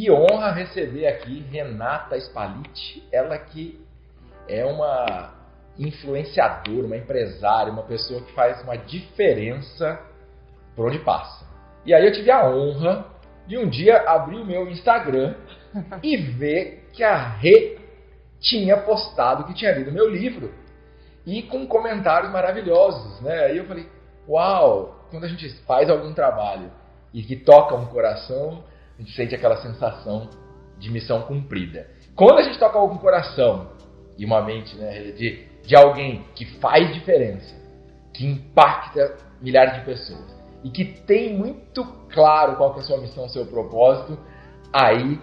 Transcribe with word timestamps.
Que 0.00 0.10
honra 0.10 0.52
receber 0.52 1.06
aqui 1.06 1.44
Renata 1.50 2.16
Spaliti, 2.16 3.06
ela 3.12 3.36
que 3.36 3.78
é 4.48 4.64
uma 4.64 5.34
influenciadora, 5.78 6.86
uma 6.86 6.96
empresária, 6.96 7.70
uma 7.70 7.82
pessoa 7.82 8.22
que 8.22 8.32
faz 8.32 8.62
uma 8.62 8.78
diferença 8.78 10.00
por 10.74 10.86
onde 10.86 11.00
passa. 11.00 11.46
E 11.84 11.92
aí 11.92 12.06
eu 12.06 12.12
tive 12.14 12.30
a 12.30 12.48
honra 12.48 13.08
de 13.46 13.58
um 13.58 13.68
dia 13.68 13.98
abrir 14.08 14.36
o 14.36 14.46
meu 14.46 14.70
Instagram 14.70 15.34
e 16.02 16.16
ver 16.16 16.88
que 16.94 17.04
a 17.04 17.18
Rê 17.18 17.76
tinha 18.40 18.78
postado 18.78 19.44
que 19.44 19.52
tinha 19.52 19.72
lido 19.72 19.92
meu 19.92 20.08
livro 20.08 20.50
e 21.26 21.42
com 21.42 21.66
comentários 21.66 22.32
maravilhosos, 22.32 23.20
né? 23.20 23.38
Aí 23.44 23.58
eu 23.58 23.66
falei, 23.66 23.86
uau, 24.26 25.04
quando 25.10 25.24
a 25.24 25.28
gente 25.28 25.46
faz 25.66 25.90
algum 25.90 26.14
trabalho 26.14 26.70
e 27.12 27.22
que 27.22 27.36
toca 27.36 27.74
um 27.74 27.84
coração, 27.84 28.64
a 29.00 29.02
gente 29.02 29.16
sente 29.16 29.34
aquela 29.34 29.56
sensação 29.62 30.28
de 30.78 30.90
missão 30.90 31.22
cumprida. 31.22 31.88
Quando 32.14 32.38
a 32.38 32.42
gente 32.42 32.58
toca 32.58 32.78
algum 32.78 32.98
coração 32.98 33.70
e 34.18 34.26
uma 34.26 34.42
mente 34.42 34.76
né, 34.76 35.12
de, 35.12 35.46
de 35.64 35.74
alguém 35.74 36.26
que 36.34 36.44
faz 36.58 36.92
diferença, 36.92 37.54
que 38.12 38.26
impacta 38.26 39.16
milhares 39.40 39.78
de 39.78 39.86
pessoas 39.86 40.38
e 40.62 40.68
que 40.68 40.84
tem 40.84 41.34
muito 41.34 41.82
claro 42.10 42.56
qual 42.56 42.76
é 42.76 42.80
a 42.80 42.82
sua 42.82 42.98
missão, 42.98 43.26
seu 43.30 43.46
propósito, 43.46 44.18
aí 44.70 45.18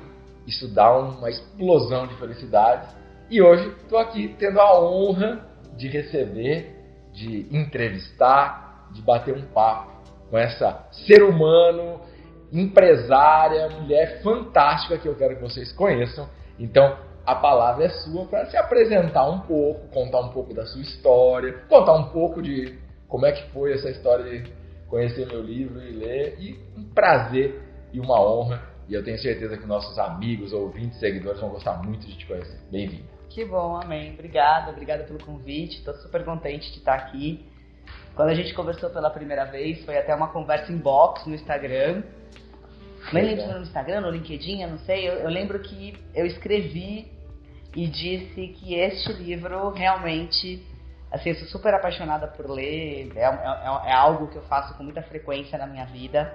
isso 0.47 0.67
dá 0.73 0.97
uma 0.97 1.29
explosão 1.29 2.07
de 2.07 2.15
felicidade. 2.15 2.87
E 3.29 3.43
hoje 3.43 3.67
estou 3.77 3.99
aqui 3.99 4.35
tendo 4.39 4.59
a 4.59 4.81
honra 4.81 5.45
de 5.75 5.87
receber, 5.87 6.75
de 7.13 7.47
entrevistar, 7.55 8.89
de 8.91 9.03
bater 9.03 9.35
um 9.35 9.45
papo 9.47 10.01
com 10.31 10.37
essa 10.37 10.87
ser 10.91 11.21
humano 11.21 12.01
empresária, 12.51 13.69
mulher 13.69 14.21
fantástica 14.21 14.97
que 14.97 15.07
eu 15.07 15.15
quero 15.15 15.35
que 15.35 15.41
vocês 15.41 15.71
conheçam. 15.71 16.27
Então, 16.59 16.97
a 17.25 17.35
palavra 17.35 17.85
é 17.85 17.89
sua 17.89 18.25
para 18.25 18.45
se 18.45 18.55
apresentar 18.55 19.29
um 19.29 19.41
pouco, 19.41 19.87
contar 19.89 20.21
um 20.21 20.29
pouco 20.29 20.53
da 20.53 20.65
sua 20.65 20.81
história, 20.81 21.53
contar 21.67 21.93
um 21.93 22.09
pouco 22.09 22.41
de 22.41 22.77
como 23.07 23.25
é 23.25 23.31
que 23.31 23.51
foi 23.51 23.73
essa 23.73 23.89
história 23.89 24.23
de 24.25 24.51
conhecer 24.87 25.27
meu 25.27 25.41
livro 25.41 25.81
e 25.81 25.91
ler. 25.91 26.37
E 26.39 26.59
um 26.77 26.83
prazer 26.85 27.61
e 27.91 27.99
uma 27.99 28.19
honra. 28.21 28.61
E 28.87 28.93
eu 28.93 29.03
tenho 29.03 29.17
certeza 29.17 29.57
que 29.57 29.65
nossos 29.65 29.99
amigos, 29.99 30.53
ouvintes, 30.53 30.97
seguidores 30.99 31.41
vão 31.41 31.49
gostar 31.49 31.83
muito 31.83 32.07
de 32.07 32.17
te 32.17 32.25
conhecer. 32.25 32.59
Bem-vindo. 32.71 33.03
Que 33.29 33.43
bom, 33.43 33.75
amém. 33.75 34.13
Obrigada, 34.13 34.71
obrigada 34.71 35.03
pelo 35.03 35.23
convite. 35.23 35.79
Estou 35.79 35.93
super 35.95 36.23
contente 36.23 36.71
de 36.71 36.77
estar 36.77 36.95
aqui. 36.95 37.45
Quando 38.17 38.29
a 38.29 38.33
gente 38.33 38.51
conversou 38.55 38.89
pela 38.89 39.11
primeira 39.11 39.45
vez, 39.45 39.85
foi 39.85 39.95
até 39.95 40.13
uma 40.15 40.29
conversa 40.29 40.71
em 40.71 40.77
box 40.77 41.29
no 41.29 41.35
Instagram. 41.35 42.01
Nem 43.13 43.23
lembro 43.23 43.43
se 43.43 43.53
no 43.53 43.61
Instagram, 43.61 44.01
no 44.01 44.09
LinkedIn, 44.09 44.63
eu 44.63 44.69
não 44.69 44.79
sei. 44.79 45.07
Eu, 45.07 45.13
eu, 45.19 45.29
lembro 45.29 45.59
que 45.59 45.95
eu 46.15 46.25
escrevi 46.25 47.11
e 47.75 47.85
disse 47.85 48.47
que 48.47 48.73
este 48.73 49.13
livro 49.13 49.69
realmente, 49.69 50.65
assim, 51.11 51.29
eu 51.29 51.35
sou 51.35 51.47
super 51.47 51.75
apaixonada 51.75 52.25
por 52.25 52.49
ler, 52.49 53.11
é, 53.15 53.21
é, 53.21 53.89
é 53.91 53.93
algo 53.93 54.29
que 54.29 54.37
eu 54.37 54.43
faço 54.45 54.75
com 54.75 54.83
muita 54.83 55.03
frequência 55.03 55.55
na 55.55 55.67
minha 55.67 55.85
vida. 55.85 56.33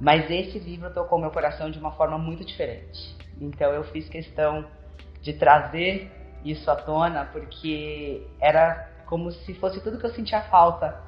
Mas 0.00 0.30
esse 0.30 0.60
livro 0.60 0.94
tocou 0.94 1.18
meu 1.18 1.32
coração 1.32 1.72
de 1.72 1.78
uma 1.80 1.90
forma 1.90 2.18
muito 2.18 2.44
diferente. 2.44 3.16
Então 3.40 3.72
eu 3.72 3.82
fiz 3.82 4.08
questão 4.08 4.64
de 5.20 5.32
trazer 5.32 6.08
isso 6.44 6.70
à 6.70 6.76
tona 6.76 7.24
porque 7.32 8.28
era 8.40 8.89
como 9.10 9.30
se 9.32 9.52
fosse 9.54 9.82
tudo 9.82 9.98
que 9.98 10.06
eu 10.06 10.14
sentia 10.14 10.40
falta 10.42 11.02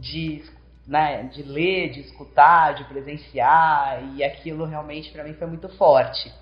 de 0.00 0.42
né, 0.86 1.30
de 1.32 1.44
ler, 1.44 1.90
de 1.90 2.00
escutar, 2.00 2.74
de 2.74 2.84
presenciar, 2.84 4.02
e 4.16 4.24
aquilo 4.24 4.64
realmente 4.64 5.12
para 5.12 5.22
mim 5.22 5.32
foi 5.34 5.46
muito 5.46 5.68
forte. 5.70 6.32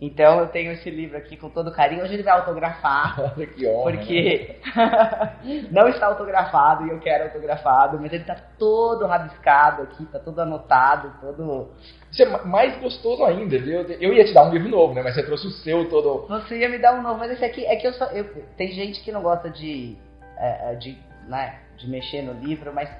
Então 0.00 0.40
eu 0.40 0.46
tenho 0.46 0.72
esse 0.72 0.88
livro 0.88 1.18
aqui 1.18 1.36
com 1.36 1.50
todo 1.50 1.70
carinho. 1.70 2.02
Hoje 2.02 2.14
ele 2.14 2.22
vai 2.22 2.32
autografar. 2.32 3.34
que 3.54 3.66
honra, 3.66 3.92
porque 3.92 4.56
né? 4.74 5.68
não 5.70 5.88
está 5.88 6.06
autografado 6.06 6.86
e 6.86 6.90
eu 6.90 6.98
quero 7.00 7.24
autografado, 7.24 7.98
mas 8.00 8.10
ele 8.10 8.22
está 8.22 8.34
todo 8.58 9.04
rabiscado 9.06 9.82
aqui, 9.82 10.04
está 10.04 10.18
todo 10.18 10.40
anotado, 10.40 11.12
todo. 11.20 11.72
Isso 12.10 12.22
é 12.22 12.44
mais 12.44 12.80
gostoso 12.80 13.22
ainda, 13.24 13.58
viu? 13.58 13.82
Eu 13.82 14.14
ia 14.14 14.24
te 14.24 14.32
dar 14.32 14.44
um 14.44 14.52
livro 14.52 14.70
novo, 14.70 14.94
né? 14.94 15.02
Mas 15.02 15.14
você 15.14 15.22
trouxe 15.22 15.46
o 15.46 15.50
seu 15.50 15.86
todo. 15.90 16.26
Você 16.28 16.58
ia 16.58 16.68
me 16.70 16.78
dar 16.78 16.94
um 16.94 17.02
novo, 17.02 17.18
mas 17.18 17.32
esse 17.32 17.44
aqui 17.44 17.66
é 17.66 17.76
que 17.76 17.86
eu 17.86 17.92
só. 17.92 18.06
Eu, 18.06 18.24
tem 18.56 18.68
gente 18.72 19.02
que 19.02 19.12
não 19.12 19.20
gosta 19.20 19.50
de, 19.50 19.98
é, 20.40 20.74
de, 20.74 20.98
né, 21.28 21.58
de 21.76 21.88
mexer 21.88 22.22
no 22.22 22.32
livro, 22.32 22.72
mas 22.72 22.90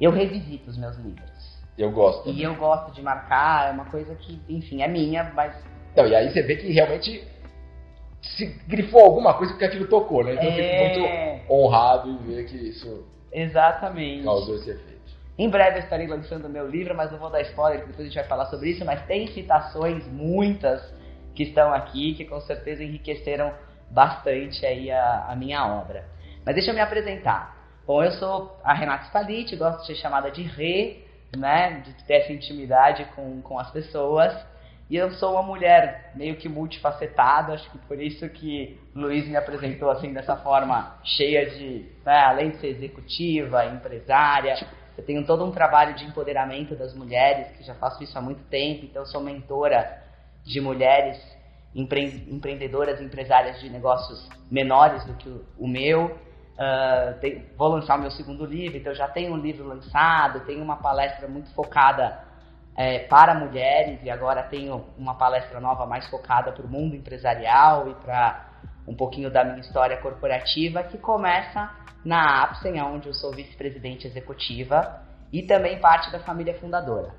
eu 0.00 0.10
revisito 0.10 0.70
os 0.70 0.76
meus 0.76 0.96
livros. 0.96 1.58
Eu 1.76 1.92
gosto. 1.92 2.28
E 2.30 2.42
eu 2.42 2.54
gosto 2.56 2.92
de 2.92 3.02
marcar, 3.02 3.68
é 3.68 3.72
uma 3.72 3.84
coisa 3.84 4.14
que, 4.16 4.40
enfim, 4.48 4.82
é 4.82 4.88
minha, 4.88 5.30
mas. 5.34 5.54
Então, 5.92 6.06
e 6.06 6.14
aí 6.14 6.30
você 6.30 6.42
vê 6.42 6.56
que 6.56 6.72
realmente 6.72 7.26
se 8.20 8.46
grifou 8.66 9.00
alguma 9.00 9.34
coisa 9.34 9.52
porque 9.52 9.64
aquilo 9.64 9.86
tocou, 9.86 10.24
né? 10.24 10.34
Então 10.34 10.44
é... 10.44 10.48
eu 10.48 10.92
fico 10.92 11.00
muito 11.00 11.52
honrado 11.52 12.10
em 12.10 12.16
ver 12.18 12.46
que 12.46 12.56
isso 12.56 13.06
Exatamente. 13.32 14.24
causou 14.24 14.56
esse 14.56 14.70
efeito. 14.70 14.98
Em 15.38 15.48
breve 15.48 15.78
eu 15.78 15.82
estarei 15.84 16.08
lançando 16.08 16.46
o 16.46 16.48
meu 16.48 16.68
livro, 16.68 16.96
mas 16.96 17.12
não 17.12 17.18
vou 17.18 17.30
dar 17.30 17.40
spoiler, 17.42 17.86
depois 17.86 18.00
a 18.00 18.04
gente 18.04 18.14
vai 18.14 18.24
falar 18.24 18.46
sobre 18.46 18.70
isso, 18.70 18.84
mas 18.84 19.00
tem 19.06 19.28
citações, 19.28 20.04
muitas, 20.08 20.82
que 21.32 21.44
estão 21.44 21.72
aqui, 21.72 22.14
que 22.14 22.24
com 22.24 22.40
certeza 22.40 22.82
enriqueceram 22.82 23.52
bastante 23.88 24.66
aí 24.66 24.90
a, 24.90 25.26
a 25.28 25.36
minha 25.36 25.64
obra. 25.64 26.04
Mas 26.48 26.54
deixa 26.54 26.70
eu 26.70 26.74
me 26.74 26.80
apresentar. 26.80 27.54
Bom, 27.86 28.02
eu 28.02 28.10
sou 28.12 28.58
a 28.64 28.72
Renata 28.72 29.04
Spaliti, 29.04 29.54
gosto 29.54 29.80
de 29.80 29.88
ser 29.88 29.96
chamada 29.96 30.30
de 30.30 30.40
Rê, 30.40 31.04
né? 31.36 31.82
De 31.84 31.92
ter 32.04 32.22
essa 32.22 32.32
intimidade 32.32 33.04
com, 33.14 33.42
com 33.42 33.58
as 33.58 33.70
pessoas. 33.70 34.34
E 34.88 34.96
eu 34.96 35.10
sou 35.10 35.32
uma 35.32 35.42
mulher 35.42 36.10
meio 36.14 36.36
que 36.36 36.48
multifacetada, 36.48 37.52
acho 37.52 37.70
que 37.70 37.76
por 37.76 38.00
isso 38.00 38.26
que 38.30 38.80
Luiz 38.94 39.28
me 39.28 39.36
apresentou 39.36 39.90
assim 39.90 40.10
dessa 40.14 40.36
forma 40.36 40.98
cheia 41.04 41.50
de, 41.50 41.84
né, 42.02 42.18
além 42.18 42.52
de 42.52 42.56
ser 42.60 42.68
executiva, 42.68 43.66
empresária, 43.66 44.56
eu 44.96 45.04
tenho 45.04 45.26
todo 45.26 45.44
um 45.44 45.50
trabalho 45.50 45.94
de 45.96 46.06
empoderamento 46.06 46.74
das 46.74 46.94
mulheres, 46.94 47.54
que 47.58 47.62
já 47.62 47.74
faço 47.74 48.02
isso 48.02 48.16
há 48.16 48.22
muito 48.22 48.42
tempo, 48.44 48.86
então 48.86 49.04
sou 49.04 49.20
mentora 49.20 50.02
de 50.46 50.62
mulheres 50.62 51.20
empre 51.74 52.24
empreendedoras, 52.30 53.02
empresárias 53.02 53.60
de 53.60 53.68
negócios 53.68 54.26
menores 54.50 55.04
do 55.04 55.12
que 55.12 55.28
o 55.58 55.68
meu. 55.68 56.26
Uh, 56.58 57.20
tem, 57.20 57.46
vou 57.56 57.68
lançar 57.68 57.96
o 57.96 58.00
meu 58.00 58.10
segundo 58.10 58.44
livro, 58.44 58.76
então 58.76 58.92
já 58.92 59.06
tenho 59.06 59.32
um 59.32 59.36
livro 59.36 59.64
lançado, 59.64 60.40
tenho 60.40 60.60
uma 60.60 60.76
palestra 60.76 61.28
muito 61.28 61.54
focada 61.54 62.26
é, 62.76 63.00
para 63.00 63.32
mulheres 63.34 64.00
e 64.02 64.10
agora 64.10 64.42
tenho 64.42 64.84
uma 64.96 65.14
palestra 65.14 65.60
nova 65.60 65.86
mais 65.86 66.08
focada 66.08 66.50
para 66.50 66.66
o 66.66 66.68
mundo 66.68 66.96
empresarial 66.96 67.88
e 67.88 67.94
para 67.94 68.48
um 68.88 68.94
pouquinho 68.94 69.30
da 69.30 69.44
minha 69.44 69.60
história 69.60 69.96
corporativa 69.98 70.82
que 70.82 70.98
começa 70.98 71.70
na 72.04 72.42
Apsen, 72.42 72.80
onde 72.82 73.08
eu 73.08 73.14
sou 73.14 73.32
vice-presidente 73.32 74.06
executiva 74.06 75.02
e 75.32 75.42
também 75.42 75.80
parte 75.80 76.10
da 76.10 76.20
família 76.20 76.54
fundadora. 76.54 77.12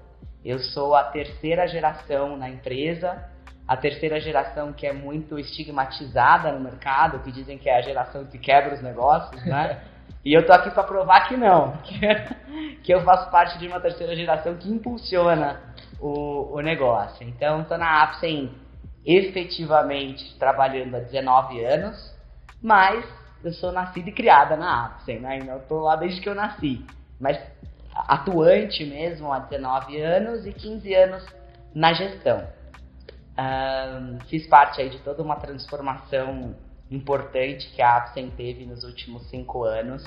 Eu 0.43 0.59
sou 0.59 0.95
a 0.95 1.03
terceira 1.03 1.67
geração 1.67 2.37
na 2.37 2.49
empresa, 2.49 3.21
a 3.69 3.77
terceira 3.77 4.19
geração 4.19 4.73
que 4.73 4.87
é 4.87 4.91
muito 4.91 5.37
estigmatizada 5.37 6.51
no 6.51 6.59
mercado, 6.59 7.19
que 7.19 7.31
dizem 7.31 7.55
que 7.55 7.69
é 7.69 7.77
a 7.77 7.81
geração 7.81 8.25
que 8.25 8.39
quebra 8.39 8.73
os 8.73 8.81
negócios, 8.81 9.45
né? 9.45 9.79
E 10.25 10.33
eu 10.33 10.45
tô 10.45 10.51
aqui 10.51 10.69
para 10.71 10.83
provar 10.83 11.29
que 11.29 11.37
não, 11.37 11.77
que 12.83 12.91
eu 12.91 13.01
faço 13.05 13.31
parte 13.31 13.57
de 13.57 13.67
uma 13.67 13.79
terceira 13.79 14.13
geração 14.15 14.55
que 14.55 14.69
impulsiona 14.69 15.61
o, 15.97 16.55
o 16.57 16.59
negócio. 16.61 17.25
Então, 17.25 17.61
estou 17.61 17.77
na 17.77 18.03
Apsen 18.03 18.51
efetivamente 19.05 20.37
trabalhando 20.37 20.95
há 20.95 20.99
19 20.99 21.63
anos, 21.63 22.13
mas 22.61 23.05
eu 23.43 23.53
sou 23.53 23.71
nascida 23.71 24.09
e 24.09 24.11
criada 24.11 24.57
na 24.57 24.87
Apsen, 24.87 25.19
né? 25.19 25.37
Então, 25.37 25.61
tô 25.69 25.79
lá 25.79 25.95
desde 25.95 26.19
que 26.19 26.27
eu 26.27 26.35
nasci, 26.35 26.83
mas 27.17 27.39
atuante 27.93 28.83
mesmo 28.83 29.31
há 29.31 29.39
19 29.39 30.01
anos 30.01 30.45
e 30.45 30.51
15 30.51 30.93
anos 30.95 31.25
na 31.73 31.93
gestão. 31.93 32.58
Fiz 34.27 34.47
parte 34.47 34.81
aí 34.81 34.89
de 34.89 34.99
toda 34.99 35.21
uma 35.21 35.35
transformação 35.35 36.55
importante 36.91 37.69
que 37.71 37.81
a 37.81 37.97
Apsen 37.97 38.31
teve 38.31 38.65
nos 38.65 38.83
últimos 38.83 39.29
cinco 39.29 39.63
anos 39.63 40.03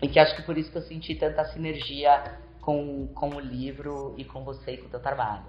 e 0.00 0.08
que 0.08 0.18
acho 0.18 0.36
que 0.36 0.42
por 0.42 0.56
isso 0.56 0.70
que 0.70 0.78
eu 0.78 0.82
senti 0.82 1.14
tanta 1.14 1.44
sinergia 1.46 2.38
com, 2.60 3.08
com 3.08 3.30
o 3.30 3.40
livro 3.40 4.14
e 4.16 4.24
com 4.24 4.44
você 4.44 4.72
e 4.72 4.78
com 4.78 4.86
o 4.86 4.90
teu 4.90 5.00
trabalho. 5.00 5.46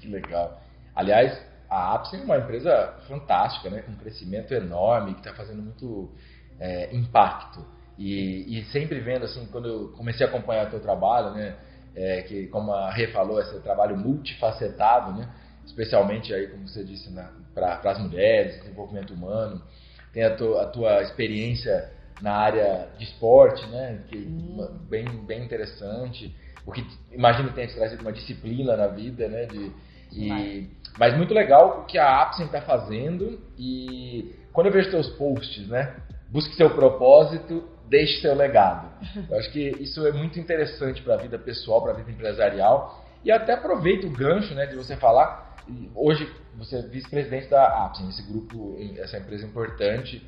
Que 0.00 0.08
legal. 0.08 0.60
Aliás, 0.94 1.40
a 1.68 1.94
Apsen 1.94 2.20
é 2.20 2.24
uma 2.24 2.38
empresa 2.38 2.94
fantástica, 3.08 3.68
né? 3.70 3.82
com 3.82 3.92
um 3.92 3.96
crescimento 3.96 4.52
enorme, 4.54 5.14
que 5.14 5.20
está 5.20 5.34
fazendo 5.34 5.62
muito 5.62 6.12
é, 6.58 6.94
impacto. 6.94 7.64
E, 7.98 8.58
e, 8.58 8.64
sempre 8.66 8.98
vendo, 9.00 9.24
assim, 9.24 9.46
quando 9.46 9.68
eu 9.68 9.88
comecei 9.96 10.26
a 10.26 10.28
acompanhar 10.28 10.66
o 10.66 10.70
teu 10.70 10.80
trabalho, 10.80 11.30
né? 11.30 11.56
É, 11.96 12.22
que 12.22 12.48
como 12.48 12.72
a 12.72 12.90
Rê 12.90 13.06
falou, 13.12 13.40
esse 13.40 13.60
trabalho 13.60 13.96
multifacetado, 13.96 15.12
né? 15.12 15.28
Especialmente 15.66 16.32
aí, 16.32 16.48
como 16.48 16.66
você 16.68 16.84
disse, 16.84 17.12
para 17.54 17.80
as 17.84 17.98
mulheres, 17.98 18.60
desenvolvimento 18.62 19.14
humano, 19.14 19.62
tem 20.12 20.24
a, 20.24 20.34
tu, 20.34 20.56
a 20.58 20.66
tua 20.66 21.02
experiência 21.02 21.90
na 22.22 22.32
área 22.32 22.88
de 22.96 23.04
esporte, 23.04 23.66
né? 23.66 24.00
Que 24.08 24.16
bem, 24.88 25.04
bem 25.26 25.44
interessante. 25.44 26.34
O 26.66 26.72
que 26.72 26.86
imagino 27.12 27.48
que 27.48 27.54
tenha 27.54 27.68
trazido 27.68 28.02
uma 28.02 28.12
disciplina 28.12 28.76
na 28.76 28.86
vida, 28.86 29.28
né? 29.28 29.46
De, 29.46 29.72
e, 30.12 30.70
mas 30.98 31.16
muito 31.16 31.34
legal 31.34 31.80
o 31.80 31.84
que 31.86 31.98
a 31.98 32.22
Apsen 32.22 32.46
está 32.46 32.60
fazendo 32.60 33.40
e 33.58 34.34
quando 34.52 34.68
eu 34.68 34.72
vejo 34.72 34.90
seus 34.90 35.08
posts, 35.10 35.66
né? 35.68 35.96
Busque 36.30 36.54
seu 36.54 36.70
propósito, 36.70 37.68
deixe 37.88 38.20
seu 38.20 38.34
legado. 38.34 38.88
Eu 39.28 39.38
acho 39.38 39.50
que 39.52 39.70
isso 39.80 40.06
é 40.06 40.12
muito 40.12 40.38
interessante 40.38 41.02
para 41.02 41.14
a 41.14 41.16
vida 41.16 41.38
pessoal, 41.38 41.82
para 41.82 41.92
a 41.92 41.96
vida 41.96 42.10
empresarial 42.10 43.04
e 43.24 43.30
até 43.32 43.54
aproveito 43.54 44.06
o 44.06 44.10
gancho, 44.10 44.54
né, 44.54 44.66
de 44.66 44.76
você 44.76 44.96
falar. 44.96 45.43
Hoje 45.94 46.30
você 46.56 46.76
é 46.76 46.82
vice-presidente 46.82 47.48
da 47.48 47.84
Apsen, 47.84 48.08
esse 48.08 48.22
grupo, 48.22 48.76
essa 48.98 49.18
empresa 49.18 49.46
importante 49.46 50.22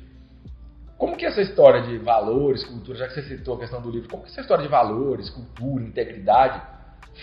como 0.97 1.15
que 1.15 1.25
essa 1.25 1.41
história 1.41 1.83
de 1.83 1.97
valores, 1.99 2.63
cultura, 2.63 2.97
já 2.97 3.07
que 3.07 3.13
você 3.13 3.21
citou 3.23 3.55
a 3.55 3.59
questão 3.59 3.79
do 3.79 3.91
livro, 3.91 4.09
como 4.09 4.23
que 4.23 4.29
essa 4.29 4.41
história 4.41 4.63
de 4.63 4.69
valores, 4.69 5.29
cultura, 5.29 5.83
integridade 5.83 6.59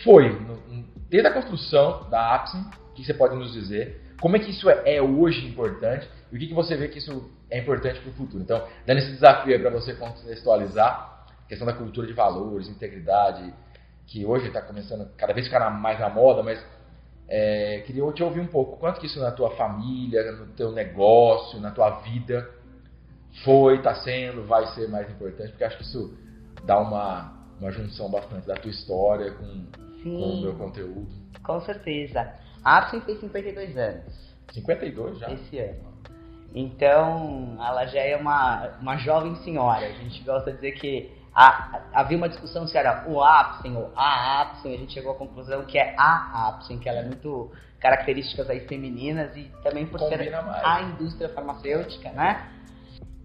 foi 0.05 0.29
no, 0.29 0.85
desde 1.11 1.29
a 1.29 1.33
construção 1.33 2.09
da 2.09 2.37
Apsin, 2.37 2.65
o 2.91 2.95
que 2.95 3.05
você 3.05 3.13
pode 3.13 3.35
nos 3.35 3.53
dizer? 3.53 4.15
Como 4.21 4.37
é 4.37 4.39
que 4.39 4.51
isso 4.51 4.71
é, 4.71 4.97
é 4.97 5.03
hoje 5.03 5.45
importante 5.45 6.09
e 6.31 6.37
o 6.37 6.39
que, 6.39 6.47
que 6.47 6.55
você 6.55 6.77
vê 6.77 6.87
que 6.87 6.99
isso 6.99 7.31
é 7.51 7.59
importante 7.59 8.01
para 8.01 8.11
o 8.11 8.15
futuro? 8.15 8.43
Então, 8.43 8.65
dando 8.87 8.99
esse 8.99 9.11
desafio 9.11 9.61
para 9.61 9.71
você 9.71 9.93
contextualizar 9.95 11.27
a 11.45 11.49
questão 11.49 11.67
da 11.67 11.73
cultura 11.73 12.07
de 12.07 12.13
valores, 12.13 12.69
integridade, 12.69 13.53
que 14.07 14.25
hoje 14.25 14.47
está 14.47 14.63
começando 14.63 15.11
cada 15.17 15.33
vez 15.33 15.47
ficar 15.47 15.69
mais 15.71 15.99
na 15.99 16.09
moda, 16.09 16.45
mas 16.45 16.65
é, 17.29 17.83
queria 17.87 18.11
te 18.13 18.23
ouvir 18.23 18.41
um 18.41 18.47
pouco. 18.47 18.77
Quanto 18.77 19.01
que 19.01 19.07
isso 19.07 19.21
na 19.21 19.31
tua 19.31 19.51
família, 19.57 20.33
no 20.33 20.47
teu 20.49 20.73
negócio, 20.73 21.61
na 21.61 21.71
tua 21.71 22.01
vida 22.01 22.49
foi, 23.45 23.77
está 23.77 23.95
sendo, 23.97 24.47
vai 24.47 24.67
ser 24.69 24.89
mais 24.89 25.11
importante, 25.11 25.51
porque 25.51 25.65
acho 25.65 25.77
que 25.79 25.83
isso 25.83 26.17
dá 26.65 26.79
uma, 26.79 27.33
uma 27.61 27.71
junção 27.71 28.11
bastante 28.11 28.47
da 28.47 28.55
tua 28.55 28.71
história 28.71 29.33
com, 29.33 29.67
com 30.03 30.09
o 30.09 30.41
meu 30.43 30.55
conteúdo. 30.55 31.09
Com 31.43 31.61
certeza. 31.63 32.33
A 32.65 32.79
Apsen 32.79 33.01
fez 33.01 33.21
52 33.21 33.77
anos. 33.77 34.35
52 34.53 35.19
já? 35.19 35.33
Esse 35.33 35.59
ano. 35.59 35.95
Então, 36.55 37.57
ela 37.59 37.85
já 37.87 38.01
é 38.01 38.17
uma, 38.17 38.79
uma 38.81 38.97
jovem 38.97 39.35
senhora. 39.37 39.87
A 39.87 39.93
gente 39.93 40.23
gosta 40.23 40.53
de 40.53 40.57
dizer 40.59 40.73
que 40.73 41.11
a, 41.35 41.81
havia 41.93 42.17
uma 42.17 42.29
discussão 42.29 42.67
se 42.67 42.79
era 42.79 43.05
o 43.09 43.21
Apsen 43.21 43.77
ou 43.77 43.91
a 43.97 44.43
Apsen. 44.43 44.73
A 44.75 44.79
gente 44.79 44.93
chegou 44.93 45.13
à 45.13 45.17
conclusão 45.17 45.65
que 45.65 45.77
é 45.77 45.95
a 45.99 46.49
Apsen, 46.49 46.79
que 46.79 46.89
ela 46.89 47.01
é 47.01 47.05
muito 47.05 47.51
características 47.81 48.49
aí 48.49 48.61
femininas 48.61 49.37
e 49.37 49.51
também 49.63 49.87
por 49.87 49.99
Combina 49.99 50.25
ser 50.25 50.31
mais. 50.31 50.65
a 50.65 50.83
indústria 50.83 51.29
farmacêutica, 51.29 52.11
né? 52.13 52.51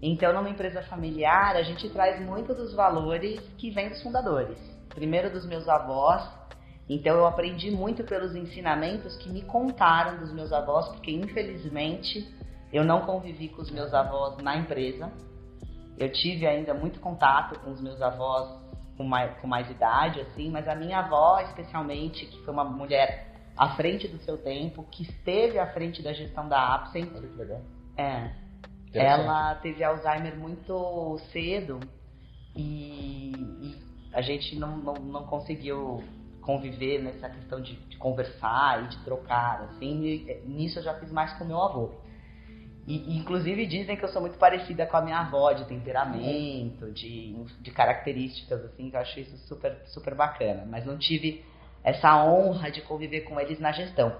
Então, 0.02 0.32
numa 0.32 0.48
empresa 0.48 0.82
familiar, 0.82 1.56
a 1.56 1.62
gente 1.62 1.88
traz 1.90 2.20
muito 2.20 2.54
dos 2.54 2.74
valores 2.74 3.40
que 3.58 3.70
vêm 3.70 3.90
dos 3.90 4.02
fundadores. 4.02 4.58
Primeiro 4.88 5.30
dos 5.30 5.46
meus 5.46 5.68
avós. 5.68 6.28
Então, 6.88 7.16
eu 7.16 7.26
aprendi 7.26 7.70
muito 7.70 8.02
pelos 8.02 8.34
ensinamentos 8.34 9.16
que 9.18 9.30
me 9.30 9.42
contaram 9.42 10.18
dos 10.18 10.32
meus 10.32 10.52
avós, 10.52 10.88
porque 10.88 11.12
infelizmente 11.12 12.26
eu 12.72 12.82
não 12.84 13.02
convivi 13.02 13.48
com 13.48 13.62
os 13.62 13.70
meus 13.70 13.94
avós 13.94 14.36
na 14.38 14.56
empresa. 14.56 15.12
Eu 16.00 16.10
tive 16.10 16.46
ainda 16.46 16.72
muito 16.72 16.98
contato 16.98 17.60
com 17.60 17.70
os 17.70 17.80
meus 17.80 18.00
avós 18.00 18.58
com 18.96 19.04
mais, 19.04 19.38
com 19.38 19.46
mais 19.46 19.70
idade, 19.70 20.20
assim, 20.20 20.50
mas 20.50 20.66
a 20.66 20.74
minha 20.74 20.98
avó, 20.98 21.40
especialmente, 21.40 22.24
que 22.24 22.42
foi 22.42 22.52
uma 22.54 22.64
mulher 22.64 23.34
à 23.54 23.76
frente 23.76 24.08
do 24.08 24.18
seu 24.18 24.38
tempo, 24.38 24.82
que 24.90 25.02
esteve 25.02 25.58
à 25.58 25.66
frente 25.66 26.02
da 26.02 26.14
gestão 26.14 26.48
da 26.48 26.74
Apsen. 26.74 27.10
Olha 27.14 27.28
que 27.28 27.36
legal. 27.36 27.60
É, 27.98 28.30
ela 28.94 29.54
teve 29.56 29.84
Alzheimer 29.84 30.36
muito 30.38 31.18
cedo 31.32 31.80
e, 32.56 33.32
e 33.60 33.82
a 34.12 34.22
gente 34.22 34.58
não, 34.58 34.78
não, 34.78 34.94
não, 34.94 35.26
conseguiu 35.26 36.02
conviver 36.40 37.02
nessa 37.02 37.28
questão 37.28 37.60
de, 37.60 37.76
de, 37.76 37.98
conversar 37.98 38.84
e 38.84 38.88
de 38.88 39.04
trocar, 39.04 39.62
assim, 39.62 40.02
e, 40.02 40.42
nisso 40.46 40.78
eu 40.78 40.82
já 40.82 40.94
fiz 40.94 41.12
mais 41.12 41.32
com 41.34 41.44
meu 41.44 41.60
avô. 41.60 41.90
E, 42.90 43.16
inclusive 43.16 43.66
dizem 43.66 43.96
que 43.96 44.04
eu 44.04 44.08
sou 44.08 44.20
muito 44.20 44.38
parecida 44.38 44.86
com 44.86 44.96
a 44.96 45.02
minha 45.02 45.20
avó, 45.20 45.52
de 45.52 45.64
temperamento, 45.66 46.90
de, 46.92 47.34
de 47.60 47.70
características, 47.70 48.64
assim, 48.64 48.90
que 48.90 48.96
eu 48.96 49.00
acho 49.00 49.20
isso 49.20 49.36
super, 49.46 49.80
super 49.86 50.14
bacana. 50.14 50.64
Mas 50.66 50.84
não 50.84 50.98
tive 50.98 51.44
essa 51.84 52.24
honra 52.24 52.70
de 52.70 52.82
conviver 52.82 53.22
com 53.22 53.38
eles 53.38 53.58
na 53.58 53.72
gestão 53.72 54.14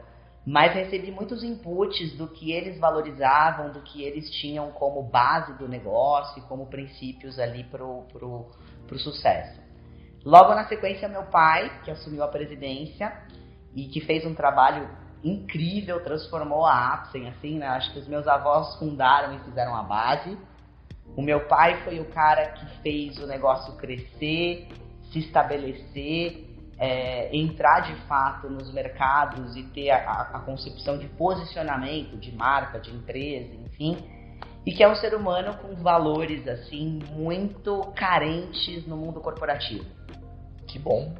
mas 0.44 0.72
recebi 0.72 1.10
muitos 1.10 1.44
inputs 1.44 2.16
do 2.16 2.26
que 2.26 2.50
eles 2.50 2.78
valorizavam, 2.78 3.72
do 3.72 3.82
que 3.82 4.02
eles 4.02 4.30
tinham 4.30 4.70
como 4.72 5.02
base 5.02 5.52
do 5.58 5.68
negócio, 5.68 6.42
como 6.44 6.66
princípios 6.66 7.38
ali 7.38 7.64
para 7.64 7.84
o 7.84 8.04
pro, 8.04 8.50
pro 8.86 8.98
sucesso. 8.98 9.60
Logo 10.24 10.54
na 10.54 10.66
sequência, 10.66 11.08
meu 11.08 11.24
pai, 11.24 11.82
que 11.84 11.90
assumiu 11.90 12.22
a 12.22 12.28
presidência 12.28 13.12
e 13.74 13.86
que 13.88 14.00
fez 14.00 14.24
um 14.24 14.34
trabalho 14.34 14.88
incrível, 15.22 16.02
transformou 16.02 16.64
a 16.64 16.94
Apsen, 16.94 17.28
assim, 17.28 17.58
né? 17.58 17.66
Acho 17.68 17.92
que 17.92 17.98
os 17.98 18.08
meus 18.08 18.26
avós 18.26 18.76
fundaram 18.76 19.34
e 19.34 19.38
fizeram 19.40 19.74
a 19.74 19.82
base. 19.82 20.36
O 21.16 21.22
meu 21.22 21.46
pai 21.46 21.82
foi 21.84 22.00
o 22.00 22.06
cara 22.06 22.52
que 22.52 22.66
fez 22.82 23.18
o 23.18 23.26
negócio 23.26 23.76
crescer, 23.76 24.68
se 25.10 25.18
estabelecer 25.18 26.50
é, 26.80 27.28
entrar 27.36 27.80
de 27.80 27.94
fato 28.06 28.48
nos 28.48 28.72
mercados 28.72 29.54
e 29.54 29.62
ter 29.64 29.90
a, 29.90 30.22
a, 30.32 30.40
concepção 30.40 30.96
de 30.96 31.06
posicionamento, 31.08 32.16
de 32.16 32.34
marca, 32.34 32.80
de 32.80 32.90
empresa, 32.90 33.54
enfim, 33.54 33.98
e 34.64 34.72
que 34.72 34.82
é 34.82 34.88
um 34.88 34.94
ser 34.94 35.14
humano 35.14 35.58
com 35.58 35.74
valores 35.76 36.48
assim 36.48 37.00
muito 37.12 37.92
carentes 37.94 38.86
no 38.86 38.96
mundo 38.96 39.20
corporativo. 39.20 39.84
Que 40.66 40.78
bom, 40.78 41.14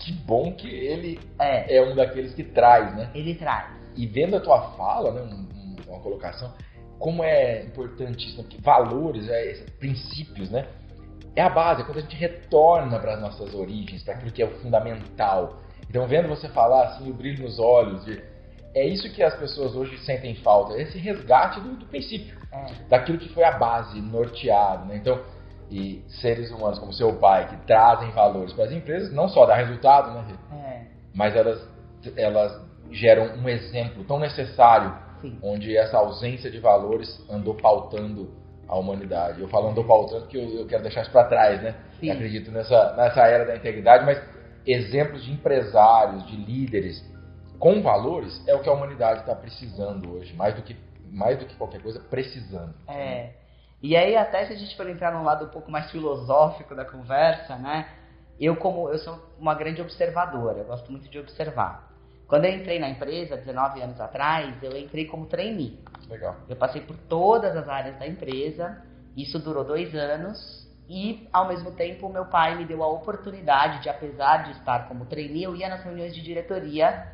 que 0.00 0.12
bom 0.12 0.52
que 0.52 0.68
ele 0.68 1.20
é, 1.38 1.76
é 1.76 1.82
um 1.82 1.94
daqueles 1.94 2.34
que 2.34 2.42
traz, 2.42 2.94
né? 2.96 3.10
Ele 3.14 3.34
traz. 3.34 3.70
E 3.96 4.06
vendo 4.06 4.36
a 4.36 4.40
tua 4.40 4.72
fala, 4.72 5.12
né, 5.12 5.46
uma 5.86 6.00
colocação, 6.00 6.52
como 6.98 7.22
é 7.22 7.62
importantíssimo, 7.64 8.44
que 8.44 8.60
valores, 8.60 9.28
é, 9.28 9.64
princípios, 9.78 10.50
né? 10.50 10.66
é 11.34 11.42
a 11.42 11.48
base, 11.48 11.82
é 11.82 11.84
quando 11.84 11.98
a 11.98 12.00
gente 12.00 12.16
retorna 12.16 12.98
para 12.98 13.14
as 13.14 13.20
nossas 13.20 13.54
origens, 13.54 14.02
para 14.02 14.14
aquilo 14.14 14.32
que 14.32 14.42
é 14.42 14.46
o 14.46 14.58
fundamental. 14.60 15.60
Então, 15.88 16.06
vendo 16.06 16.28
você 16.28 16.48
falar 16.48 16.88
assim, 16.88 17.10
o 17.10 17.14
brilho 17.14 17.44
nos 17.44 17.58
olhos, 17.58 18.04
de, 18.04 18.22
é 18.74 18.86
isso 18.86 19.12
que 19.12 19.22
as 19.22 19.34
pessoas 19.34 19.74
hoje 19.74 19.98
sentem 19.98 20.34
falta, 20.36 20.76
esse 20.80 20.98
resgate 20.98 21.60
do, 21.60 21.76
do 21.76 21.86
princípio, 21.86 22.36
é. 22.52 22.66
daquilo 22.88 23.18
que 23.18 23.28
foi 23.30 23.44
a 23.44 23.52
base, 23.52 24.00
norteado. 24.00 24.86
Né? 24.86 24.96
Então, 24.96 25.20
e 25.70 26.02
seres 26.08 26.50
humanos 26.50 26.78
como 26.78 26.92
seu 26.92 27.14
pai, 27.14 27.48
que 27.48 27.56
trazem 27.66 28.10
valores 28.10 28.52
para 28.52 28.64
as 28.64 28.72
empresas, 28.72 29.12
não 29.12 29.28
só 29.28 29.46
dá 29.46 29.54
resultado, 29.54 30.12
né, 30.12 30.36
é. 30.52 30.82
mas 31.14 31.36
elas, 31.36 31.66
elas 32.16 32.60
geram 32.90 33.36
um 33.36 33.48
exemplo 33.48 34.04
tão 34.04 34.18
necessário, 34.18 34.92
Sim. 35.20 35.38
onde 35.42 35.76
essa 35.76 35.96
ausência 35.96 36.50
de 36.50 36.58
valores 36.58 37.24
andou 37.30 37.54
pautando 37.54 38.34
a 38.66 38.76
humanidade. 38.76 39.40
Eu 39.40 39.48
falando 39.48 39.74
do 39.74 39.84
pautando 39.84 40.26
que 40.26 40.36
eu, 40.36 40.60
eu, 40.60 40.66
quero 40.66 40.82
deixar 40.82 41.02
isso 41.02 41.10
para 41.10 41.24
trás, 41.24 41.62
né? 41.62 41.74
Eu 42.02 42.12
acredito 42.12 42.50
nessa, 42.50 42.94
nessa 42.96 43.22
era 43.26 43.44
da 43.44 43.56
integridade, 43.56 44.04
mas 44.04 44.20
exemplos 44.66 45.24
de 45.24 45.32
empresários, 45.32 46.26
de 46.26 46.36
líderes 46.36 47.04
com 47.58 47.82
valores 47.82 48.42
é 48.48 48.54
o 48.54 48.60
que 48.60 48.68
a 48.68 48.72
humanidade 48.72 49.20
está 49.20 49.34
precisando 49.34 50.14
hoje, 50.14 50.34
mais 50.34 50.54
do 50.54 50.62
que 50.62 50.76
mais 51.12 51.38
do 51.38 51.44
que 51.44 51.56
qualquer 51.56 51.82
coisa, 51.82 52.00
precisando. 52.00 52.72
É. 52.88 53.30
E 53.82 53.96
aí 53.96 54.16
até 54.16 54.46
se 54.46 54.52
a 54.52 54.56
gente 54.56 54.76
for 54.76 54.88
entrar 54.88 55.12
num 55.12 55.24
lado 55.24 55.46
um 55.46 55.48
pouco 55.48 55.70
mais 55.70 55.90
filosófico 55.90 56.74
da 56.74 56.84
conversa, 56.84 57.56
né? 57.56 57.88
Eu 58.38 58.56
como 58.56 58.88
eu 58.88 58.98
sou 58.98 59.18
uma 59.38 59.54
grande 59.54 59.80
observadora, 59.80 60.58
eu 60.58 60.64
gosto 60.64 60.90
muito 60.90 61.08
de 61.08 61.18
observar. 61.18 61.90
Quando 62.26 62.44
eu 62.44 62.54
entrei 62.54 62.78
na 62.78 62.88
empresa, 62.88 63.36
19 63.36 63.82
anos 63.82 64.00
atrás, 64.00 64.54
eu 64.62 64.76
entrei 64.76 65.06
como 65.06 65.26
trainee. 65.26 65.82
Legal. 66.08 66.36
Eu 66.48 66.56
passei 66.56 66.80
por 66.80 66.96
todas 66.96 67.56
as 67.56 67.68
áreas 67.68 67.98
da 67.98 68.06
empresa, 68.06 68.82
isso 69.16 69.38
durou 69.38 69.64
dois 69.64 69.94
anos, 69.94 70.68
e 70.88 71.28
ao 71.32 71.48
mesmo 71.48 71.72
tempo 71.72 72.08
meu 72.08 72.26
pai 72.26 72.56
me 72.56 72.64
deu 72.64 72.82
a 72.82 72.88
oportunidade 72.88 73.82
de, 73.82 73.88
apesar 73.88 74.44
de 74.44 74.52
estar 74.52 74.88
como 74.88 75.06
trainee, 75.06 75.44
eu 75.44 75.56
ia 75.56 75.68
nas 75.68 75.82
reuniões 75.82 76.14
de 76.14 76.22
diretoria, 76.22 77.12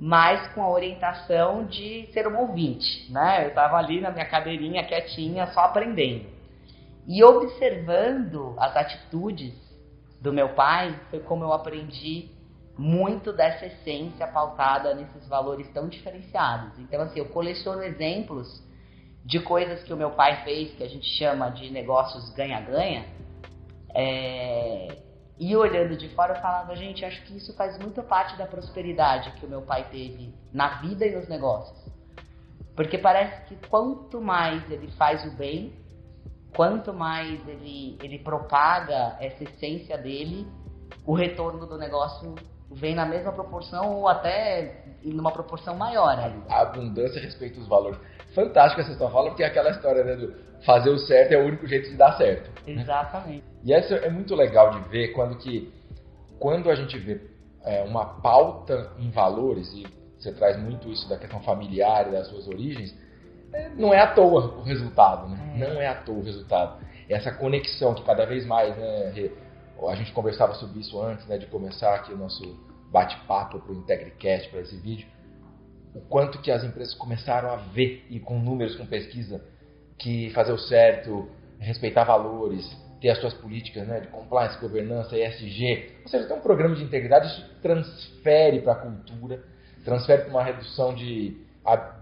mas 0.00 0.48
com 0.54 0.62
a 0.62 0.70
orientação 0.70 1.66
de 1.66 2.06
ser 2.12 2.26
um 2.26 2.38
ouvinte, 2.38 3.12
né? 3.12 3.44
Eu 3.44 3.48
estava 3.48 3.76
ali 3.76 4.00
na 4.00 4.10
minha 4.10 4.24
cadeirinha 4.24 4.82
quietinha, 4.82 5.46
só 5.48 5.60
aprendendo. 5.60 6.24
E 7.06 7.22
observando 7.22 8.54
as 8.58 8.74
atitudes 8.74 9.52
do 10.22 10.32
meu 10.32 10.50
pai, 10.50 10.98
foi 11.10 11.20
como 11.20 11.44
eu 11.44 11.52
aprendi 11.52 12.30
muito 12.78 13.30
dessa 13.30 13.66
essência 13.66 14.26
pautada 14.26 14.94
nesses 14.94 15.28
valores 15.28 15.70
tão 15.70 15.86
diferenciados. 15.86 16.78
Então, 16.78 17.02
assim, 17.02 17.18
eu 17.18 17.26
coleciono 17.26 17.82
exemplos 17.82 18.62
de 19.22 19.38
coisas 19.40 19.82
que 19.82 19.92
o 19.92 19.96
meu 19.96 20.12
pai 20.12 20.42
fez, 20.44 20.72
que 20.72 20.82
a 20.82 20.88
gente 20.88 21.06
chama 21.18 21.50
de 21.50 21.70
negócios 21.70 22.30
ganha-ganha. 22.30 23.04
É... 23.94 25.09
E 25.40 25.56
olhando 25.56 25.96
de 25.96 26.06
fora, 26.10 26.34
eu 26.34 26.40
falava, 26.42 26.76
gente, 26.76 27.02
acho 27.02 27.22
que 27.22 27.34
isso 27.38 27.54
faz 27.54 27.78
muito 27.78 28.02
parte 28.02 28.36
da 28.36 28.44
prosperidade 28.44 29.32
que 29.32 29.46
o 29.46 29.48
meu 29.48 29.62
pai 29.62 29.86
teve 29.90 30.34
na 30.52 30.80
vida 30.82 31.06
e 31.06 31.16
nos 31.16 31.26
negócios. 31.28 31.78
Porque 32.76 32.98
parece 32.98 33.46
que 33.46 33.56
quanto 33.68 34.20
mais 34.20 34.70
ele 34.70 34.88
faz 34.98 35.24
o 35.24 35.34
bem, 35.36 35.72
quanto 36.54 36.92
mais 36.92 37.40
ele, 37.48 37.96
ele 38.02 38.18
propaga 38.18 39.16
essa 39.18 39.44
essência 39.44 39.96
dele, 39.96 40.46
o 41.06 41.14
retorno 41.14 41.66
do 41.66 41.78
negócio 41.78 42.34
vem 42.70 42.94
na 42.94 43.06
mesma 43.06 43.32
proporção 43.32 43.96
ou 43.96 44.08
até 44.08 44.84
em 45.02 45.18
uma 45.18 45.32
proporção 45.32 45.74
maior 45.74 46.18
ainda. 46.18 46.52
A 46.52 46.60
abundância 46.60 47.18
respeita 47.18 47.58
os 47.58 47.66
valores. 47.66 47.98
Fantástico 48.34 48.82
essa 48.82 48.92
história 48.92 49.14
fala, 49.14 49.30
porque 49.30 49.42
é 49.42 49.46
aquela 49.46 49.70
história 49.70 50.04
né, 50.04 50.16
do 50.16 50.34
fazer 50.66 50.90
o 50.90 50.98
certo 50.98 51.32
é 51.32 51.38
o 51.38 51.46
único 51.46 51.66
jeito 51.66 51.88
de 51.88 51.96
dar 51.96 52.12
certo. 52.18 52.50
Exatamente. 52.66 53.49
E 53.64 53.72
essa 53.72 53.94
é 53.94 54.10
muito 54.10 54.34
legal 54.34 54.70
de 54.70 54.88
ver 54.88 55.08
quando 55.08 55.36
que 55.36 55.72
quando 56.38 56.70
a 56.70 56.74
gente 56.74 56.98
vê 56.98 57.20
é, 57.64 57.82
uma 57.82 58.06
pauta 58.20 58.92
em 58.98 59.10
valores 59.10 59.70
e 59.74 59.86
você 60.18 60.32
traz 60.32 60.58
muito 60.58 60.90
isso 60.90 61.08
da 61.08 61.18
questão 61.18 61.40
familiar 61.42 62.08
e 62.08 62.12
das 62.12 62.28
suas 62.28 62.48
origens, 62.48 62.94
é, 63.52 63.68
não 63.70 63.92
é 63.92 64.00
à 64.00 64.06
toa 64.06 64.58
o 64.58 64.62
resultado, 64.62 65.28
né? 65.28 65.52
É. 65.54 65.58
Não 65.58 65.80
é 65.80 65.86
à 65.86 65.94
toa 65.94 66.18
o 66.18 66.22
resultado. 66.22 66.84
Essa 67.08 67.32
conexão 67.32 67.94
que 67.94 68.02
cada 68.04 68.24
vez 68.24 68.46
mais, 68.46 68.76
né, 68.76 69.30
a 69.88 69.94
gente 69.96 70.12
conversava 70.12 70.54
sobre 70.54 70.80
isso 70.80 71.00
antes, 71.00 71.26
né, 71.26 71.38
de 71.38 71.46
começar 71.46 71.94
aqui 71.94 72.12
o 72.12 72.16
nosso 72.16 72.42
bate-papo 72.90 73.58
para 73.60 73.72
o 73.72 73.74
IntegriCast, 73.74 74.48
para 74.50 74.60
esse 74.60 74.76
vídeo, 74.76 75.08
o 75.94 76.00
quanto 76.00 76.40
que 76.40 76.50
as 76.50 76.62
empresas 76.62 76.94
começaram 76.94 77.50
a 77.50 77.56
ver, 77.56 78.06
e 78.08 78.20
com 78.20 78.38
números, 78.38 78.76
com 78.76 78.86
pesquisa, 78.86 79.44
que 79.98 80.30
fazer 80.30 80.52
o 80.52 80.58
certo, 80.58 81.28
respeitar 81.58 82.04
valores, 82.04 82.64
ter 83.00 83.10
as 83.10 83.18
suas 83.18 83.34
políticas 83.34 83.86
né, 83.86 84.00
de 84.00 84.08
compliance, 84.08 84.60
governança, 84.60 85.18
ESG, 85.18 85.90
ou 86.02 86.08
seja, 86.08 86.26
tem 86.26 86.36
um 86.36 86.40
programa 86.40 86.74
de 86.74 86.84
integridade, 86.84 87.28
isso 87.28 87.44
transfere 87.62 88.60
para 88.60 88.72
a 88.72 88.76
cultura, 88.76 89.42
transfere 89.84 90.22
para 90.22 90.30
uma 90.30 90.44
redução 90.44 90.94
de, 90.94 91.36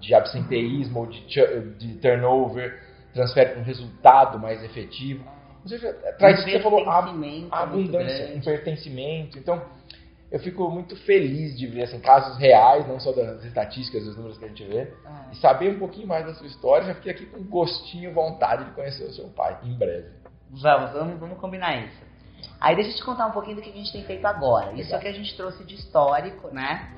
de 0.00 0.14
absenteísmo 0.14 1.00
ou 1.00 1.06
de, 1.06 1.24
de 1.78 1.94
turnover, 1.98 2.82
transfere 3.14 3.50
para 3.50 3.60
um 3.60 3.64
resultado 3.64 4.38
mais 4.38 4.62
efetivo. 4.64 5.24
Ou 5.62 5.68
seja, 5.68 5.92
traz, 6.18 6.42
você 6.42 6.60
falou, 6.60 6.88
a, 6.88 6.94
a 7.50 7.62
abundância, 7.62 8.32
um 8.34 8.40
pertencimento. 8.40 9.38
Então, 9.38 9.62
eu 10.30 10.38
fico 10.40 10.68
muito 10.70 10.94
feliz 11.04 11.56
de 11.58 11.66
ver 11.66 11.84
assim, 11.84 12.00
casos 12.00 12.36
reais, 12.38 12.86
não 12.86 13.00
só 13.00 13.12
das 13.12 13.42
estatísticas, 13.44 14.04
dos 14.04 14.16
números 14.16 14.36
que 14.36 14.44
a 14.44 14.48
gente 14.48 14.64
vê, 14.64 14.92
ah. 15.06 15.28
e 15.32 15.36
saber 15.36 15.70
um 15.70 15.78
pouquinho 15.78 16.06
mais 16.06 16.26
da 16.26 16.34
sua 16.34 16.46
história. 16.46 16.86
Já 16.86 16.94
fiquei 16.94 17.12
aqui 17.12 17.26
com 17.26 17.42
gostinho, 17.44 18.12
vontade 18.12 18.64
de 18.64 18.72
conhecer 18.72 19.04
o 19.04 19.12
seu 19.12 19.28
pai, 19.28 19.58
em 19.64 19.72
breve. 19.72 20.08
Vamos, 20.50 20.92
vamos, 20.92 21.18
vamos 21.18 21.38
combinar 21.38 21.76
isso. 21.76 22.08
Aí 22.60 22.74
deixa 22.74 22.90
eu 22.90 22.96
te 22.96 23.04
contar 23.04 23.26
um 23.26 23.32
pouquinho 23.32 23.56
do 23.56 23.62
que 23.62 23.70
a 23.70 23.72
gente 23.72 23.92
tem 23.92 24.04
feito 24.04 24.26
agora. 24.26 24.72
Isso 24.72 24.94
é 24.94 24.98
o 24.98 25.00
que 25.00 25.08
a 25.08 25.12
gente 25.12 25.36
trouxe 25.36 25.64
de 25.64 25.74
histórico, 25.74 26.48
né? 26.52 26.92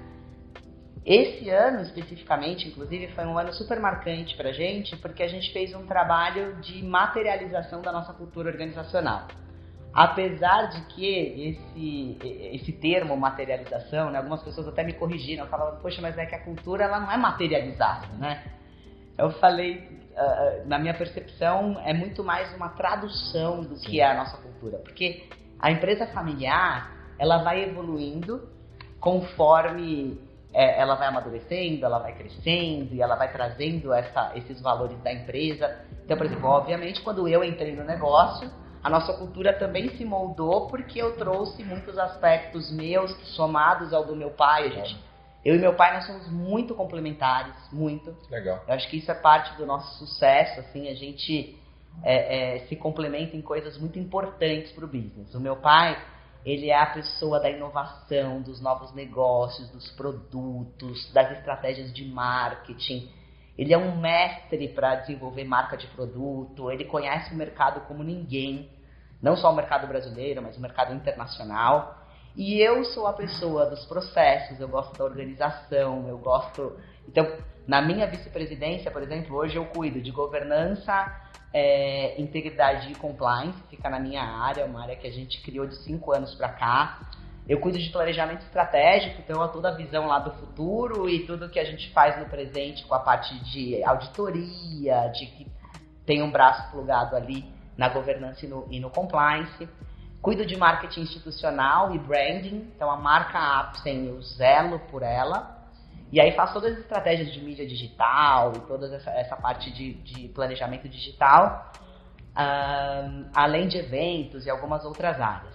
Esse 1.04 1.48
ano 1.48 1.80
especificamente, 1.80 2.68
inclusive, 2.68 3.08
foi 3.08 3.24
um 3.24 3.38
ano 3.38 3.52
super 3.54 3.80
marcante 3.80 4.36
pra 4.36 4.52
gente, 4.52 4.96
porque 4.98 5.22
a 5.22 5.28
gente 5.28 5.50
fez 5.52 5.74
um 5.74 5.86
trabalho 5.86 6.56
de 6.60 6.82
materialização 6.84 7.80
da 7.80 7.90
nossa 7.90 8.12
cultura 8.12 8.50
organizacional. 8.50 9.26
Apesar 9.92 10.66
de 10.66 10.82
que 10.94 11.58
esse, 11.58 12.18
esse 12.54 12.72
termo 12.72 13.16
materialização, 13.16 14.10
né, 14.10 14.18
algumas 14.18 14.42
pessoas 14.42 14.68
até 14.68 14.84
me 14.84 14.92
corrigiram, 14.92 15.46
falavam, 15.46 15.80
poxa, 15.80 16.00
mas 16.00 16.16
é 16.16 16.26
que 16.26 16.34
a 16.34 16.44
cultura 16.44 16.84
ela 16.84 17.00
não 17.00 17.10
é 17.10 17.16
materializável, 17.16 18.14
né? 18.16 18.44
Eu 19.18 19.30
falei, 19.32 19.99
uh, 20.12 20.68
na 20.68 20.78
minha 20.78 20.94
percepção, 20.94 21.80
é 21.84 21.92
muito 21.92 22.22
mais 22.22 22.54
uma 22.54 22.70
tradução 22.70 23.62
do 23.62 23.76
Sim. 23.76 23.88
que 23.88 24.00
é 24.00 24.06
a 24.06 24.14
nossa 24.14 24.36
cultura, 24.38 24.78
porque 24.78 25.28
a 25.58 25.70
empresa 25.70 26.06
familiar 26.08 26.92
ela 27.18 27.42
vai 27.42 27.64
evoluindo 27.64 28.48
conforme 28.98 30.18
é, 30.52 30.80
ela 30.80 30.96
vai 30.96 31.08
amadurecendo, 31.08 31.84
ela 31.84 31.98
vai 31.98 32.12
crescendo 32.14 32.94
e 32.94 33.00
ela 33.00 33.14
vai 33.14 33.32
trazendo 33.32 33.92
essa, 33.92 34.32
esses 34.34 34.60
valores 34.60 35.00
da 35.02 35.12
empresa. 35.12 35.84
Então, 36.04 36.16
por 36.16 36.26
exemplo, 36.26 36.48
obviamente, 36.48 37.00
quando 37.02 37.28
eu 37.28 37.44
entrei 37.44 37.74
no 37.74 37.84
negócio, 37.84 38.50
a 38.82 38.90
nossa 38.90 39.12
cultura 39.12 39.52
também 39.52 39.90
se 39.90 40.04
moldou 40.04 40.66
porque 40.66 41.00
eu 41.00 41.16
trouxe 41.16 41.62
muitos 41.62 41.96
aspectos 41.98 42.70
meus 42.72 43.12
somados 43.36 43.92
ao 43.92 44.04
do 44.04 44.16
meu 44.16 44.30
pai. 44.30 44.66
A 44.66 44.70
gente, 44.70 44.98
eu 45.44 45.56
e 45.56 45.58
meu 45.58 45.74
pai 45.74 45.94
nós 45.94 46.06
somos 46.06 46.28
muito 46.28 46.74
complementares, 46.74 47.54
muito. 47.72 48.14
Legal. 48.30 48.62
Eu 48.66 48.74
acho 48.74 48.88
que 48.88 48.98
isso 48.98 49.10
é 49.10 49.14
parte 49.14 49.56
do 49.56 49.64
nosso 49.64 49.98
sucesso. 49.98 50.60
Assim, 50.60 50.88
a 50.88 50.94
gente 50.94 51.58
é, 52.02 52.56
é, 52.56 52.58
se 52.66 52.76
complementa 52.76 53.36
em 53.36 53.42
coisas 53.42 53.78
muito 53.78 53.98
importantes 53.98 54.70
para 54.72 54.84
o 54.84 54.88
business. 54.88 55.34
O 55.34 55.40
meu 55.40 55.56
pai 55.56 55.96
ele 56.44 56.70
é 56.70 56.78
a 56.78 56.86
pessoa 56.86 57.38
da 57.38 57.50
inovação, 57.50 58.40
dos 58.40 58.60
novos 58.60 58.94
negócios, 58.94 59.68
dos 59.70 59.90
produtos, 59.90 61.12
das 61.12 61.32
estratégias 61.32 61.92
de 61.92 62.04
marketing. 62.04 63.10
Ele 63.58 63.74
é 63.74 63.78
um 63.78 63.96
mestre 63.96 64.68
para 64.68 64.96
desenvolver 64.96 65.44
marca 65.44 65.76
de 65.76 65.86
produto, 65.88 66.70
ele 66.70 66.86
conhece 66.86 67.34
o 67.34 67.36
mercado 67.36 67.82
como 67.86 68.02
ninguém, 68.02 68.70
não 69.20 69.36
só 69.36 69.52
o 69.52 69.56
mercado 69.56 69.86
brasileiro, 69.86 70.40
mas 70.40 70.56
o 70.56 70.60
mercado 70.60 70.94
internacional. 70.94 71.99
E 72.36 72.60
eu 72.60 72.84
sou 72.84 73.06
a 73.06 73.12
pessoa 73.12 73.66
dos 73.66 73.84
processos, 73.86 74.60
eu 74.60 74.68
gosto 74.68 74.96
da 74.96 75.04
organização, 75.04 76.08
eu 76.08 76.18
gosto. 76.18 76.78
Então, 77.08 77.26
na 77.66 77.82
minha 77.82 78.06
vice-presidência, 78.06 78.90
por 78.90 79.02
exemplo, 79.02 79.36
hoje 79.36 79.56
eu 79.56 79.66
cuido 79.66 80.00
de 80.00 80.10
governança, 80.10 81.12
é, 81.52 82.20
integridade 82.20 82.90
e 82.90 82.94
compliance, 82.94 83.60
fica 83.68 83.90
na 83.90 83.98
minha 83.98 84.22
área, 84.22 84.64
uma 84.64 84.82
área 84.82 84.96
que 84.96 85.06
a 85.06 85.10
gente 85.10 85.42
criou 85.42 85.66
de 85.66 85.76
cinco 85.82 86.12
anos 86.12 86.34
para 86.34 86.50
cá. 86.50 87.00
Eu 87.48 87.58
cuido 87.58 87.78
de 87.78 87.90
planejamento 87.90 88.42
estratégico, 88.42 89.20
então 89.20 89.46
toda 89.48 89.70
a 89.70 89.72
visão 89.72 90.06
lá 90.06 90.20
do 90.20 90.30
futuro 90.32 91.08
e 91.08 91.26
tudo 91.26 91.48
que 91.48 91.58
a 91.58 91.64
gente 91.64 91.92
faz 91.92 92.16
no 92.18 92.26
presente 92.26 92.86
com 92.86 92.94
a 92.94 93.00
parte 93.00 93.36
de 93.44 93.82
auditoria, 93.82 95.08
de 95.08 95.26
que 95.26 95.46
tem 96.06 96.22
um 96.22 96.30
braço 96.30 96.70
plugado 96.70 97.16
ali 97.16 97.44
na 97.76 97.88
governança 97.88 98.46
e 98.46 98.48
no, 98.48 98.66
e 98.70 98.78
no 98.78 98.90
compliance. 98.90 99.68
Cuido 100.22 100.44
de 100.44 100.56
marketing 100.56 101.00
institucional 101.02 101.94
e 101.94 101.98
branding, 101.98 102.70
então 102.76 102.90
a 102.90 102.96
marca 102.96 103.38
Apsen 103.38 104.06
eu 104.06 104.20
zelo 104.20 104.78
por 104.90 105.02
ela. 105.02 105.58
E 106.12 106.20
aí 106.20 106.32
faço 106.32 106.54
todas 106.54 106.72
as 106.72 106.78
estratégias 106.80 107.32
de 107.32 107.40
mídia 107.40 107.66
digital 107.66 108.52
e 108.56 108.60
toda 108.60 108.94
essa, 108.94 109.10
essa 109.12 109.36
parte 109.36 109.70
de, 109.70 109.94
de 109.94 110.28
planejamento 110.28 110.88
digital, 110.88 111.72
um, 112.36 113.30
além 113.34 113.68
de 113.68 113.78
eventos 113.78 114.44
e 114.44 114.50
algumas 114.50 114.84
outras 114.84 115.20
áreas. 115.20 115.54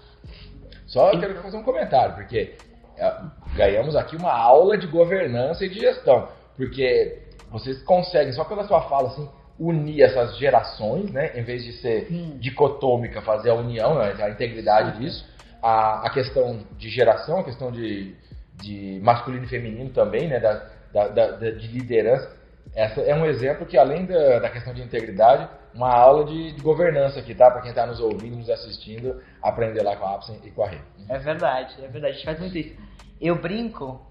Só 0.88 1.12
e... 1.12 1.20
quero 1.20 1.42
fazer 1.42 1.58
um 1.58 1.64
comentário, 1.64 2.16
porque 2.16 2.58
é, 2.98 3.22
ganhamos 3.56 3.96
aqui 3.96 4.16
uma 4.16 4.32
aula 4.32 4.78
de 4.78 4.88
governança 4.88 5.66
e 5.66 5.70
de 5.70 5.80
gestão, 5.80 6.28
porque 6.56 7.22
vocês 7.52 7.84
conseguem, 7.84 8.34
só 8.34 8.46
pela 8.46 8.66
sua 8.66 8.82
fala, 8.84 9.10
assim, 9.10 9.30
unir 9.60 10.02
essas 10.02 10.38
gerações, 10.38 11.12
né? 11.12 11.32
Em 11.40 11.44
vez 11.44 11.64
de 11.64 11.74
ser 11.74 12.08
hum. 12.12 12.38
dicotômica, 12.40 13.22
fazer 13.22 13.50
a 13.50 13.56
união, 13.56 13.98
né, 13.98 14.16
a 14.20 14.30
integridade 14.30 14.98
Sim. 14.98 15.04
disso, 15.04 15.26
a, 15.62 16.08
a 16.08 16.10
questão 16.10 16.60
de 16.78 16.90
geração, 16.90 17.40
a 17.40 17.44
questão 17.44 17.72
de 17.72 18.16
de 18.62 19.00
masculino 19.04 19.46
e 19.46 19.48
feminino 19.48 19.90
também, 19.90 20.28
né, 20.28 20.40
da, 20.40 20.70
da, 20.94 21.08
da, 21.08 21.52
de 21.52 21.68
liderança. 21.68 22.36
Essa 22.74 23.02
é 23.02 23.16
um 23.16 23.26
exemplo 23.26 23.66
que, 23.66 23.78
além 23.78 24.06
da, 24.06 24.40
da 24.40 24.50
questão 24.50 24.74
de 24.74 24.82
integridade, 24.82 25.48
uma 25.74 25.94
aula 25.94 26.26
de, 26.26 26.54
de 26.54 26.62
governança 26.62 27.20
aqui, 27.20 27.36
tá? 27.36 27.52
Para 27.52 27.62
quem 27.62 27.70
está 27.70 27.86
nos 27.86 28.00
ouvindo, 28.00 28.36
nos 28.36 28.50
assistindo, 28.50 29.22
aprender 29.42 29.84
lá 29.84 29.96
com 29.96 30.06
a 30.06 30.16
Apsen 30.16 30.40
e 30.44 30.52
com 30.52 30.64
a 30.64 30.70
Rê. 30.70 30.78
É 31.10 31.18
verdade, 31.18 31.76
é 31.84 31.88
verdade. 31.88 32.14
A 32.14 32.16
gente 32.16 32.26
faz 32.26 32.40
muito 32.40 32.58
isso. 32.58 32.76
Eu 33.22 33.36
brinco 33.36 34.02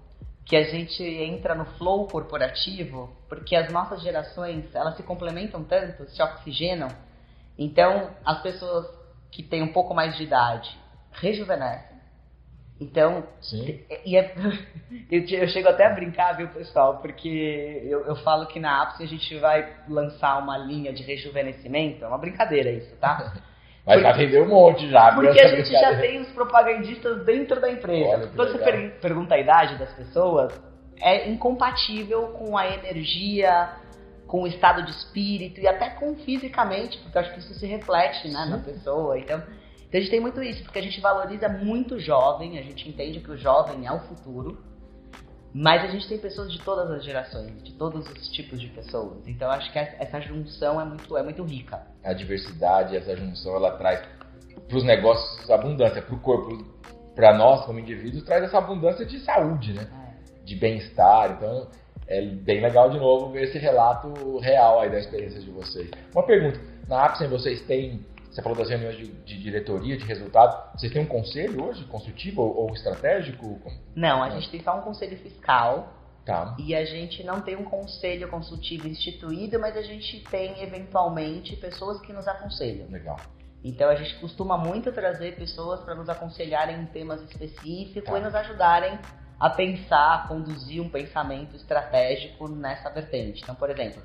que 0.45 0.55
a 0.55 0.63
gente 0.63 1.03
entra 1.03 1.55
no 1.55 1.65
flow 1.77 2.07
corporativo 2.07 3.15
porque 3.27 3.55
as 3.55 3.71
nossas 3.71 4.01
gerações, 4.01 4.73
elas 4.73 4.95
se 4.95 5.03
complementam 5.03 5.63
tanto, 5.63 6.07
se 6.09 6.21
oxigenam. 6.21 6.89
Então, 7.57 8.11
as 8.23 8.41
pessoas 8.41 8.85
que 9.31 9.41
têm 9.41 9.63
um 9.63 9.73
pouco 9.73 9.93
mais 9.93 10.15
de 10.15 10.23
idade 10.23 10.77
rejuvenescem 11.11 11.95
então, 12.79 13.25
Sim. 13.41 13.79
E 14.05 14.17
é, 14.17 14.35
eu, 15.09 15.21
eu, 15.21 15.47
chego 15.47 15.69
até 15.69 15.85
a 15.85 15.93
brincar, 15.93 16.33
viu, 16.33 16.49
pessoal? 16.49 16.97
Porque 16.97 17.81
eu, 17.85 18.05
eu 18.05 18.15
falo 18.17 18.47
que 18.47 18.59
na 18.59 18.83
Apps 18.83 18.99
a 18.99 19.05
gente 19.05 19.37
vai 19.39 19.73
lançar 19.87 20.37
uma 20.39 20.57
linha 20.57 20.91
de 20.91 21.01
rejuvenescimento. 21.03 22.03
É 22.03 22.07
uma 22.07 22.17
brincadeira 22.17 22.69
isso, 22.71 22.95
tá? 22.97 23.33
Mas 23.85 24.01
já 24.01 24.11
vendeu 24.13 24.43
um 24.43 24.49
monte 24.49 24.89
já. 24.89 25.13
Porque 25.13 25.39
a 25.39 25.47
gente 25.47 25.71
já 25.71 25.99
tem 25.99 26.19
os 26.21 26.29
propagandistas 26.29 27.23
dentro 27.23 27.61
da 27.61 27.71
empresa. 27.71 28.31
Quando 28.35 28.51
você 28.51 28.57
per 28.57 28.99
pergunta 28.99 29.35
a 29.35 29.39
idade 29.39 29.77
das 29.77 29.93
pessoas, 29.93 30.59
é 30.99 31.29
incompatível 31.29 32.29
com 32.29 32.57
a 32.57 32.67
energia, 32.67 33.69
com 34.25 34.43
o 34.43 34.47
estado 34.47 34.83
de 34.83 34.91
espírito 34.91 35.59
e 35.59 35.67
até 35.67 35.89
com 35.91 36.15
fisicamente, 36.15 36.97
porque 36.99 37.17
eu 37.17 37.21
acho 37.21 37.33
que 37.33 37.39
isso 37.39 37.53
se 37.53 37.67
reflete 37.67 38.27
né, 38.27 38.45
na 38.49 38.57
pessoa. 38.57 39.19
Então, 39.19 39.37
Então 39.87 39.91
a 39.93 39.97
gente 39.99 40.09
tem 40.09 40.19
muito 40.19 40.41
isso, 40.41 40.63
porque 40.63 40.79
a 40.79 40.81
gente 40.81 40.99
valoriza 40.99 41.47
muito 41.47 41.95
o 41.95 41.99
jovem, 41.99 42.57
a 42.57 42.63
gente 42.63 42.89
entende 42.89 43.19
que 43.19 43.31
o 43.31 43.37
jovem 43.37 43.85
é 43.85 43.91
o 43.91 43.99
futuro, 43.99 44.57
mas 45.57 45.85
a 45.85 45.87
gente 45.87 46.05
tem 46.09 46.17
pessoas 46.17 46.51
de 46.51 46.59
todas 46.59 46.91
as 46.91 47.05
gerações, 47.05 47.63
de 47.63 47.71
todos 47.75 48.05
os 48.09 48.27
tipos 48.27 48.59
de 48.59 48.67
pessoas. 48.67 49.25
Então 49.25 49.49
acho 49.49 49.71
que 49.71 49.79
essa 49.79 50.19
junção 50.19 50.81
é 50.81 50.83
muito, 50.83 51.15
é 51.15 51.23
muito 51.23 51.43
rica. 51.45 51.81
A 52.03 52.11
diversidade, 52.11 52.97
essa 52.97 53.15
junção, 53.15 53.55
ela 53.55 53.71
traz 53.77 54.05
para 54.67 54.77
os 54.77 54.83
negócios 54.83 55.49
abundância, 55.49 56.01
para 56.01 56.13
o 56.13 56.19
corpo, 56.19 56.61
para 57.15 57.37
nós 57.37 57.65
como 57.65 57.79
indivíduos, 57.79 58.25
traz 58.25 58.43
essa 58.43 58.57
abundância 58.57 59.05
de 59.05 59.17
saúde, 59.21 59.71
né? 59.71 59.87
É. 59.87 60.43
De 60.43 60.57
bem-estar. 60.57 61.31
Então 61.31 61.69
é 62.05 62.21
bem 62.21 62.59
legal 62.59 62.89
de 62.89 62.99
novo 62.99 63.31
ver 63.31 63.43
esse 63.43 63.57
relato 63.57 64.37
real 64.39 64.81
aí 64.81 64.89
da 64.89 64.99
experiência 64.99 65.39
de 65.39 65.51
vocês. 65.51 65.89
Uma 66.13 66.23
pergunta: 66.23 66.59
na 66.89 67.05
Apsen 67.05 67.29
vocês 67.29 67.61
têm 67.61 68.05
você 68.35 68.41
falou 68.41 68.57
das 68.57 68.69
reuniões 68.69 68.97
de, 68.97 69.07
de, 69.07 69.41
diretoria, 69.41 69.95
de 69.95 70.03
resultado. 70.03 70.77
Vocês 70.77 70.91
têm 70.91 71.01
um 71.01 71.07
conselho 71.07 71.63
hoje, 71.63 71.85
consultivo 71.85 72.41
ou, 72.41 72.65
ou 72.65 72.73
estratégico? 72.73 73.61
Não, 73.95 74.21
a 74.21 74.29
gente 74.31 74.49
tem 74.51 74.61
só 74.61 74.77
um 74.77 74.81
conselho 74.81 75.17
fiscal. 75.17 75.93
Tá. 76.25 76.55
E 76.59 76.75
a 76.75 76.83
gente 76.83 77.23
não 77.23 77.39
tem 77.39 77.55
um 77.55 77.63
conselho 77.63 78.27
consultivo 78.27 78.87
instituído, 78.87 79.59
mas 79.59 79.77
a 79.77 79.81
gente 79.83 80.21
tem, 80.29 80.61
eventualmente, 80.61 81.55
pessoas 81.55 82.01
que 82.01 82.11
nos 82.11 82.27
aconselham. 82.27 82.89
Legal. 82.89 83.15
Então 83.63 83.89
a 83.89 83.95
gente 83.95 84.19
costuma 84.19 84.57
muito 84.57 84.91
trazer 84.91 85.35
pessoas 85.35 85.79
para 85.81 85.95
nos 85.95 86.09
aconselharem 86.09 86.81
em 86.81 86.85
temas 86.87 87.21
específicos 87.21 88.11
tá. 88.11 88.19
e 88.19 88.21
nos 88.21 88.35
ajudarem 88.35 88.99
a 89.39 89.49
pensar, 89.49 90.15
a 90.15 90.27
conduzir 90.27 90.81
um 90.81 90.89
pensamento 90.89 91.55
estratégico 91.55 92.49
nessa 92.49 92.89
vertente. 92.89 93.41
Então, 93.43 93.55
por 93.55 93.69
exemplo, 93.69 94.03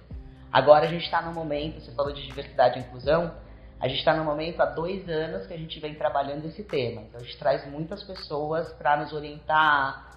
agora 0.53 0.87
a 0.87 0.89
gente 0.89 1.05
está 1.05 1.21
no 1.21 1.33
momento, 1.33 1.81
você 1.81 1.91
falou 1.93 2.13
de 2.13 2.25
diversidade 2.27 2.79
e 2.79 2.83
inclusão, 2.83 3.35
a 3.81 3.89
gente 3.89 3.99
está 3.99 4.15
no 4.15 4.25
momento 4.25 4.61
há 4.61 4.67
dois 4.67 5.09
anos 5.09 5.47
que 5.47 5.55
a 5.55 5.57
gente 5.57 5.81
vem 5.81 5.95
trabalhando 5.95 6.45
esse 6.45 6.63
tema. 6.63 7.01
Então 7.03 7.19
a 7.19 7.25
gente 7.25 7.39
traz 7.39 7.67
muitas 7.71 8.03
pessoas 8.03 8.71
para 8.75 8.99
nos 8.99 9.13
orientar, 9.13 10.11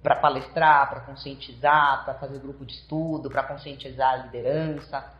para 0.00 0.16
palestrar, 0.16 0.88
para 0.88 1.00
conscientizar, 1.00 2.04
para 2.04 2.14
fazer 2.14 2.38
grupo 2.38 2.64
de 2.64 2.72
estudo, 2.72 3.28
para 3.28 3.42
conscientizar 3.42 4.12
a 4.12 4.16
liderança. 4.18 5.12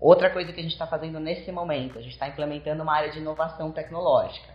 Outra 0.00 0.30
coisa 0.30 0.52
que 0.52 0.58
a 0.58 0.62
gente 0.62 0.72
está 0.72 0.88
fazendo 0.88 1.20
nesse 1.20 1.52
momento, 1.52 1.98
a 1.98 2.02
gente 2.02 2.12
está 2.12 2.26
implementando 2.26 2.82
uma 2.82 2.94
área 2.94 3.10
de 3.10 3.18
inovação 3.18 3.70
tecnológica. 3.70 4.52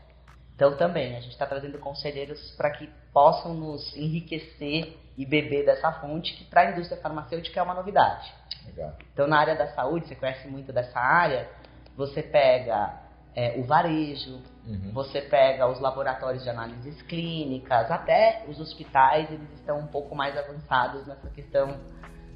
Então 0.54 0.76
também 0.76 1.16
a 1.16 1.20
gente 1.22 1.32
está 1.32 1.46
trazendo 1.46 1.80
conselheiros 1.80 2.52
para 2.58 2.72
que 2.72 2.90
possam 3.14 3.54
nos 3.54 3.96
enriquecer 3.96 4.98
e 5.18 5.26
beber 5.26 5.66
dessa 5.66 5.94
fonte 5.94 6.34
que 6.36 6.44
para 6.46 6.62
a 6.62 6.72
indústria 6.72 7.00
farmacêutica 7.02 7.60
é 7.60 7.64
uma 7.64 7.74
novidade. 7.74 8.34
Legal. 8.66 8.98
Então 9.14 9.28
na 9.28 9.40
área 9.40 9.56
da 9.56 9.68
saúde, 9.68 10.08
você 10.08 10.16
conhece 10.16 10.48
muito 10.48 10.74
dessa 10.74 11.00
área, 11.00 11.50
você 11.96 12.22
pega 12.22 13.06
é, 13.36 13.60
o 13.60 13.64
varejo, 13.64 14.42
uhum. 14.66 14.92
você 14.94 15.22
pega 15.22 15.68
os 15.68 15.80
laboratórios 15.80 16.44
de 16.44 16.50
análises 16.50 17.02
clínicas, 17.04 17.92
até 17.92 18.46
os 18.48 18.60
hospitais, 18.60 19.30
eles 19.30 19.52
estão 19.54 19.80
um 19.80 19.88
pouco 19.88 20.16
mais 20.16 20.38
avançados 20.38 21.06
nessa 21.06 21.30
questão 21.30 21.80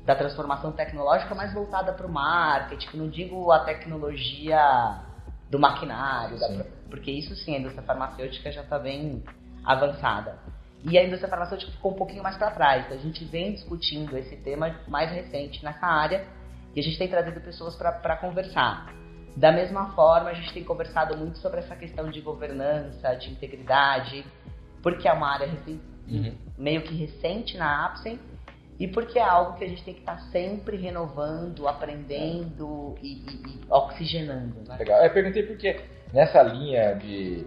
da 0.05 0.15
transformação 0.15 0.71
tecnológica, 0.71 1.33
mais 1.35 1.53
voltada 1.53 1.93
para 1.93 2.05
o 2.05 2.11
marketing, 2.11 2.97
não 2.97 3.09
digo 3.09 3.51
a 3.51 3.59
tecnologia 3.59 5.01
do 5.49 5.59
maquinário, 5.59 6.39
da, 6.39 6.65
porque 6.89 7.11
isso 7.11 7.35
sim, 7.35 7.55
a 7.55 7.59
indústria 7.59 7.83
farmacêutica 7.83 8.51
já 8.51 8.61
está 8.61 8.77
bem 8.77 9.23
avançada. 9.63 10.37
E 10.83 10.97
a 10.97 11.03
indústria 11.03 11.29
farmacêutica 11.29 11.71
ficou 11.73 11.91
um 11.91 11.95
pouquinho 11.95 12.23
mais 12.23 12.37
para 12.37 12.51
trás. 12.51 12.91
A 12.91 12.97
gente 12.97 13.25
vem 13.25 13.53
discutindo 13.53 14.17
esse 14.17 14.37
tema 14.37 14.79
mais 14.87 15.11
recente 15.11 15.63
nessa 15.63 15.85
área 15.85 16.25
e 16.73 16.79
a 16.79 16.83
gente 16.83 16.97
tem 16.97 17.07
trazido 17.07 17.41
pessoas 17.41 17.75
para 17.75 18.15
conversar. 18.17 18.98
Da 19.35 19.51
mesma 19.51 19.91
forma, 19.93 20.29
a 20.29 20.33
gente 20.33 20.53
tem 20.53 20.63
conversado 20.63 21.17
muito 21.17 21.37
sobre 21.37 21.59
essa 21.59 21.75
questão 21.75 22.09
de 22.09 22.21
governança, 22.21 23.15
de 23.15 23.31
integridade, 23.31 24.25
porque 24.81 25.07
é 25.07 25.13
uma 25.13 25.33
área 25.33 25.47
uhum. 26.07 26.33
meio 26.57 26.81
que 26.81 26.93
recente 26.95 27.57
na 27.57 27.85
Apsen 27.85 28.19
e 28.79 28.87
porque 28.87 29.19
é 29.19 29.23
algo 29.23 29.57
que 29.57 29.63
a 29.65 29.67
gente 29.67 29.83
tem 29.83 29.93
que 29.93 29.99
estar 29.99 30.15
tá 30.15 30.21
sempre 30.31 30.77
renovando, 30.77 31.67
aprendendo 31.67 32.95
e, 33.01 33.13
e, 33.13 33.31
e 33.47 33.59
oxigenando. 33.69 34.55
Né? 34.67 34.77
Legal. 34.77 35.03
Eu 35.03 35.11
perguntei 35.11 35.43
porque 35.43 35.81
nessa 36.13 36.41
linha 36.41 36.95
de 36.95 37.45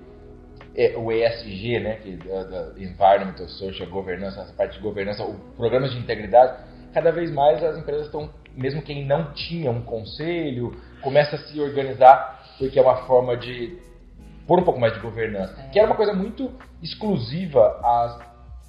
é, 0.75 0.97
o 0.97 1.11
ESG, 1.11 1.81
né, 1.81 1.97
que 1.97 2.17
da, 2.17 2.73
Environmental 2.77 3.49
Social 3.49 3.89
Governance, 3.89 4.39
essa 4.39 4.53
parte 4.53 4.77
de 4.77 4.83
governança, 4.83 5.25
o 5.25 5.35
programas 5.57 5.91
de 5.93 5.99
integridade, 5.99 6.65
cada 6.93 7.11
vez 7.11 7.31
mais 7.31 7.63
as 7.63 7.79
empresas 7.79 8.07
estão, 8.07 8.31
mesmo 8.55 8.83
quem 8.83 9.07
não 9.07 9.33
tinha 9.33 9.71
um 9.71 9.83
conselho, 9.83 10.77
começa 11.03 11.37
a 11.37 11.39
se 11.39 11.61
organizar 11.61 12.41
porque 12.59 12.79
é 12.79 12.83
uma 12.83 13.07
forma 13.07 13.37
de 13.37 13.77
pôr 14.47 14.61
um 14.61 14.65
pouco 14.65 14.81
mais 14.81 14.93
de 14.95 15.01
governança, 15.01 15.61
é. 15.61 15.69
que 15.71 15.79
era 15.79 15.87
uma 15.89 15.97
coisa 15.97 16.13
muito 16.13 16.51
exclusiva 16.83 17.81
às 17.83 18.19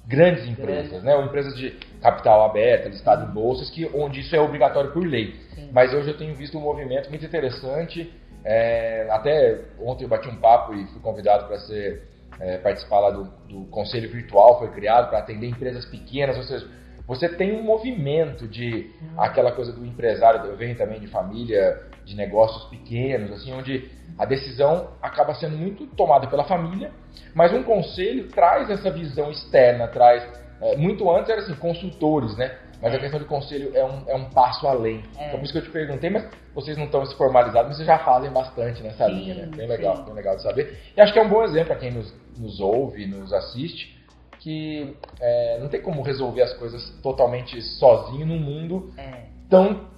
grandes 0.06 0.46
empresas, 0.46 1.02
né? 1.02 1.14
Ou 1.14 1.24
empresas 1.24 1.56
de 1.56 1.70
capital 2.00 2.44
aberto, 2.44 2.88
listado 2.88 3.30
em 3.30 3.32
bolsas, 3.32 3.70
que 3.70 3.88
onde 3.94 4.20
isso 4.20 4.34
é 4.36 4.40
obrigatório 4.40 4.92
por 4.92 5.04
lei. 5.04 5.34
Sim. 5.54 5.70
Mas 5.72 5.92
hoje 5.94 6.10
eu 6.10 6.18
tenho 6.18 6.34
visto 6.34 6.58
um 6.58 6.60
movimento 6.60 7.08
muito 7.08 7.24
interessante. 7.24 8.12
É, 8.44 9.08
até 9.10 9.60
ontem 9.80 10.04
eu 10.04 10.08
bati 10.08 10.28
um 10.28 10.36
papo 10.36 10.74
e 10.74 10.86
fui 10.88 11.00
convidado 11.00 11.46
para 11.46 11.58
ser 11.60 12.02
é, 12.38 12.58
participar 12.58 13.00
lá 13.00 13.10
do, 13.10 13.24
do 13.48 13.64
conselho 13.66 14.10
virtual, 14.10 14.58
foi 14.58 14.68
criado 14.72 15.08
para 15.08 15.18
atender 15.18 15.46
empresas 15.46 15.86
pequenas, 15.86 16.36
ou 16.36 16.42
seja, 16.42 16.68
você 17.06 17.28
tem 17.28 17.58
um 17.58 17.62
movimento 17.62 18.48
de 18.48 18.90
aquela 19.16 19.52
coisa 19.52 19.72
do 19.72 19.84
empresário, 19.84 20.44
eu 20.46 20.56
venho 20.56 20.76
também 20.76 21.00
de 21.00 21.06
família 21.06 21.82
de 22.04 22.14
negócios 22.14 22.64
pequenos, 22.64 23.32
assim, 23.32 23.52
onde 23.52 23.90
a 24.18 24.24
decisão 24.24 24.90
acaba 25.00 25.34
sendo 25.34 25.56
muito 25.56 25.86
tomada 25.88 26.26
pela 26.26 26.44
família, 26.44 26.92
mas 27.34 27.52
um 27.52 27.62
conselho 27.62 28.28
traz 28.28 28.70
essa 28.70 28.90
visão 28.90 29.30
externa, 29.30 29.88
traz 29.88 30.22
é, 30.60 30.76
muito 30.76 31.10
antes 31.10 31.30
era 31.30 31.40
assim 31.40 31.54
consultores, 31.54 32.36
né? 32.36 32.56
Mas 32.80 32.94
a 32.94 32.98
questão 32.98 33.18
de 33.18 33.24
conselho 33.24 33.74
é 33.74 33.84
um, 33.84 34.02
é 34.06 34.14
um 34.14 34.30
passo 34.30 34.66
além. 34.66 35.02
É. 35.18 35.28
Então 35.28 35.38
por 35.38 35.44
isso 35.44 35.52
que 35.52 35.58
eu 35.58 35.64
te 35.64 35.70
perguntei, 35.70 36.10
mas 36.10 36.28
vocês 36.54 36.76
não 36.76 36.84
estão 36.84 37.04
se 37.06 37.16
formalizados, 37.16 37.68
mas 37.68 37.76
vocês 37.76 37.86
já 37.86 37.98
fazem 37.98 38.30
bastante 38.30 38.82
nessa 38.82 39.06
sim, 39.06 39.12
linha, 39.12 39.34
né? 39.34 39.50
Bem 39.56 39.66
legal, 39.66 39.96
sim. 39.96 40.04
bem 40.04 40.14
legal 40.14 40.36
de 40.36 40.42
saber. 40.42 40.78
E 40.96 41.00
acho 41.00 41.12
que 41.12 41.18
é 41.18 41.22
um 41.22 41.28
bom 41.28 41.42
exemplo 41.42 41.68
para 41.68 41.76
quem 41.76 41.90
nos, 41.90 42.14
nos 42.38 42.60
ouve, 42.60 43.06
nos 43.06 43.32
assiste, 43.32 43.98
que 44.38 44.96
é, 45.20 45.58
não 45.60 45.68
tem 45.68 45.80
como 45.80 46.02
resolver 46.02 46.42
as 46.42 46.52
coisas 46.54 46.90
totalmente 47.02 47.60
sozinho 47.62 48.26
num 48.26 48.38
mundo 48.38 48.92
é. 48.98 49.24
tão 49.48 49.88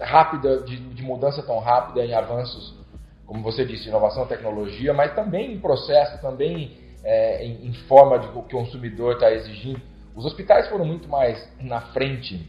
rápida, 0.00 0.62
de, 0.62 0.76
de, 0.76 1.02
mudança 1.02 1.42
tão 1.42 1.58
rápida 1.58 2.04
em 2.04 2.14
avanços, 2.14 2.74
como 3.26 3.42
você 3.42 3.64
disse, 3.64 3.88
inovação, 3.88 4.26
tecnologia, 4.26 4.92
mas 4.92 5.14
também 5.14 5.52
em 5.52 5.60
processo, 5.60 6.20
também 6.20 6.76
é, 7.04 7.44
em, 7.44 7.66
em, 7.66 7.72
forma 7.88 8.18
de 8.18 8.26
o 8.28 8.42
que 8.42 8.56
o 8.56 8.58
consumidor 8.60 9.14
está 9.14 9.30
exigindo. 9.32 9.80
Os 10.14 10.24
hospitais 10.24 10.68
foram 10.68 10.84
muito 10.84 11.08
mais 11.08 11.48
na 11.60 11.80
frente 11.92 12.48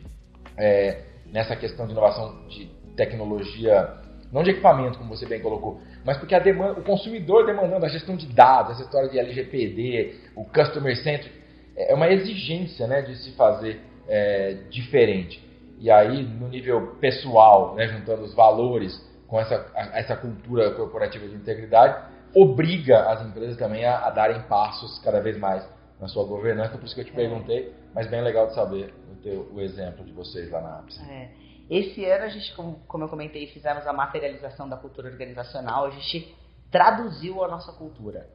é, 0.57 1.01
nessa 1.25 1.55
questão 1.55 1.85
de 1.85 1.91
inovação 1.91 2.47
de 2.47 2.65
tecnologia, 2.95 3.93
não 4.31 4.43
de 4.43 4.51
equipamento, 4.51 4.97
como 4.97 5.15
você 5.15 5.25
bem 5.25 5.41
colocou, 5.41 5.79
mas 6.03 6.17
porque 6.17 6.37
demanda, 6.39 6.79
o 6.79 6.83
consumidor 6.83 7.45
demandando 7.45 7.85
a 7.85 7.89
gestão 7.89 8.15
de 8.15 8.27
dados, 8.27 8.73
essa 8.73 8.83
história 8.83 9.09
de 9.09 9.19
LGPD, 9.19 10.15
o 10.35 10.45
customer 10.45 10.95
centric, 10.97 11.35
é 11.75 11.93
uma 11.93 12.09
exigência 12.09 12.87
né, 12.87 13.01
de 13.01 13.15
se 13.17 13.31
fazer 13.33 13.79
é, 14.07 14.57
diferente. 14.69 15.46
E 15.77 15.91
aí, 15.91 16.23
no 16.23 16.47
nível 16.47 16.95
pessoal, 16.99 17.75
né, 17.75 17.87
juntando 17.87 18.23
os 18.23 18.33
valores 18.33 18.99
com 19.27 19.39
essa, 19.39 19.71
essa 19.93 20.15
cultura 20.15 20.71
corporativa 20.71 21.27
de 21.27 21.35
integridade, 21.35 22.03
obriga 22.33 23.09
as 23.09 23.25
empresas 23.25 23.57
também 23.57 23.85
a, 23.85 23.99
a 23.99 24.09
darem 24.09 24.41
passos 24.43 24.99
cada 24.99 25.19
vez 25.21 25.37
mais 25.37 25.67
na 25.99 26.07
sua 26.07 26.23
governança. 26.25 26.77
Por 26.77 26.85
isso 26.85 26.95
que 26.95 27.01
eu 27.01 27.05
te 27.05 27.11
perguntei, 27.11 27.73
mas 27.93 28.09
bem 28.09 28.21
legal 28.21 28.47
de 28.47 28.55
saber 28.55 28.93
o, 29.11 29.15
teu, 29.15 29.51
o 29.53 29.61
exemplo 29.61 30.03
de 30.03 30.11
vocês 30.11 30.49
lá 30.49 30.61
na 30.61 30.79
APS. 30.79 30.99
É. 31.09 31.29
Esse 31.69 32.05
ano 32.05 32.23
a 32.23 32.29
gente, 32.29 32.55
como, 32.55 32.79
como 32.87 33.03
eu 33.03 33.09
comentei, 33.09 33.47
fizemos 33.47 33.85
a 33.85 33.93
materialização 33.93 34.69
da 34.69 34.77
cultura 34.77 35.09
organizacional. 35.09 35.85
A 35.85 35.89
gente 35.89 36.35
traduziu 36.71 37.43
a 37.43 37.47
nossa 37.47 37.73
cultura 37.73 38.29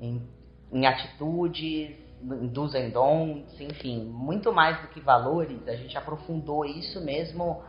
em, 0.00 0.26
em 0.72 0.86
atitudes, 0.86 1.96
dos 2.22 2.74
and 2.74 2.90
don'ts, 2.90 3.60
enfim, 3.60 4.04
muito 4.04 4.52
mais 4.52 4.80
do 4.80 4.88
que 4.88 5.00
valores, 5.00 5.66
a 5.66 5.74
gente 5.74 5.96
aprofundou 5.98 6.64
isso 6.64 7.00
mesmo 7.04 7.62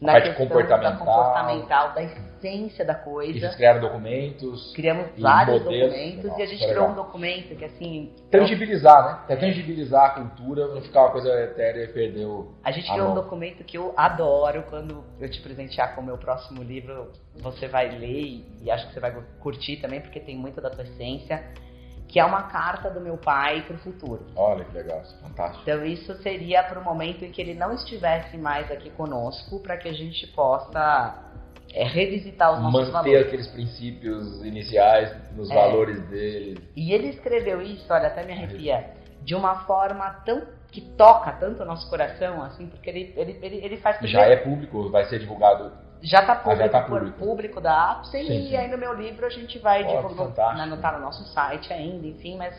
na 0.00 0.12
parte 0.12 0.28
questão 0.28 0.46
comportamental. 0.46 0.92
da 0.92 0.98
comportamental, 0.98 1.94
da 1.94 2.02
essência 2.02 2.84
da 2.84 2.94
coisa. 2.94 3.36
E 3.36 3.40
vocês 3.40 3.54
criaram 3.54 3.80
documentos. 3.80 4.72
Criamos 4.74 5.10
vários 5.18 5.62
modelos. 5.62 5.92
documentos 5.92 6.38
e 6.38 6.42
a 6.42 6.46
gente 6.46 6.66
criou 6.66 6.88
um 6.88 6.94
documento 6.94 7.54
que 7.56 7.64
assim. 7.64 8.12
Tangibilizar, 8.30 9.04
né? 9.04 9.34
É 9.34 9.36
tangibilizar 9.36 10.04
a 10.06 10.10
cultura, 10.10 10.68
não 10.68 10.80
ficar 10.80 11.02
uma 11.02 11.10
coisa 11.10 11.28
etérea 11.42 11.84
e 11.84 11.88
perder 11.88 12.24
o. 12.24 12.54
A 12.64 12.72
gente 12.72 12.90
criou 12.90 13.10
um 13.10 13.14
documento 13.14 13.62
que 13.62 13.76
eu 13.76 13.92
adoro 13.96 14.64
quando 14.70 15.04
eu 15.20 15.30
te 15.30 15.40
presentear 15.40 15.94
com 15.94 16.00
o 16.00 16.04
meu 16.04 16.16
próximo 16.16 16.62
livro, 16.62 17.12
você 17.36 17.68
vai 17.68 17.90
ler 17.90 18.44
e 18.62 18.70
acho 18.70 18.88
que 18.88 18.94
você 18.94 19.00
vai 19.00 19.14
curtir 19.40 19.76
também, 19.76 20.00
porque 20.00 20.18
tem 20.18 20.36
muito 20.36 20.60
da 20.60 20.70
tua 20.70 20.84
essência 20.84 21.44
que 22.10 22.18
é 22.18 22.24
uma 22.24 22.42
carta 22.44 22.90
do 22.90 23.00
meu 23.00 23.16
pai 23.16 23.62
para 23.62 23.76
o 23.76 23.78
futuro. 23.78 24.26
Olha 24.34 24.64
que 24.64 24.74
legal, 24.74 25.00
isso 25.02 25.14
é 25.16 25.28
fantástico. 25.28 25.62
Então 25.62 25.84
isso 25.84 26.12
seria 26.22 26.62
para 26.64 26.80
o 26.80 26.84
momento 26.84 27.24
em 27.24 27.30
que 27.30 27.40
ele 27.40 27.54
não 27.54 27.72
estivesse 27.72 28.36
mais 28.36 28.68
aqui 28.70 28.90
conosco, 28.90 29.60
para 29.60 29.76
que 29.76 29.88
a 29.88 29.92
gente 29.92 30.26
possa 30.28 31.26
é 31.72 31.84
revisitar 31.84 32.52
os 32.52 32.60
nossos 32.60 32.90
Manter 32.90 33.10
valores. 33.10 33.26
aqueles 33.28 33.46
princípios 33.46 34.44
iniciais 34.44 35.14
nos 35.36 35.48
É. 35.48 35.54
valores 35.54 36.02
dele. 36.08 36.58
E 36.74 36.92
ele 36.92 37.10
escreveu 37.10 37.62
isso, 37.62 37.86
olha, 37.92 38.08
até 38.08 38.24
me 38.24 38.32
arrepia, 38.32 38.90
de 39.22 39.36
uma 39.36 39.60
forma 39.66 40.10
tão 40.26 40.42
que 40.72 40.80
toca 40.80 41.30
tanto 41.32 41.62
o 41.62 41.64
nosso 41.66 41.88
coração, 41.88 42.42
assim, 42.42 42.66
porque 42.66 42.90
ele, 42.90 43.14
ele, 43.16 43.38
ele, 43.40 43.56
ele 43.64 43.76
faz 43.76 43.98
Já 44.02 44.22
é 44.22 44.36
público, 44.36 44.90
vai 44.90 45.04
ser 45.04 45.20
divulgado. 45.20 45.72
Já 46.02 46.22
tá 46.22 46.32
Ah, 46.32 46.36
público, 46.36 46.62
já 46.62 46.68
tá 46.68 46.82
público. 46.82 47.18
público 47.18 47.60
da 47.60 47.90
Apsen 47.92 48.26
Sim, 48.26 48.32
e 48.32 48.48
sim. 48.48 48.56
aí 48.56 48.68
no 48.68 48.78
meu 48.78 48.94
livro 48.94 49.26
a 49.26 49.30
gente 49.30 49.58
vai 49.58 49.84
divulgar, 49.84 50.66
não 50.66 50.76
tá 50.78 50.92
no 50.92 51.00
nosso 51.00 51.24
site 51.32 51.72
ainda, 51.72 52.06
enfim, 52.06 52.36
mas 52.36 52.54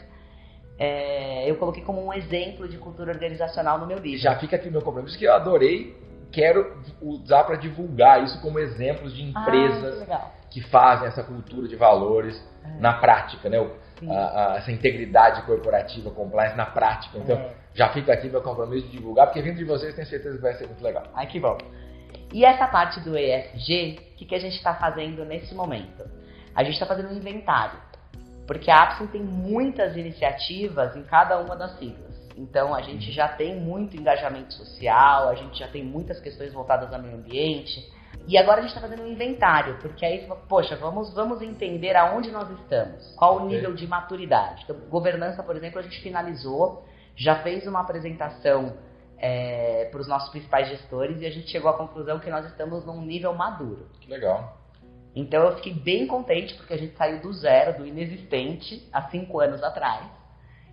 é, 0.77 1.49
eu 1.49 1.55
coloquei 1.57 1.83
como 1.83 2.05
um 2.05 2.13
exemplo 2.13 2.67
de 2.67 2.77
cultura 2.77 3.11
organizacional 3.11 3.77
no 3.77 3.85
meu 3.85 3.97
livro. 3.99 4.19
Já 4.19 4.35
fica 4.37 4.55
aqui 4.55 4.67
o 4.69 4.71
meu 4.71 4.81
compromisso 4.81 5.17
que 5.17 5.25
eu 5.25 5.33
adorei. 5.33 5.99
Quero 6.31 6.77
usar 7.01 7.43
para 7.43 7.57
divulgar 7.57 8.23
isso 8.23 8.41
como 8.41 8.57
exemplos 8.57 9.13
de 9.13 9.21
Ah, 9.21 9.25
empresas 9.41 9.93
que 9.95 9.99
legal. 9.99 10.31
que 10.49 10.61
fazem 10.61 11.07
essa 11.07 11.23
cultura 11.23 11.67
de 11.67 11.75
valores 11.75 12.41
na 12.79 12.93
prática, 12.93 13.49
né? 13.49 13.57
A- 14.09 14.53
a- 14.53 14.57
essa 14.57 14.71
integridade 14.71 15.41
corporativa, 15.43 16.09
compliance 16.09 16.55
na 16.55 16.65
prática. 16.65 17.17
Então, 17.17 17.35
É. 17.37 17.51
já 17.73 17.89
fica 17.89 18.13
aqui 18.13 18.29
meu 18.29 18.41
compromisso 18.41 18.87
de 18.87 18.93
divulgar, 18.93 19.27
porque 19.27 19.41
vindo 19.41 19.57
de 19.57 19.65
vocês, 19.65 19.93
tenho 19.93 20.07
certeza 20.07 20.37
que 20.37 20.41
vai 20.41 20.53
ser 20.53 20.65
muito 20.67 20.81
legal. 20.83 21.03
Ai, 21.13 21.27
que 21.27 21.39
bom. 21.39 21.57
E 22.33 22.45
essa 22.45 22.67
parte 22.67 22.99
do 22.99 23.17
ESG, 23.17 23.99
o 24.13 24.15
que, 24.17 24.25
que 24.25 24.35
a 24.35 24.39
gente 24.39 24.55
está 24.55 24.73
fazendo 24.75 25.25
nesse 25.25 25.53
momento? 25.53 26.03
A 26.55 26.63
gente 26.63 26.73
está 26.73 26.85
fazendo 26.85 27.09
um 27.09 27.17
inventário. 27.17 27.79
Porque 28.47 28.69
a 28.69 28.83
Apsen 28.83 29.07
tem 29.07 29.23
muitas 29.23 29.95
iniciativas 29.95 30.95
em 30.95 31.03
cada 31.03 31.39
uma 31.39 31.55
das 31.55 31.77
siglas. 31.77 32.11
Então 32.37 32.73
a 32.73 32.81
gente 32.81 33.11
já 33.11 33.27
tem 33.27 33.55
muito 33.55 33.95
engajamento 33.95 34.53
social, 34.53 35.29
a 35.29 35.35
gente 35.35 35.59
já 35.59 35.67
tem 35.67 35.83
muitas 35.83 36.19
questões 36.19 36.53
voltadas 36.53 36.91
ao 36.93 37.01
meio 37.01 37.15
ambiente. 37.15 37.89
E 38.27 38.37
agora 38.37 38.59
a 38.59 38.61
gente 38.61 38.71
está 38.75 38.81
fazendo 38.81 39.03
um 39.03 39.11
inventário, 39.11 39.77
porque 39.81 40.05
aí, 40.05 40.27
poxa, 40.47 40.75
vamos, 40.75 41.13
vamos 41.13 41.41
entender 41.41 41.95
aonde 41.95 42.29
nós 42.31 42.49
estamos, 42.59 43.13
qual 43.15 43.37
o 43.37 43.47
nível 43.47 43.73
de 43.73 43.87
maturidade. 43.87 44.63
Então, 44.63 44.75
governança, 44.89 45.41
por 45.41 45.55
exemplo, 45.55 45.79
a 45.79 45.81
gente 45.81 46.01
finalizou, 46.01 46.85
já 47.15 47.35
fez 47.41 47.65
uma 47.65 47.81
apresentação 47.81 48.73
para 49.91 50.01
os 50.01 50.07
nossos 50.07 50.29
principais 50.29 50.67
gestores 50.69 51.21
e 51.21 51.25
a 51.25 51.29
gente 51.31 51.49
chegou 51.49 51.69
à 51.69 51.73
conclusão 51.77 52.19
que 52.19 52.29
nós 52.29 52.45
estamos 52.45 52.85
num 52.85 53.01
nível 53.01 53.33
maduro. 53.33 53.87
Que 53.99 54.09
legal. 54.09 54.57
Então 55.15 55.43
eu 55.43 55.55
fiquei 55.57 55.73
bem 55.73 56.07
contente 56.07 56.55
porque 56.55 56.73
a 56.73 56.77
gente 56.77 56.95
saiu 56.95 57.19
do 57.21 57.31
zero, 57.33 57.77
do 57.79 57.85
inexistente, 57.85 58.87
há 58.91 59.03
cinco 59.09 59.39
anos 59.39 59.61
atrás. 59.61 60.05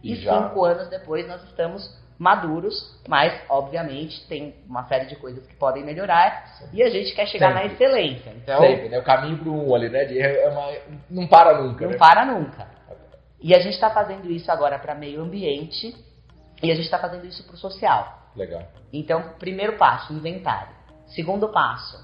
E, 0.03 0.13
E 0.13 0.17
cinco 0.17 0.65
anos 0.65 0.89
depois 0.89 1.27
nós 1.27 1.43
estamos 1.45 1.99
maduros, 2.19 3.01
mas 3.07 3.33
obviamente 3.49 4.27
tem 4.29 4.55
uma 4.69 4.85
série 4.89 5.07
de 5.07 5.17
coisas 5.17 5.47
que 5.47 5.55
podem 5.55 5.85
melhorar 5.85 6.47
e 6.73 6.83
a 6.83 6.89
gente 6.91 7.15
quer 7.15 7.27
chegar 7.27 7.53
Sempre. 7.53 7.69
na 7.69 7.75
excelência. 7.75 8.31
Então 8.31 8.61
Sempre, 8.61 8.89
né? 8.89 8.99
O 8.99 9.05
caminho 9.05 9.39
pro 9.39 9.53
um 9.53 9.75
ali, 9.75 9.89
né? 9.89 10.05
de- 10.05 10.21
É 10.21 10.49
uma, 10.49 10.73
não 11.11 11.27
para 11.29 11.61
nunca, 11.63 11.85
não 11.85 11.93
né? 11.93 11.99
para 11.99 12.25
nunca. 12.25 12.67
E 13.41 13.55
a 13.55 13.59
gente 13.61 13.75
está 13.75 13.91
fazendo 13.91 14.29
isso 14.31 14.51
agora 14.51 14.79
para 14.79 14.95
meio 14.95 15.21
ambiente 15.21 15.95
e 16.63 16.71
a 16.73 16.75
gente 16.75 16.85
está 16.87 16.99
fazendo 16.99 17.25
isso 17.27 17.45
para 17.45 17.55
o 17.55 17.59
social. 17.59 18.28
Legal. 18.38 18.62
Então, 18.92 19.35
primeiro 19.38 19.77
passo, 19.77 20.12
inventário. 20.12 20.74
Segundo 21.09 21.48
passo, 21.48 21.96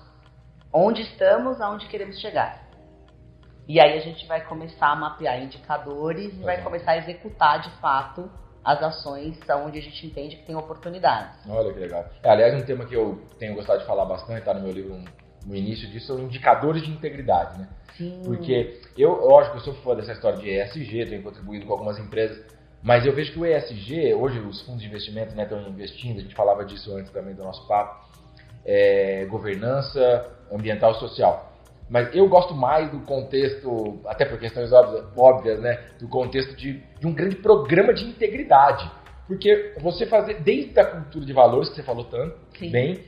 onde 0.73 1.03
estamos, 1.03 1.61
aonde 1.61 1.87
queremos 1.87 2.21
chegar. 2.21 2.65
E 3.67 3.81
aí 3.81 3.97
a 3.97 4.01
gente 4.01 4.27
vai 4.27 4.43
começar 4.45 4.89
a 4.89 4.97
mapear 4.97 5.43
indicadores 5.43 6.33
e 6.35 6.37
vai 6.43 6.57
Legal. 6.57 6.65
começar 6.65 6.93
a 6.93 6.99
executar 6.99 7.61
de 7.63 7.71
fato 7.81 8.31
as 8.63 8.83
ações 8.83 9.39
onde 9.65 9.79
a 9.79 9.83
gente 9.83 10.07
entende 10.07 10.37
que 10.37 10.47
tem 10.47 10.57
oportunidades. 10.57 11.39
Olha 11.49 11.73
que 11.73 11.79
legal. 11.79 12.05
É, 12.23 12.31
aliás, 12.31 12.55
um 12.55 12.65
tema 12.67 12.85
que 12.87 12.95
eu 12.95 13.23
tenho 13.39 13.55
gostado 13.55 13.81
de 13.81 13.87
falar 13.87 14.05
bastante, 14.07 14.43
tá 14.45 14.53
no 14.55 14.61
meu 14.61 14.73
livro 14.73 14.95
um- 14.95 15.05
no 15.47 15.55
início 15.55 15.87
disso, 15.91 16.07
são 16.09 16.19
indicadores 16.21 16.83
de 16.83 16.91
integridade, 16.91 17.59
né? 17.61 17.69
Sim. 17.97 18.23
Porque 18.25 18.81
eu, 18.97 19.11
lógico, 19.27 19.57
eu 19.59 19.61
sou 19.61 19.75
fã 19.75 19.95
dessa 19.95 20.13
história 20.13 20.39
de 20.39 20.49
ESG, 20.49 21.05
tenho 21.07 21.23
contribuído 21.23 21.67
com 21.67 21.73
algumas 21.75 21.99
empresas, 21.99 22.43
mas 22.85 23.07
eu 23.07 23.15
vejo 23.15 23.33
que 23.33 23.39
o 23.39 23.47
ESG, 23.47 24.13
hoje 24.13 24.39
os 24.41 24.61
fundos 24.61 24.83
de 24.83 24.89
investimento 24.89 25.35
né, 25.35 25.45
estão 25.45 25.59
investindo, 25.67 26.19
a 26.19 26.21
gente 26.21 26.35
falava 26.35 26.67
disso 26.67 26.95
antes 26.95 27.11
também 27.11 27.35
do 27.35 27.43
nosso 27.43 27.67
papo, 27.67 28.05
é 28.63 29.25
governança 29.25 30.31
ambiental 30.53 30.93
e 30.93 30.97
social. 30.97 31.51
Mas 31.89 32.15
eu 32.15 32.29
gosto 32.29 32.55
mais 32.55 32.91
do 32.91 33.01
contexto, 33.01 34.01
até 34.05 34.27
por 34.27 34.39
questões 34.39 34.71
óbvias, 34.71 35.05
óbvias 35.17 35.61
né, 35.61 35.81
do 35.99 36.07
contexto 36.09 36.55
de, 36.57 36.83
de 37.01 37.07
um 37.07 37.15
grande 37.15 37.37
programa 37.37 37.95
de 37.95 38.05
integridade. 38.05 38.91
Porque 39.27 39.73
você 39.81 40.05
fazer, 40.05 40.43
desde 40.43 40.79
a 40.79 40.85
cultura 40.85 41.25
de 41.25 41.33
valores, 41.33 41.71
que 41.71 41.77
você 41.77 41.83
falou 41.83 42.05
tanto, 42.05 42.37
Sim. 42.59 42.71
bem, 42.71 43.03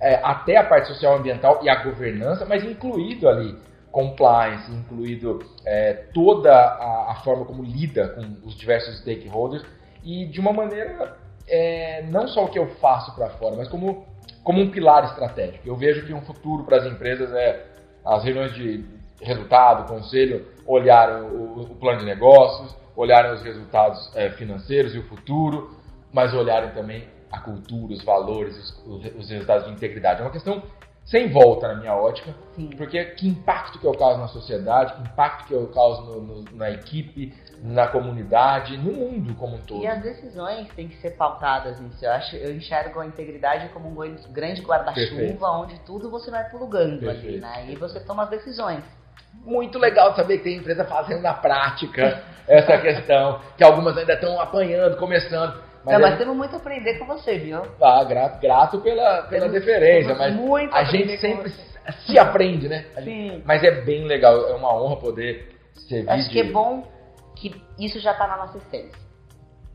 é, 0.00 0.16
até 0.24 0.56
a 0.56 0.64
parte 0.64 0.88
social 0.88 1.16
ambiental 1.16 1.60
e 1.62 1.68
a 1.68 1.84
governança, 1.84 2.44
mas 2.44 2.64
incluído 2.64 3.28
ali 3.28 3.56
compliance, 3.90 4.70
incluído 4.72 5.40
é, 5.64 5.92
toda 6.14 6.52
a, 6.52 7.12
a 7.12 7.14
forma 7.24 7.44
como 7.44 7.62
lida 7.62 8.08
com 8.08 8.46
os 8.46 8.54
diversos 8.56 8.98
stakeholders 8.98 9.64
e 10.04 10.26
de 10.26 10.40
uma 10.40 10.52
maneira 10.52 11.16
é, 11.48 12.02
não 12.02 12.28
só 12.28 12.44
o 12.44 12.48
que 12.48 12.58
eu 12.58 12.68
faço 12.76 13.14
para 13.14 13.30
fora, 13.30 13.56
mas 13.56 13.68
como, 13.68 14.06
como 14.44 14.60
um 14.60 14.70
pilar 14.70 15.04
estratégico. 15.04 15.66
Eu 15.66 15.76
vejo 15.76 16.06
que 16.06 16.14
um 16.14 16.22
futuro 16.22 16.64
para 16.64 16.78
as 16.78 16.86
empresas 16.86 17.32
é 17.32 17.66
as 18.04 18.24
reuniões 18.24 18.54
de 18.54 18.84
resultado, 19.20 19.88
conselho, 19.88 20.46
olharem 20.66 21.22
o, 21.22 21.62
o 21.62 21.76
plano 21.76 21.98
de 21.98 22.06
negócios, 22.06 22.74
olharem 22.96 23.32
os 23.32 23.42
resultados 23.42 24.10
é, 24.14 24.30
financeiros 24.30 24.94
e 24.94 24.98
o 24.98 25.02
futuro, 25.04 25.76
mas 26.12 26.32
olharem 26.32 26.70
também 26.70 27.08
a 27.30 27.40
cultura, 27.40 27.92
os 27.92 28.02
valores, 28.02 28.56
os, 28.86 29.04
os 29.16 29.30
resultados 29.30 29.66
de 29.66 29.72
integridade. 29.72 30.20
É 30.20 30.24
uma 30.24 30.30
questão 30.30 30.62
sem 31.10 31.28
volta 31.28 31.66
na 31.66 31.74
minha 31.74 31.92
ótica, 31.94 32.32
Sim. 32.54 32.70
porque 32.76 33.04
que 33.16 33.26
impacto 33.28 33.80
que 33.80 33.84
eu 33.84 33.92
causo 33.92 34.20
na 34.20 34.28
sociedade, 34.28 34.94
que 34.94 35.02
impacto 35.02 35.44
que 35.48 35.52
eu 35.52 35.66
causo 35.68 36.02
no- 36.02 36.20
no- 36.22 36.44
na 36.52 36.70
equipe, 36.70 37.34
na 37.62 37.88
comunidade, 37.88 38.76
no 38.76 38.92
mundo 38.92 39.34
como 39.34 39.56
um 39.56 39.60
todo. 39.60 39.82
E 39.82 39.86
as 39.88 40.00
decisões 40.00 40.68
têm 40.74 40.86
que 40.88 40.96
ser 40.98 41.10
pautadas 41.16 41.80
nisso. 41.80 42.04
Eu, 42.04 42.12
acho, 42.12 42.36
eu 42.36 42.54
enxergo 42.54 43.00
a 43.00 43.06
integridade 43.06 43.68
como 43.70 43.88
um 43.88 44.16
grande 44.32 44.62
guarda-chuva, 44.62 45.48
onde 45.58 45.78
tudo 45.80 46.08
você 46.08 46.30
vai 46.30 46.48
plugando 46.48 47.10
ali, 47.10 47.20
Perfeito. 47.20 47.40
né? 47.42 47.66
E 47.70 47.76
você 47.76 47.98
toma 48.00 48.22
as 48.22 48.30
decisões. 48.30 48.84
Muito 49.44 49.78
legal 49.78 50.14
saber 50.14 50.38
que 50.38 50.44
tem 50.44 50.56
empresa 50.58 50.84
fazendo 50.84 51.22
na 51.22 51.34
prática 51.34 52.22
essa 52.46 52.78
questão, 52.78 53.40
que 53.56 53.64
algumas 53.64 53.96
ainda 53.96 54.12
estão 54.14 54.40
apanhando, 54.40 54.96
começando. 54.96 55.69
Mas, 55.84 55.94
Não, 55.94 56.00
mas 56.00 56.18
temos 56.18 56.36
muito 56.36 56.54
a 56.54 56.58
aprender 56.58 56.98
com 56.98 57.06
você, 57.06 57.38
viu? 57.38 57.62
ah, 57.80 58.04
grato, 58.04 58.40
grato 58.40 58.80
pela, 58.80 59.22
pela 59.22 59.46
Temos- 59.48 59.52
deferência, 59.52 60.14
mas 60.14 60.36
a 60.72 60.84
gente 60.84 61.16
sempre 61.18 61.50
se 62.06 62.18
aprende, 62.18 62.68
né? 62.68 62.84
Sim. 63.02 63.42
Mas 63.46 63.62
é 63.64 63.70
bem 63.82 64.04
legal, 64.04 64.48
é 64.48 64.54
uma 64.54 64.74
honra 64.74 64.96
poder 64.96 65.48
servir 65.88 66.10
Acho 66.10 66.28
que 66.30 66.40
é 66.40 66.44
de- 66.44 66.52
bom 66.52 66.86
que 67.34 67.54
isso 67.78 67.98
já 67.98 68.12
tá 68.12 68.26
na 68.26 68.36
nossa 68.36 68.58
essência. 68.58 69.00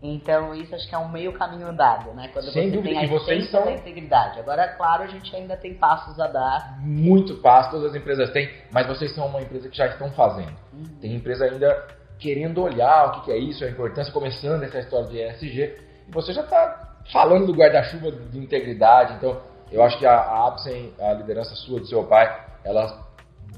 Então, 0.04 0.54
isso 0.54 0.76
acho 0.76 0.88
que 0.88 0.94
é 0.94 0.98
um 1.00 1.10
meio 1.10 1.34
caminho 1.34 1.68
andado, 1.68 2.14
né? 2.14 2.30
Quando 2.32 2.52
Sem 2.52 2.70
você 2.70 2.76
dúvida, 2.76 2.90
tem 2.94 3.00
a 3.00 3.04
e 3.06 3.08
vocês 3.08 3.50
são- 3.50 3.66
da 3.66 3.72
integridade. 3.72 4.40
Agora, 4.40 4.68
claro, 4.68 5.02
a 5.04 5.08
gente 5.08 5.36
ainda 5.36 5.58
tem 5.58 5.74
passos 5.74 6.20
a 6.20 6.28
dar. 6.28 6.78
muito 6.82 7.36
passo, 7.38 7.72
todas 7.72 7.90
as 7.92 7.96
empresas 7.96 8.30
têm, 8.30 8.48
mas 8.72 8.86
vocês 8.86 9.16
são 9.16 9.26
uma 9.26 9.42
empresa 9.42 9.68
que 9.68 9.76
já 9.76 9.88
estão 9.88 10.12
fazendo. 10.12 10.54
Uhum. 10.72 10.84
Tem 11.02 11.16
empresa 11.16 11.46
ainda 11.46 11.88
querendo 12.20 12.62
olhar 12.62 13.08
o 13.08 13.12
que 13.14 13.22
que 13.26 13.32
é 13.32 13.38
isso, 13.38 13.66
a 13.66 13.70
importância, 13.70 14.14
começando 14.14 14.62
essa 14.64 14.78
história 14.80 15.08
de 15.08 15.18
ESG, 15.18 15.76
você 16.10 16.34
já 16.34 16.42
está 16.42 16.98
falando 17.12 17.48
do 17.48 17.54
guarda-chuva 17.54 18.12
de 18.12 18.40
integridade, 18.40 19.14
então 19.14 19.42
eu 19.72 19.84
acho 19.84 19.98
que 19.98 20.06
a, 20.06 20.16
a 20.16 20.48
Apsen, 20.48 20.94
a 21.00 21.14
liderança 21.14 21.56
sua, 21.56 21.80
do 21.80 21.86
seu 21.88 22.04
pai, 22.04 22.46
elas 22.64 22.94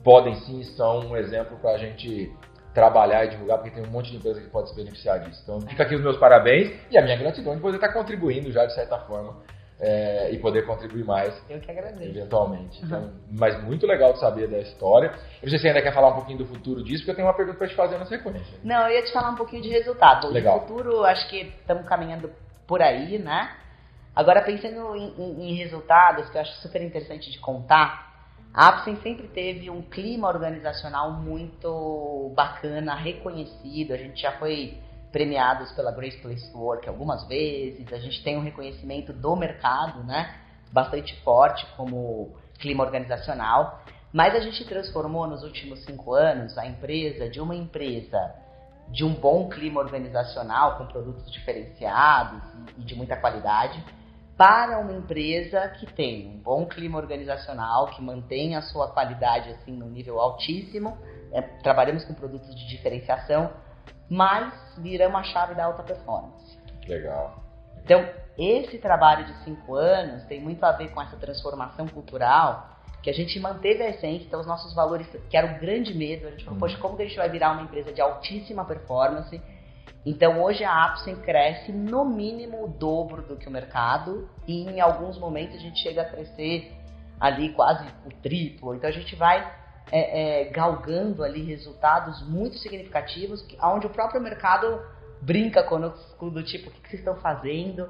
podem 0.03 0.35
sim, 0.35 0.63
são 0.75 0.99
um 0.99 1.17
exemplo 1.17 1.57
para 1.57 1.71
a 1.71 1.77
gente 1.77 2.31
trabalhar 2.73 3.25
e 3.25 3.29
divulgar, 3.29 3.57
porque 3.57 3.71
tem 3.71 3.83
um 3.83 3.91
monte 3.91 4.11
de 4.11 4.17
empresa 4.17 4.39
que 4.39 4.49
pode 4.49 4.69
se 4.69 4.75
beneficiar 4.75 5.19
disso. 5.19 5.41
Então 5.43 5.61
fica 5.61 5.83
aqui 5.83 5.95
os 5.95 6.01
meus 6.01 6.17
parabéns 6.17 6.71
e 6.91 6.97
a 6.97 7.01
minha 7.01 7.17
gratidão 7.17 7.55
de 7.55 7.61
poder 7.61 7.77
estar 7.77 7.91
contribuindo 7.91 8.51
já 8.51 8.65
de 8.65 8.73
certa 8.73 8.99
forma 8.99 9.37
é, 9.79 10.31
e 10.31 10.39
poder 10.39 10.65
contribuir 10.65 11.03
mais 11.05 11.39
Eu 11.49 11.59
que 11.59 11.69
agradeço. 11.69 12.03
eventualmente. 12.03 12.83
Então, 12.83 13.11
mas 13.31 13.61
muito 13.63 13.85
legal 13.85 14.13
de 14.13 14.19
saber 14.19 14.47
da 14.47 14.57
história. 14.59 15.07
Eu 15.07 15.43
não 15.43 15.49
sei 15.49 15.51
se 15.51 15.59
você 15.59 15.67
ainda 15.67 15.81
quer 15.83 15.93
falar 15.93 16.09
um 16.09 16.15
pouquinho 16.15 16.39
do 16.39 16.45
futuro 16.47 16.83
disso, 16.83 16.99
porque 16.99 17.11
eu 17.11 17.15
tenho 17.15 17.27
uma 17.27 17.33
pergunta 17.35 17.57
para 17.59 17.67
te 17.67 17.75
fazer 17.75 17.97
na 17.97 18.05
sequência. 18.05 18.57
Não, 18.63 18.87
eu 18.87 18.95
ia 18.95 19.03
te 19.03 19.13
falar 19.13 19.29
um 19.29 19.35
pouquinho 19.35 19.61
de 19.61 19.69
resultado. 19.69 20.29
Legal. 20.29 20.55
No 20.55 20.61
futuro, 20.67 21.03
acho 21.05 21.27
que 21.29 21.41
estamos 21.59 21.85
caminhando 21.87 22.31
por 22.65 22.81
aí, 22.81 23.19
né? 23.19 23.51
Agora, 24.15 24.41
pensando 24.41 24.95
em, 24.95 25.13
em- 25.15 25.49
em 25.51 25.53
resultados, 25.55 26.27
que 26.31 26.37
eu 26.37 26.41
acho 26.41 26.53
super 26.61 26.81
interessante 26.81 27.29
de 27.29 27.37
contar, 27.37 28.07
a 28.51 28.69
Apsen 28.69 28.95
sempre 29.03 29.27
teve 29.27 29.69
um 29.69 29.83
clima 29.83 30.27
organizacional 30.27 31.11
muito 31.11 32.31
bacana, 32.35 32.95
reconhecido. 32.95 33.93
A 33.93 33.97
gente 33.97 34.19
já 34.19 34.31
foi 34.33 34.79
premiados 35.11 35.71
pela 35.71 35.91
Great 35.91 36.17
Place 36.21 36.51
to 36.51 36.57
Work 36.57 36.87
algumas 36.87 37.27
vezes. 37.27 37.91
A 37.91 37.99
gente 37.99 38.23
tem 38.23 38.37
um 38.37 38.43
reconhecimento 38.43 39.13
do 39.13 39.35
mercado, 39.35 40.03
né? 40.03 40.35
Bastante 40.71 41.15
forte 41.21 41.65
como 41.75 42.35
clima 42.59 42.83
organizacional. 42.83 43.81
Mas 44.11 44.35
a 44.35 44.39
gente 44.39 44.65
transformou 44.65 45.27
nos 45.27 45.43
últimos 45.43 45.83
cinco 45.83 46.13
anos 46.13 46.57
a 46.57 46.65
empresa 46.65 47.29
de 47.29 47.39
uma 47.39 47.55
empresa 47.55 48.35
de 48.89 49.03
um 49.03 49.13
bom 49.13 49.49
clima 49.49 49.81
organizacional, 49.81 50.77
com 50.77 50.85
produtos 50.85 51.29
diferenciados 51.31 52.41
e 52.77 52.81
de 52.83 52.95
muita 52.95 53.17
qualidade, 53.17 53.83
para 54.37 54.79
uma 54.79 54.93
empresa 54.93 55.67
que 55.79 55.85
tem 55.93 56.27
um 56.29 56.37
bom 56.37 56.65
clima 56.65 56.97
organizacional, 56.97 57.87
que 57.87 58.01
mantém 58.01 58.55
a 58.55 58.61
sua 58.61 58.87
qualidade 58.89 59.49
assim 59.49 59.71
no 59.71 59.87
nível 59.87 60.19
altíssimo. 60.19 60.97
É, 61.33 61.41
trabalhamos 61.41 62.05
com 62.05 62.13
produtos 62.13 62.55
de 62.55 62.67
diferenciação, 62.67 63.51
mas 64.09 64.53
viramos 64.77 65.19
a 65.19 65.23
chave 65.23 65.55
da 65.55 65.65
alta 65.65 65.83
performance. 65.83 66.57
Legal. 66.87 67.43
Então, 67.83 68.07
esse 68.37 68.77
trabalho 68.77 69.25
de 69.25 69.33
cinco 69.43 69.75
anos 69.75 70.23
tem 70.25 70.41
muito 70.41 70.63
a 70.63 70.71
ver 70.71 70.89
com 70.89 71.01
essa 71.01 71.17
transformação 71.17 71.87
cultural 71.87 72.77
que 73.01 73.09
a 73.09 73.13
gente 73.13 73.39
manteve 73.39 73.83
a 73.83 73.89
essência, 73.89 74.25
então 74.25 74.39
os 74.39 74.45
nossos 74.45 74.73
valores, 74.73 75.07
que 75.29 75.37
era 75.37 75.55
o 75.55 75.59
grande 75.59 75.93
medo, 75.93 76.27
a 76.27 76.31
gente 76.31 76.43
falou, 76.43 76.55
uhum. 76.55 76.59
poxa, 76.59 76.77
como 76.77 76.97
que 76.97 77.03
a 77.03 77.05
gente 77.05 77.17
vai 77.17 77.29
virar 77.29 77.51
uma 77.51 77.61
empresa 77.61 77.93
de 77.93 78.01
altíssima 78.01 78.65
performance? 78.65 79.41
Então 80.05 80.41
hoje 80.41 80.63
a 80.63 80.85
Apsen 80.85 81.15
cresce 81.17 81.71
no 81.71 82.05
mínimo 82.05 82.65
o 82.65 82.67
dobro 82.67 83.21
do 83.21 83.35
que 83.35 83.47
o 83.47 83.51
mercado 83.51 84.29
e 84.47 84.63
em 84.63 84.79
alguns 84.79 85.17
momentos 85.17 85.55
a 85.55 85.59
gente 85.59 85.81
chega 85.81 86.01
a 86.01 86.05
crescer 86.05 86.73
ali 87.19 87.53
quase 87.53 87.85
o 88.05 88.09
triplo. 88.21 88.75
Então 88.75 88.89
a 88.89 88.93
gente 88.93 89.15
vai 89.15 89.45
é, 89.91 90.41
é, 90.41 90.49
galgando 90.49 91.23
ali 91.23 91.43
resultados 91.43 92.21
muito 92.27 92.57
significativos, 92.57 93.45
onde 93.61 93.87
o 93.87 93.89
próprio 93.89 94.21
mercado 94.21 94.81
brinca 95.21 95.63
conosco 95.63 96.29
do 96.29 96.43
tipo, 96.43 96.69
o 96.69 96.73
que, 96.73 96.81
que 96.81 96.89
vocês 96.89 97.01
estão 97.01 97.15
fazendo? 97.15 97.89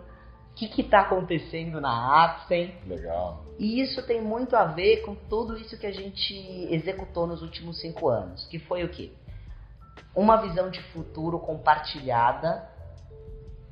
que 0.65 0.81
está 0.81 1.01
acontecendo 1.01 1.79
na 1.79 2.25
Apsen. 2.25 2.73
Legal. 2.88 3.45
E 3.60 3.79
isso 3.79 4.01
tem 4.07 4.19
muito 4.19 4.55
a 4.55 4.65
ver 4.65 5.01
com 5.03 5.13
tudo 5.13 5.55
isso 5.55 5.77
que 5.77 5.86
a 5.86 5.91
gente 5.91 6.33
executou 6.71 7.27
nos 7.27 7.43
últimos 7.43 7.79
cinco 7.79 8.10
anos, 8.10 8.47
que 8.47 8.57
foi 8.57 8.83
o 8.83 8.89
quê? 8.89 9.12
Uma 10.15 10.38
visão 10.38 10.71
de 10.71 10.81
futuro 10.91 11.38
compartilhada 11.38 12.67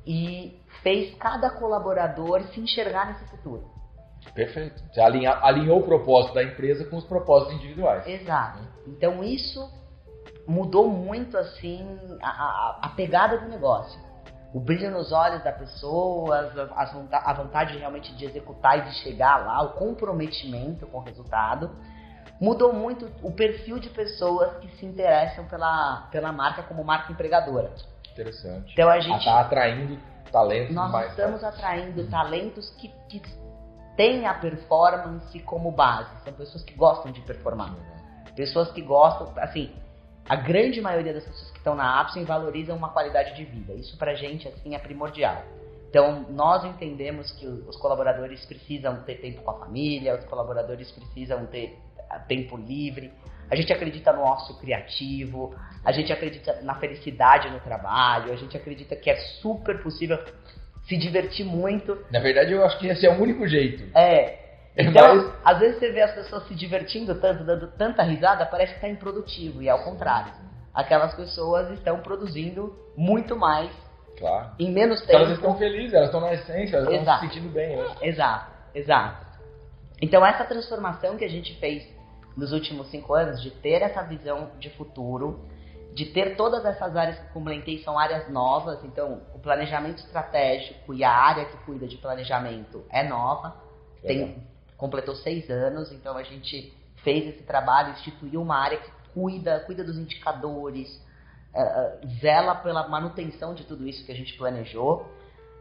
e 0.06 0.60
fez 0.82 1.12
cada 1.16 1.50
colaborador 1.50 2.42
se 2.52 2.60
enxergar 2.60 3.08
nesse 3.08 3.24
futuro. 3.30 3.68
Perfeito. 4.34 4.82
Você 4.92 5.00
alinha, 5.00 5.32
alinhou 5.42 5.80
o 5.80 5.82
propósito 5.82 6.34
da 6.34 6.42
empresa 6.42 6.84
com 6.84 6.96
os 6.96 7.04
propósitos 7.04 7.54
individuais. 7.54 8.06
Exato. 8.06 8.60
Então 8.86 9.22
isso 9.24 9.70
mudou 10.46 10.88
muito 10.88 11.36
assim 11.36 11.84
a, 12.22 12.28
a, 12.28 12.78
a 12.82 12.88
pegada 12.90 13.38
do 13.38 13.48
negócio 13.48 14.06
o 14.56 14.60
brilho 14.60 14.90
nos 14.90 15.12
olhos 15.12 15.44
da 15.44 15.52
pessoa, 15.52 16.50
a, 16.74 17.32
vontade 17.34 17.76
realmente 17.76 18.14
de 18.16 18.24
executar 18.24 18.78
e 18.78 18.82
de 18.88 18.94
chegar 19.02 19.44
lá, 19.44 19.62
o 19.62 19.74
comprometimento 19.74 20.86
com 20.86 20.96
o 20.96 21.02
resultado. 21.02 21.70
Mudou 22.40 22.72
muito 22.72 23.10
o 23.22 23.30
perfil 23.32 23.78
de 23.78 23.90
pessoas 23.90 24.56
que 24.58 24.68
se 24.76 24.86
interessam 24.86 25.44
pela, 25.44 26.08
pela 26.10 26.32
marca 26.32 26.62
como 26.62 26.82
marca 26.82 27.12
empregadora. 27.12 27.70
Interessante. 28.12 28.72
Então 28.72 28.88
a 28.88 28.98
gente 28.98 29.18
está 29.18 29.40
atraindo 29.40 29.98
talentos 30.32 30.74
Nós 30.74 30.90
mais 30.90 31.10
estamos 31.10 31.44
atraindo 31.44 32.08
talentos 32.08 32.70
que, 32.78 32.88
que 33.10 33.20
têm 33.96 34.26
a 34.26 34.34
performance 34.34 35.38
como 35.40 35.70
base. 35.70 36.10
São 36.24 36.32
pessoas 36.32 36.62
que 36.62 36.74
gostam 36.74 37.10
de 37.12 37.20
performar. 37.22 37.74
Pessoas 38.34 38.70
que 38.70 38.82
gostam, 38.82 39.32
assim, 39.42 39.72
a 40.28 40.36
grande 40.36 40.80
maioria 40.80 41.14
das 41.14 41.24
pessoas 41.24 41.50
que 41.52 41.58
estão 41.58 41.74
na 41.74 42.00
Apsen 42.00 42.24
valorizam 42.24 42.76
uma 42.76 42.90
qualidade 42.90 43.34
de 43.34 43.44
vida. 43.44 43.72
Isso 43.74 43.96
pra 43.96 44.14
gente 44.14 44.46
assim 44.48 44.74
é 44.74 44.78
primordial. 44.78 45.42
Então, 45.88 46.26
nós 46.28 46.64
entendemos 46.64 47.30
que 47.32 47.46
os 47.46 47.76
colaboradores 47.76 48.44
precisam 48.44 49.02
ter 49.04 49.14
tempo 49.16 49.42
com 49.42 49.52
a 49.52 49.58
família, 49.60 50.18
os 50.18 50.24
colaboradores 50.24 50.90
precisam 50.90 51.46
ter 51.46 51.78
ah, 52.10 52.18
tempo 52.18 52.56
livre. 52.56 53.12
A 53.48 53.54
gente 53.54 53.72
acredita 53.72 54.12
no 54.12 54.22
ócio 54.22 54.56
criativo, 54.56 55.54
a 55.84 55.92
gente 55.92 56.12
acredita 56.12 56.60
na 56.62 56.74
felicidade 56.74 57.48
no 57.48 57.60
trabalho, 57.60 58.32
a 58.32 58.36
gente 58.36 58.56
acredita 58.56 58.96
que 58.96 59.08
é 59.08 59.16
super 59.40 59.80
possível 59.80 60.18
se 60.86 60.96
divertir 60.96 61.44
muito. 61.44 61.98
Na 62.10 62.20
verdade, 62.20 62.52
eu 62.52 62.64
acho 62.64 62.78
que 62.78 62.86
esse 62.86 63.06
é 63.06 63.10
o 63.10 63.20
único 63.20 63.46
jeito. 63.46 63.84
É, 63.96 64.38
é 64.76 64.84
então, 64.84 65.16
mais... 65.16 65.32
às 65.44 65.58
vezes 65.58 65.78
você 65.78 65.90
vê 65.90 66.02
as 66.02 66.12
pessoas 66.12 66.46
se 66.46 66.54
divertindo 66.54 67.14
tanto, 67.20 67.44
dando 67.44 67.68
tanta 67.72 68.02
risada, 68.02 68.46
parece 68.46 68.72
que 68.72 68.78
está 68.78 68.88
improdutivo, 68.88 69.62
e 69.62 69.68
é 69.68 69.74
o 69.74 69.82
contrário. 69.84 70.32
Aquelas 70.72 71.14
pessoas 71.14 71.70
estão 71.70 72.00
produzindo 72.00 72.76
muito 72.96 73.34
mais 73.34 73.70
claro. 74.18 74.50
em 74.58 74.70
menos 74.70 75.00
tempo. 75.00 75.12
Elas 75.12 75.30
estão 75.30 75.56
felizes, 75.56 75.94
elas 75.94 76.06
estão 76.06 76.20
na 76.20 76.34
essência, 76.34 76.76
elas 76.76 76.92
estão 76.92 77.14
se 77.14 77.20
sentindo 77.20 77.48
bem. 77.48 77.76
Né? 77.76 77.86
Exato, 78.02 78.52
exato. 78.74 79.26
Então, 80.00 80.24
essa 80.24 80.44
transformação 80.44 81.16
que 81.16 81.24
a 81.24 81.30
gente 81.30 81.58
fez 81.58 81.86
nos 82.36 82.52
últimos 82.52 82.90
cinco 82.90 83.14
anos, 83.14 83.40
de 83.40 83.50
ter 83.50 83.80
essa 83.80 84.02
visão 84.02 84.50
de 84.58 84.68
futuro, 84.70 85.48
de 85.96 86.04
ter 86.04 86.36
todas 86.36 86.62
essas 86.66 86.94
áreas 86.94 87.18
que 87.18 87.32
comentei 87.32 87.78
são 87.78 87.98
áreas 87.98 88.28
novas, 88.28 88.84
então 88.84 89.22
o 89.34 89.38
planejamento 89.38 90.00
estratégico 90.00 90.92
e 90.92 91.02
a 91.02 91.10
área 91.10 91.46
que 91.46 91.56
cuida 91.64 91.88
de 91.88 91.96
planejamento 91.96 92.84
é 92.90 93.02
nova. 93.02 93.56
Tem 94.02 94.46
completou 94.76 95.14
seis 95.16 95.48
anos, 95.48 95.90
então 95.90 96.14
a 96.18 96.22
gente 96.22 96.70
fez 96.96 97.26
esse 97.28 97.44
trabalho, 97.44 97.92
instituiu 97.92 98.42
uma 98.42 98.58
área 98.58 98.76
que 98.76 98.90
cuida, 99.14 99.60
cuida 99.60 99.82
dos 99.82 99.96
indicadores, 99.96 101.02
uh, 101.54 102.06
zela 102.20 102.56
pela 102.56 102.86
manutenção 102.86 103.54
de 103.54 103.64
tudo 103.64 103.88
isso 103.88 104.04
que 104.04 104.12
a 104.12 104.14
gente 104.14 104.36
planejou. 104.36 105.10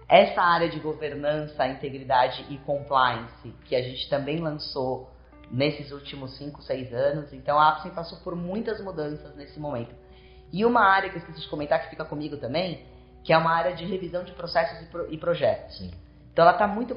Essa 0.06 0.42
área 0.42 0.68
de 0.68 0.82
governança, 0.82 1.66
integridade 1.66 2.46
e 2.50 2.58
compliance, 2.58 3.56
que 3.64 3.74
a 3.74 3.82
gente 3.82 4.10
também 4.10 4.40
lançou 4.42 5.10
nesses 5.50 5.94
últimos 5.94 6.38
5, 6.38 6.62
6 6.62 6.94
anos. 6.94 7.32
Então 7.32 7.58
a 7.58 7.70
Apsen 7.70 7.92
passou 7.92 8.18
por 8.20 8.36
muitas 8.36 8.84
mudanças 8.84 9.34
nesse 9.38 9.58
momento. 9.62 10.04
E 10.52 10.66
uma 10.66 10.82
área 10.82 11.10
que 11.10 11.16
eu 11.16 11.20
esqueci 11.20 11.42
de 11.42 11.48
comentar 11.48 11.82
que 11.82 11.90
fica 11.90 12.06
comigo 12.06 12.38
também, 12.38 12.86
que 13.24 13.34
é 13.34 13.38
uma 13.38 13.52
área 13.52 13.74
de 13.74 13.86
revisão 13.86 14.24
de 14.24 14.32
processos 14.34 14.82
e, 14.82 14.86
pro, 14.86 15.14
e 15.14 15.18
projetos. 15.18 15.78
Sim. 15.78 15.92
Então 16.36 16.44
ela 16.44 16.52
está 16.52 16.68
muito 16.68 16.94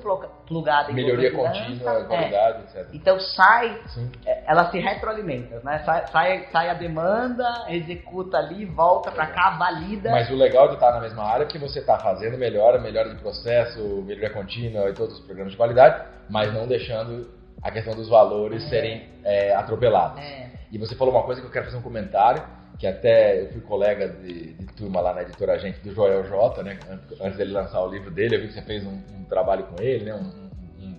plugada 0.48 0.90
em 0.90 0.94
Melhoria 0.96 1.30
contínua, 1.30 2.04
qualidade, 2.06 2.58
é. 2.74 2.80
etc. 2.80 2.88
Então 2.92 3.20
sai, 3.20 3.80
Sim. 3.86 4.10
É, 4.26 4.42
ela 4.48 4.68
se 4.68 4.80
retroalimenta, 4.80 5.60
né? 5.62 5.78
Sai, 5.86 6.06
sai, 6.08 6.48
sai, 6.50 6.68
a 6.68 6.74
demanda, 6.74 7.66
executa 7.68 8.36
ali, 8.36 8.64
volta 8.64 9.12
para 9.12 9.28
cá, 9.28 9.50
valida. 9.50 10.10
Mas 10.10 10.28
o 10.28 10.34
legal 10.34 10.66
de 10.66 10.74
estar 10.74 10.90
na 10.90 11.00
mesma 11.00 11.22
área 11.22 11.44
é 11.44 11.46
que 11.46 11.56
você 11.56 11.78
está 11.78 12.00
fazendo 12.00 12.36
melhora, 12.36 12.80
melhora 12.80 13.10
de 13.10 13.20
processo, 13.20 13.78
melhoria 14.04 14.30
contínua 14.30 14.90
e 14.90 14.92
todos 14.92 15.14
os 15.14 15.24
programas 15.24 15.52
de 15.52 15.56
qualidade, 15.56 16.04
mas 16.28 16.52
não 16.52 16.66
deixando 16.66 17.30
a 17.62 17.70
questão 17.70 17.94
dos 17.94 18.08
valores 18.08 18.64
é. 18.64 18.68
serem 18.68 19.08
é, 19.22 19.54
atropelados. 19.54 20.20
É. 20.20 20.48
E 20.72 20.78
você 20.78 20.96
falou 20.96 21.14
uma 21.14 21.22
coisa 21.22 21.40
que 21.40 21.46
eu 21.46 21.52
quero 21.52 21.66
fazer 21.66 21.76
um 21.76 21.82
comentário 21.82 22.42
que 22.78 22.86
até 22.86 23.42
eu 23.42 23.48
fui 23.50 23.60
colega 23.62 24.08
de, 24.08 24.52
de 24.54 24.66
turma 24.74 25.00
lá 25.00 25.12
na 25.12 25.22
editora 25.22 25.58
Gente 25.58 25.80
do 25.80 25.92
Joel 25.92 26.24
J, 26.24 26.62
né? 26.62 26.78
Antes 27.20 27.36
dele 27.36 27.52
lançar 27.52 27.82
o 27.82 27.90
livro 27.90 28.10
dele, 28.10 28.36
eu 28.36 28.40
vi 28.40 28.48
que 28.48 28.54
você 28.54 28.62
fez 28.62 28.86
um, 28.86 29.00
um 29.16 29.24
trabalho 29.24 29.64
com 29.64 29.82
ele, 29.82 30.04
né? 30.04 30.14
Um, 30.14 30.84
um, 30.84 30.94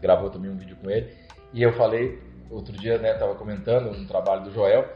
gravou 0.00 0.30
também 0.30 0.50
um 0.50 0.56
vídeo 0.56 0.76
com 0.82 0.88
ele. 0.88 1.12
E 1.52 1.60
eu 1.62 1.72
falei, 1.72 2.22
outro 2.50 2.72
dia, 2.72 2.98
né? 2.98 3.14
Tava 3.14 3.34
comentando 3.34 3.90
um 3.90 4.06
trabalho 4.06 4.44
do 4.44 4.52
Joel. 4.52 4.88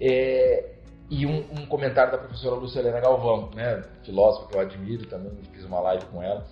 É, 0.00 0.70
e 1.10 1.26
um, 1.26 1.66
comentário 1.66 2.12
da 2.12 2.18
professora 2.18 2.56
Lucilena 2.56 3.00
Galvão, 3.00 3.50
né? 3.54 3.82
Filósofa 4.04 4.48
que 4.48 4.56
eu 4.56 4.60
admiro 4.60 5.06
também, 5.06 5.32
fiz 5.52 5.64
uma 5.64 5.80
live 5.80 6.06
com 6.06 6.22
ela. 6.22 6.46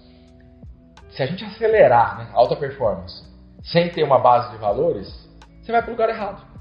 Se 1.11 1.23
a 1.23 1.27
gente 1.27 1.43
acelerar, 1.45 2.19
né? 2.19 2.31
Alta 2.35 2.55
performance, 2.55 3.25
sem 3.63 3.89
ter 3.91 4.03
uma 4.03 4.19
base 4.19 4.51
de 4.51 4.59
valores, 4.59 5.09
você 5.63 5.73
vai 5.73 5.81
para 5.81 5.89
o 5.89 5.93
lugar 5.93 6.09
errado. 6.11 6.56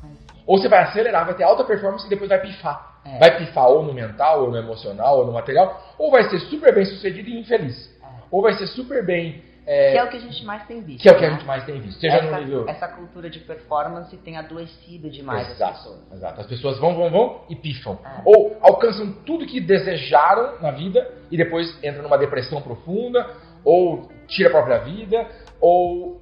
Ou 0.45 0.58
você 0.58 0.67
vai 0.67 0.84
acelerar, 0.84 1.25
vai 1.25 1.36
ter 1.36 1.43
alta 1.43 1.63
performance 1.63 2.05
e 2.05 2.10
depois 2.10 2.29
vai 2.29 2.39
pifar. 2.39 2.99
É. 3.05 3.19
Vai 3.19 3.38
pifar 3.38 3.67
ou 3.67 3.84
no 3.84 3.93
mental, 3.93 4.43
ou 4.43 4.51
no 4.51 4.58
emocional, 4.58 5.19
ou 5.19 5.25
no 5.25 5.31
material, 5.31 5.81
ou 5.97 6.12
vai 6.12 6.29
ser 6.29 6.39
super 6.39 6.73
bem 6.73 6.86
sucedido 6.86 7.29
e 7.29 7.39
infeliz. 7.39 7.89
É. 8.01 8.05
Ou 8.31 8.41
vai 8.41 8.53
ser 8.53 8.67
super 8.67 9.05
bem. 9.05 9.43
É... 9.67 9.93
Que 9.93 9.97
é 9.97 10.03
o 10.03 10.10
que 10.10 10.17
a 10.17 10.19
gente 10.19 10.45
mais 10.45 10.67
tem 10.67 10.81
visto. 10.81 11.01
Que 11.01 11.10
é 11.10 11.12
o 11.12 11.15
que 11.15 11.21
né? 11.21 11.27
a 11.27 11.31
gente 11.31 11.45
mais 11.45 11.65
tem 11.65 11.79
visto. 11.79 11.99
Seja 11.99 12.17
essa, 12.17 12.31
no 12.31 12.38
nível. 12.38 12.69
Essa 12.69 12.88
cultura 12.88 13.29
de 13.29 13.39
performance 13.39 14.15
tem 14.17 14.38
adoecido 14.38 15.10
demais 15.10 15.49
exato, 15.49 15.71
as 15.71 15.77
pessoas. 15.77 15.99
Exato. 16.13 16.41
As 16.41 16.47
pessoas 16.47 16.79
vão, 16.79 16.95
vão, 16.95 17.10
vão 17.10 17.41
e 17.49 17.55
pifam. 17.55 17.97
É. 18.05 18.21
Ou 18.25 18.58
alcançam 18.62 19.12
tudo 19.25 19.45
que 19.47 19.60
desejaram 19.60 20.62
na 20.62 20.71
vida 20.71 21.12
e 21.31 21.38
depois 21.38 21.75
entram 21.84 22.03
numa 22.03 22.17
depressão 22.17 22.62
profunda, 22.62 23.27
ou 23.63 24.10
tira 24.27 24.49
a 24.49 24.51
própria 24.51 24.77
vida, 24.79 25.27
ou 25.60 26.21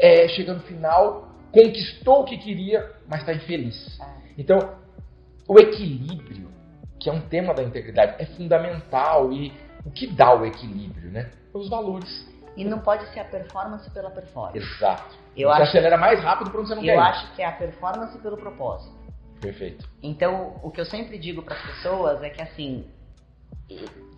é, 0.00 0.28
chega 0.28 0.54
no 0.54 0.60
final 0.60 1.25
conquistou 1.52 2.22
o 2.22 2.24
que 2.24 2.38
queria, 2.38 2.92
mas 3.08 3.20
está 3.20 3.32
infeliz. 3.32 3.98
É. 4.00 4.04
Então, 4.38 4.76
o 5.48 5.58
equilíbrio, 5.58 6.50
que 6.98 7.08
é 7.08 7.12
um 7.12 7.20
tema 7.20 7.54
da 7.54 7.62
integridade, 7.62 8.16
é 8.18 8.26
fundamental 8.26 9.32
e 9.32 9.52
o 9.84 9.90
que 9.90 10.06
dá 10.06 10.34
o 10.34 10.44
equilíbrio, 10.44 11.10
né? 11.10 11.30
Os 11.54 11.68
valores. 11.68 12.28
E 12.56 12.64
não 12.64 12.80
pode 12.80 13.06
ser 13.12 13.20
a 13.20 13.24
performance 13.24 13.88
pela 13.90 14.10
performance. 14.10 14.58
Exato. 14.58 15.14
Eu 15.36 15.48
você 15.48 15.62
acho, 15.62 15.70
acelera 15.70 15.98
mais 15.98 16.20
rápido 16.20 16.50
para 16.50 16.60
onde 16.60 16.68
você 16.68 16.74
não 16.74 16.82
eu 16.82 16.86
quer. 16.86 16.96
Eu 16.96 17.00
acho 17.00 17.34
que 17.34 17.42
é 17.42 17.46
a 17.46 17.52
performance 17.52 18.18
pelo 18.18 18.36
propósito. 18.36 18.96
Perfeito. 19.40 19.86
Então, 20.02 20.58
o 20.62 20.70
que 20.70 20.80
eu 20.80 20.86
sempre 20.86 21.18
digo 21.18 21.42
para 21.42 21.54
as 21.54 21.62
pessoas 21.62 22.22
é 22.22 22.30
que 22.30 22.40
assim, 22.40 22.86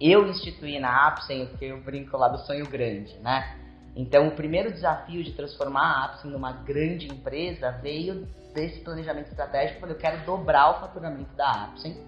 eu 0.01 0.29
instituí 0.29 0.79
na 0.79 1.09
Apsen, 1.09 1.47
porque 1.47 1.67
eu 1.67 1.81
brinco 1.81 2.17
lá 2.17 2.29
do 2.29 2.39
sonho 2.39 2.67
grande, 2.69 3.17
né? 3.19 3.57
Então, 3.99 4.29
o 4.29 4.31
primeiro 4.31 4.73
desafio 4.73 5.23
de 5.23 5.33
transformar 5.33 5.83
a 5.83 6.05
Apsen 6.05 6.31
numa 6.31 6.53
grande 6.53 7.09
empresa 7.09 7.73
veio 7.83 8.27
desse 8.55 8.81
planejamento 8.81 9.29
estratégico. 9.29 9.77
Eu 9.77 9.81
falei, 9.81 9.97
eu 9.97 9.99
quero 9.99 10.25
dobrar 10.25 10.71
o 10.71 10.81
faturamento 10.81 11.35
da 11.35 11.65
Apsen 11.65 12.01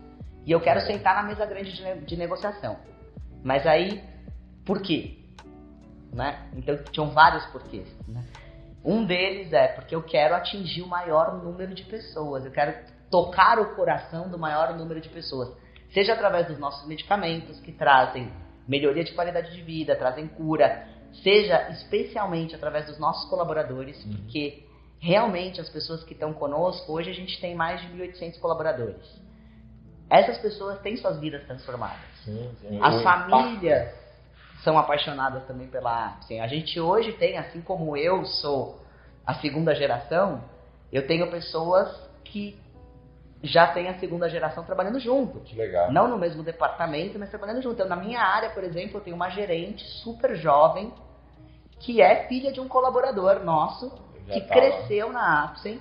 e 0.46 0.52
eu 0.52 0.60
quero 0.60 0.80
sentar 0.82 1.16
na 1.16 1.24
mesa 1.24 1.44
grande 1.44 1.72
de, 1.72 2.06
de 2.06 2.16
negociação. 2.16 2.78
Mas 3.42 3.66
aí, 3.66 4.02
por 4.64 4.80
quê? 4.80 5.20
né? 6.12 6.48
Então 6.56 6.76
tinham 6.90 7.10
vários 7.10 7.44
porquês, 7.46 7.88
né? 8.06 8.24
Um 8.84 9.04
deles 9.04 9.52
é 9.52 9.68
porque 9.68 9.94
eu 9.94 10.02
quero 10.02 10.34
atingir 10.34 10.82
o 10.82 10.86
maior 10.86 11.42
número 11.42 11.74
de 11.74 11.84
pessoas, 11.84 12.44
eu 12.44 12.50
quero 12.50 12.74
tocar 13.10 13.58
o 13.58 13.74
coração 13.74 14.28
do 14.28 14.38
maior 14.38 14.74
número 14.76 15.00
de 15.00 15.08
pessoas, 15.08 15.50
seja 15.92 16.14
através 16.14 16.46
dos 16.46 16.58
nossos 16.58 16.86
medicamentos 16.88 17.60
que 17.60 17.72
trazem 17.72 18.32
melhoria 18.66 19.04
de 19.04 19.12
qualidade 19.12 19.52
de 19.52 19.62
vida, 19.62 19.96
trazem 19.96 20.26
cura, 20.28 20.86
seja 21.22 21.68
especialmente 21.70 22.54
através 22.54 22.86
dos 22.86 22.98
nossos 22.98 23.28
colaboradores, 23.28 24.02
uhum. 24.04 24.12
porque 24.16 24.64
realmente 24.98 25.60
as 25.60 25.68
pessoas 25.68 26.04
que 26.04 26.12
estão 26.12 26.32
conosco, 26.32 26.92
hoje 26.92 27.10
a 27.10 27.14
gente 27.14 27.40
tem 27.40 27.54
mais 27.54 27.80
de 27.80 27.88
1.800 27.88 28.38
colaboradores. 28.38 29.20
Essas 30.08 30.38
pessoas 30.38 30.80
têm 30.80 30.96
suas 30.96 31.18
vidas 31.18 31.44
transformadas. 31.44 32.00
Sim, 32.24 32.50
sim. 32.60 32.80
As 32.82 33.02
famílias 33.02 33.94
são 34.62 34.76
apaixonadas 34.76 35.46
também 35.46 35.68
pela 35.68 35.90
arte. 35.90 36.38
A 36.38 36.46
gente 36.46 36.78
hoje 36.78 37.12
tem, 37.12 37.38
assim 37.38 37.60
como 37.60 37.96
eu 37.96 38.24
sou 38.24 38.80
a 39.26 39.34
segunda 39.34 39.74
geração, 39.74 40.42
eu 40.92 41.06
tenho 41.06 41.30
pessoas 41.30 41.88
que 42.24 42.58
já 43.42 43.66
têm 43.68 43.88
a 43.88 43.98
segunda 43.98 44.28
geração 44.28 44.64
trabalhando 44.64 45.00
junto. 45.00 45.40
Que 45.40 45.56
legal. 45.56 45.90
Não 45.90 46.08
no 46.08 46.18
mesmo 46.18 46.42
departamento, 46.42 47.18
mas 47.18 47.30
trabalhando 47.30 47.62
junto. 47.62 47.74
Então, 47.74 47.88
na 47.88 47.96
minha 47.96 48.20
área, 48.20 48.50
por 48.50 48.62
exemplo, 48.62 48.98
eu 48.98 49.00
tenho 49.00 49.16
uma 49.16 49.30
gerente 49.30 49.84
super 50.02 50.36
jovem 50.36 50.92
que 51.78 52.02
é 52.02 52.26
filha 52.28 52.52
de 52.52 52.60
um 52.60 52.68
colaborador 52.68 53.42
nosso 53.42 53.90
já 54.26 54.34
que 54.34 54.40
tá 54.42 54.54
cresceu 54.54 55.06
lá. 55.08 55.12
na 55.14 55.44
Apsen, 55.44 55.80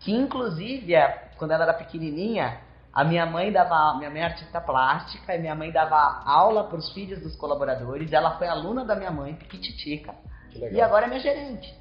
que 0.00 0.12
inclusive, 0.12 0.92
quando 1.38 1.52
ela 1.52 1.64
era 1.64 1.74
pequenininha, 1.74 2.60
a 2.92 3.04
minha 3.04 3.24
mãe 3.24 3.50
dava, 3.50 3.96
minha 3.96 4.10
mãe 4.10 4.20
é 4.20 4.24
artista 4.24 4.60
plástica, 4.60 5.34
e 5.34 5.38
minha 5.38 5.54
mãe 5.54 5.70
dava 5.70 6.22
aula 6.26 6.64
para 6.64 6.76
os 6.76 6.92
filhos 6.92 7.20
dos 7.20 7.36
colaboradores. 7.36 8.12
Ela 8.12 8.36
foi 8.36 8.48
aluna 8.48 8.84
da 8.84 8.94
minha 8.94 9.10
mãe, 9.10 9.34
Piquititica, 9.34 10.14
e 10.54 10.80
agora 10.80 11.06
é 11.06 11.08
minha 11.08 11.20
gerente. 11.20 11.79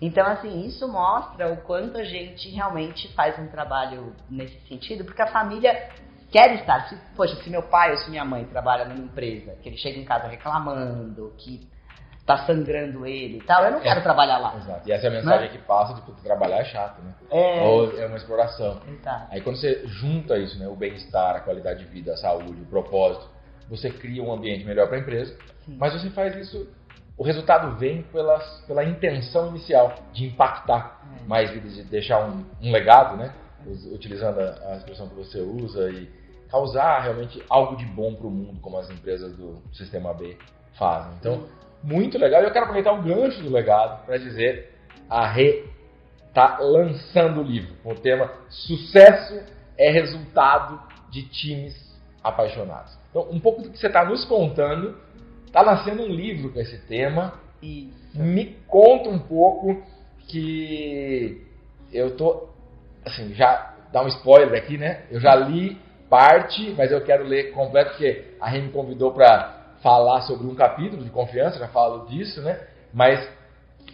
Então, 0.00 0.26
assim, 0.26 0.66
isso 0.66 0.88
mostra 0.88 1.52
o 1.52 1.58
quanto 1.58 1.98
a 1.98 2.04
gente 2.04 2.48
realmente 2.50 3.12
faz 3.14 3.38
um 3.38 3.48
trabalho 3.48 4.14
nesse 4.30 4.58
sentido, 4.66 5.04
porque 5.04 5.20
a 5.20 5.26
família 5.26 5.90
quer 6.30 6.54
estar. 6.54 6.88
Se, 6.88 6.96
poxa, 7.14 7.36
se 7.36 7.50
meu 7.50 7.62
pai 7.64 7.90
ou 7.90 7.98
se 7.98 8.08
minha 8.08 8.24
mãe 8.24 8.44
trabalha 8.44 8.86
numa 8.86 9.04
empresa, 9.04 9.54
que 9.62 9.68
ele 9.68 9.76
chega 9.76 9.98
em 9.98 10.04
casa 10.04 10.26
reclamando, 10.26 11.34
que 11.36 11.68
tá 12.24 12.46
sangrando 12.46 13.04
ele 13.04 13.38
e 13.38 13.42
tal, 13.42 13.64
eu 13.64 13.72
não 13.72 13.78
é. 13.78 13.82
quero 13.82 14.02
trabalhar 14.02 14.38
lá. 14.38 14.56
Exato. 14.56 14.88
E 14.88 14.92
essa 14.92 15.06
é 15.06 15.08
a 15.08 15.12
mensagem 15.12 15.48
né? 15.48 15.56
que 15.56 15.58
passa 15.58 15.94
de 15.94 16.00
tipo, 16.00 16.12
trabalhar 16.22 16.58
é 16.58 16.64
chato, 16.64 17.02
né? 17.02 17.14
É. 17.30 17.60
Ou 17.62 17.98
é 17.98 18.06
uma 18.06 18.16
exploração. 18.16 18.80
Exato. 18.86 19.26
Aí 19.30 19.40
quando 19.40 19.56
você 19.56 19.86
junta 19.86 20.38
isso, 20.38 20.58
né, 20.58 20.68
o 20.68 20.76
bem-estar, 20.76 21.36
a 21.36 21.40
qualidade 21.40 21.84
de 21.84 21.90
vida, 21.90 22.12
a 22.12 22.16
saúde, 22.16 22.62
o 22.62 22.66
propósito, 22.66 23.28
você 23.68 23.90
cria 23.90 24.22
um 24.22 24.32
ambiente 24.32 24.64
melhor 24.64 24.86
para 24.86 24.96
a 24.96 25.00
empresa, 25.00 25.36
Sim. 25.64 25.76
mas 25.78 25.92
você 25.92 26.08
faz 26.10 26.36
isso 26.36 26.68
o 27.20 27.22
resultado 27.22 27.76
vem 27.76 28.00
pelas, 28.04 28.62
pela 28.66 28.82
intenção 28.82 29.50
inicial 29.50 29.94
de 30.10 30.24
impactar 30.24 31.02
é. 31.22 31.28
mais 31.28 31.50
vidas, 31.50 31.74
de 31.74 31.82
deixar 31.82 32.24
um, 32.24 32.46
um 32.62 32.72
legado, 32.72 33.14
né? 33.18 33.34
Utilizando 33.92 34.40
a, 34.40 34.72
a, 34.72 34.76
expressão 34.78 35.06
que 35.06 35.16
você 35.16 35.38
usa 35.38 35.90
e 35.90 36.08
causar 36.50 36.98
realmente 37.00 37.44
algo 37.50 37.76
de 37.76 37.84
bom 37.84 38.14
para 38.14 38.26
o 38.26 38.30
mundo, 38.30 38.58
como 38.62 38.78
as 38.78 38.88
empresas 38.88 39.36
do 39.36 39.60
Sistema 39.70 40.14
B 40.14 40.34
fazem. 40.78 41.12
Então, 41.20 41.46
muito 41.82 42.16
legal. 42.16 42.40
E 42.40 42.46
eu 42.46 42.52
quero 42.52 42.64
aproveitar 42.64 42.92
o 42.92 43.02
gancho 43.02 43.42
do 43.42 43.52
legado 43.52 44.06
para 44.06 44.16
dizer 44.16 44.74
a 45.06 45.26
Rê 45.26 45.66
está 46.26 46.56
lançando 46.58 47.42
o 47.42 47.44
livro 47.44 47.74
com 47.82 47.92
o 47.92 47.96
tema 47.96 48.32
Sucesso 48.48 49.42
é 49.76 49.90
resultado 49.90 50.80
de 51.10 51.28
times 51.28 51.74
apaixonados. 52.24 52.98
Então, 53.10 53.28
um 53.30 53.38
pouco 53.38 53.60
do 53.60 53.68
que 53.68 53.78
você 53.78 53.88
está 53.88 54.06
nos 54.06 54.24
contando, 54.24 54.96
está 55.50 55.64
nascendo 55.64 56.04
um 56.04 56.08
livro 56.08 56.52
com 56.52 56.60
esse 56.60 56.78
tema. 56.86 57.34
Isso. 57.60 57.90
Me 58.14 58.56
conta 58.66 59.10
um 59.10 59.18
pouco 59.18 59.82
que 60.28 61.44
eu 61.92 62.16
tô 62.16 62.48
assim, 63.04 63.34
já 63.34 63.74
dá 63.92 64.02
um 64.02 64.08
spoiler 64.08 64.62
aqui, 64.62 64.78
né? 64.78 65.02
Eu 65.10 65.20
já 65.20 65.34
li 65.34 65.76
parte, 66.08 66.74
mas 66.76 66.90
eu 66.90 67.00
quero 67.02 67.24
ler 67.24 67.52
completo 67.52 67.90
porque 67.90 68.34
a 68.40 68.48
Rê 68.48 68.60
me 68.60 68.70
convidou 68.70 69.12
para 69.12 69.58
falar 69.82 70.22
sobre 70.22 70.46
um 70.46 70.54
capítulo 70.54 71.02
de 71.02 71.10
confiança, 71.10 71.58
já 71.58 71.68
falo 71.68 72.06
disso, 72.06 72.40
né? 72.42 72.60
Mas 72.92 73.28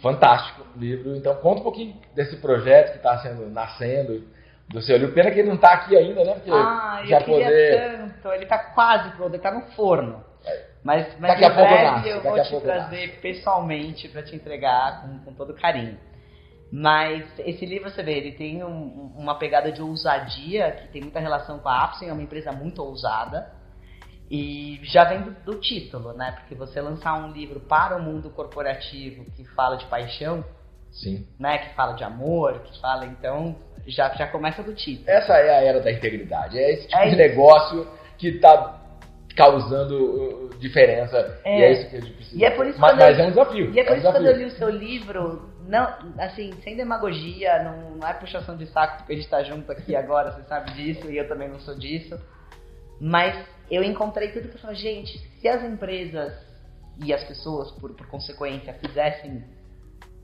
fantástico 0.01 0.65
o 0.75 0.79
livro. 0.79 1.15
Então 1.15 1.35
conta 1.35 1.61
um 1.61 1.63
pouquinho 1.63 1.95
desse 2.15 2.37
projeto 2.37 2.91
que 2.91 2.97
está 2.97 3.17
sendo 3.19 3.49
nascendo 3.49 4.23
do 4.69 4.81
seu 4.81 4.97
livro. 4.97 5.13
Pena 5.13 5.31
que 5.31 5.39
ele 5.39 5.47
não 5.47 5.55
está 5.55 5.73
aqui 5.73 5.95
ainda, 5.97 6.23
né? 6.23 6.33
Porque 6.33 6.51
ah, 6.51 7.01
já 7.05 7.19
eu 7.19 7.25
queria 7.25 7.45
poder... 7.45 7.97
tanto. 7.97 8.33
Ele 8.33 8.43
está 8.43 8.57
quase 8.57 9.09
pronto, 9.11 9.29
ele 9.29 9.37
está 9.37 9.51
no 9.51 9.61
forno. 9.71 10.23
Mas, 10.87 11.19
mas 11.19 11.31
daqui 11.31 11.43
a 11.43 11.53
pouco 11.53 11.69
nasce, 11.69 12.07
eu 12.07 12.21
vou 12.21 12.41
te 12.41 12.61
trazer 12.61 13.07
nasce. 13.07 13.19
pessoalmente 13.19 14.07
para 14.07 14.23
te 14.23 14.33
entregar 14.33 15.01
com, 15.01 15.19
com 15.19 15.33
todo 15.33 15.53
carinho. 15.53 15.99
Mas 16.71 17.25
esse 17.39 17.65
livro, 17.65 17.89
você 17.89 18.01
vê, 18.01 18.13
ele 18.13 18.31
tem 18.31 18.63
um, 18.63 19.11
uma 19.17 19.35
pegada 19.35 19.69
de 19.69 19.81
ousadia 19.81 20.71
que 20.71 20.87
tem 20.87 21.01
muita 21.01 21.19
relação 21.19 21.59
com 21.59 21.67
a 21.67 21.83
Apsen, 21.83 22.07
é 22.07 22.13
uma 22.13 22.21
empresa 22.21 22.53
muito 22.53 22.81
ousada. 22.81 23.51
E 24.31 24.79
já 24.83 25.03
vem 25.03 25.23
do, 25.23 25.31
do, 25.31 25.59
título, 25.59 26.13
né? 26.13 26.31
Porque 26.39 26.55
você 26.55 26.79
lançar 26.79 27.15
um 27.15 27.33
livro 27.33 27.59
para 27.59 27.97
o 27.97 28.01
mundo 28.01 28.29
corporativo 28.29 29.25
que 29.31 29.43
fala 29.43 29.75
de 29.75 29.85
paixão, 29.87 30.41
Sim. 30.89 31.27
né? 31.37 31.57
Que 31.57 31.75
fala 31.75 31.95
de 31.95 32.05
amor, 32.05 32.61
que 32.61 32.79
fala, 32.79 33.05
então, 33.05 33.57
já, 33.85 34.07
já 34.15 34.27
começa 34.27 34.63
do 34.63 34.73
título. 34.73 35.09
Essa 35.09 35.33
é 35.33 35.49
a 35.49 35.63
era 35.63 35.81
da 35.81 35.91
integridade. 35.91 36.57
É 36.57 36.71
esse 36.71 36.87
tipo 36.87 36.97
é 36.97 37.09
de 37.09 37.15
negócio 37.17 37.85
que 38.17 38.29
está 38.29 38.76
causando 39.37 39.95
uh, 39.95 40.49
diferença. 40.57 41.39
É. 41.45 41.59
E 41.59 41.63
é 41.63 41.71
isso 41.71 41.89
que 41.89 41.95
a 41.95 42.01
gente 42.01 42.13
precisa. 42.13 42.41
E 42.41 42.43
é 42.43 42.49
por 42.49 42.65
isso 42.65 42.79
mas, 42.79 42.97
mas 42.97 43.17
eu, 43.17 43.23
é 43.23 43.27
um 43.27 43.29
desafio. 43.29 43.71
E 43.71 43.79
é 43.79 43.83
por 43.83 43.93
é 43.93 43.97
isso 43.97 44.07
que 44.07 44.11
quando 44.11 44.25
eu 44.25 44.35
li 44.35 44.45
o 44.45 44.51
seu 44.51 44.69
livro, 44.69 45.49
não, 45.67 45.93
assim, 46.17 46.51
sem 46.63 46.75
demagogia, 46.75 47.63
não, 47.63 47.97
não 47.97 48.07
é 48.07 48.13
puxação 48.13 48.57
de 48.57 48.65
saco 48.65 48.97
porque 48.97 49.13
a 49.13 49.15
gente 49.15 49.25
está 49.25 49.43
junto 49.43 49.71
aqui 49.71 49.95
agora, 49.95 50.31
você 50.31 50.41
sabe 50.43 50.71
disso, 50.71 51.09
e 51.09 51.17
eu 51.17 51.27
também 51.27 51.47
não 51.47 51.59
sou 51.59 51.75
disso. 51.75 52.19
Mas 52.99 53.37
eu 53.69 53.83
encontrei 53.83 54.31
tudo 54.31 54.49
que 54.49 54.55
eu 54.55 54.59
falei, 54.59 54.75
gente, 54.75 55.19
se 55.39 55.47
as 55.47 55.63
empresas 55.63 56.33
e 57.03 57.13
as 57.13 57.23
pessoas, 57.23 57.69
por, 57.73 57.93
por 57.93 58.07
consequência, 58.07 58.73
fizessem 58.73 59.43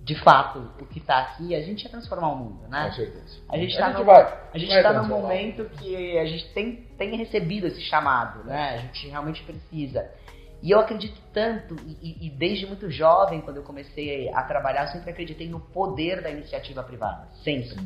de 0.04 0.16
fato 0.16 0.70
o 0.82 0.86
que 0.86 1.00
está 1.00 1.20
aqui, 1.20 1.56
a 1.56 1.62
gente 1.62 1.84
ia 1.84 1.90
transformar 1.90 2.28
o 2.30 2.36
mundo, 2.36 2.68
né? 2.68 2.88
Com 2.88 2.94
certeza. 2.94 3.42
A 3.48 3.58
gente 3.58 3.72
está 3.72 3.90
no, 3.90 4.04
vai, 4.04 4.50
a 4.54 4.58
gente 4.58 4.84
tá 4.84 4.94
no 5.02 5.08
momento 5.08 5.64
que 5.78 6.18
a 6.18 6.26
gente 6.26 6.54
tem, 6.54 6.76
tem 6.98 7.16
recebido 7.16 7.68
esse 7.68 7.82
chamado, 7.82 8.44
né? 8.44 8.72
A 8.72 8.78
gente 8.80 9.08
realmente 9.08 9.42
precisa. 9.44 10.12
E 10.62 10.72
eu 10.72 10.80
acredito 10.80 11.22
tanto, 11.34 11.76
e, 12.02 12.28
e, 12.28 12.30
desde 12.30 12.66
muito 12.66 12.90
jovem, 12.90 13.42
quando 13.42 13.58
eu 13.58 13.64
comecei 13.64 14.30
a 14.34 14.44
trabalhar, 14.44 14.84
eu 14.84 14.88
sempre 14.90 15.12
acreditei 15.12 15.50
no 15.50 15.60
poder 15.60 16.22
da 16.22 16.30
iniciativa 16.30 16.84
privada, 16.84 17.28
sempre. 17.44 17.78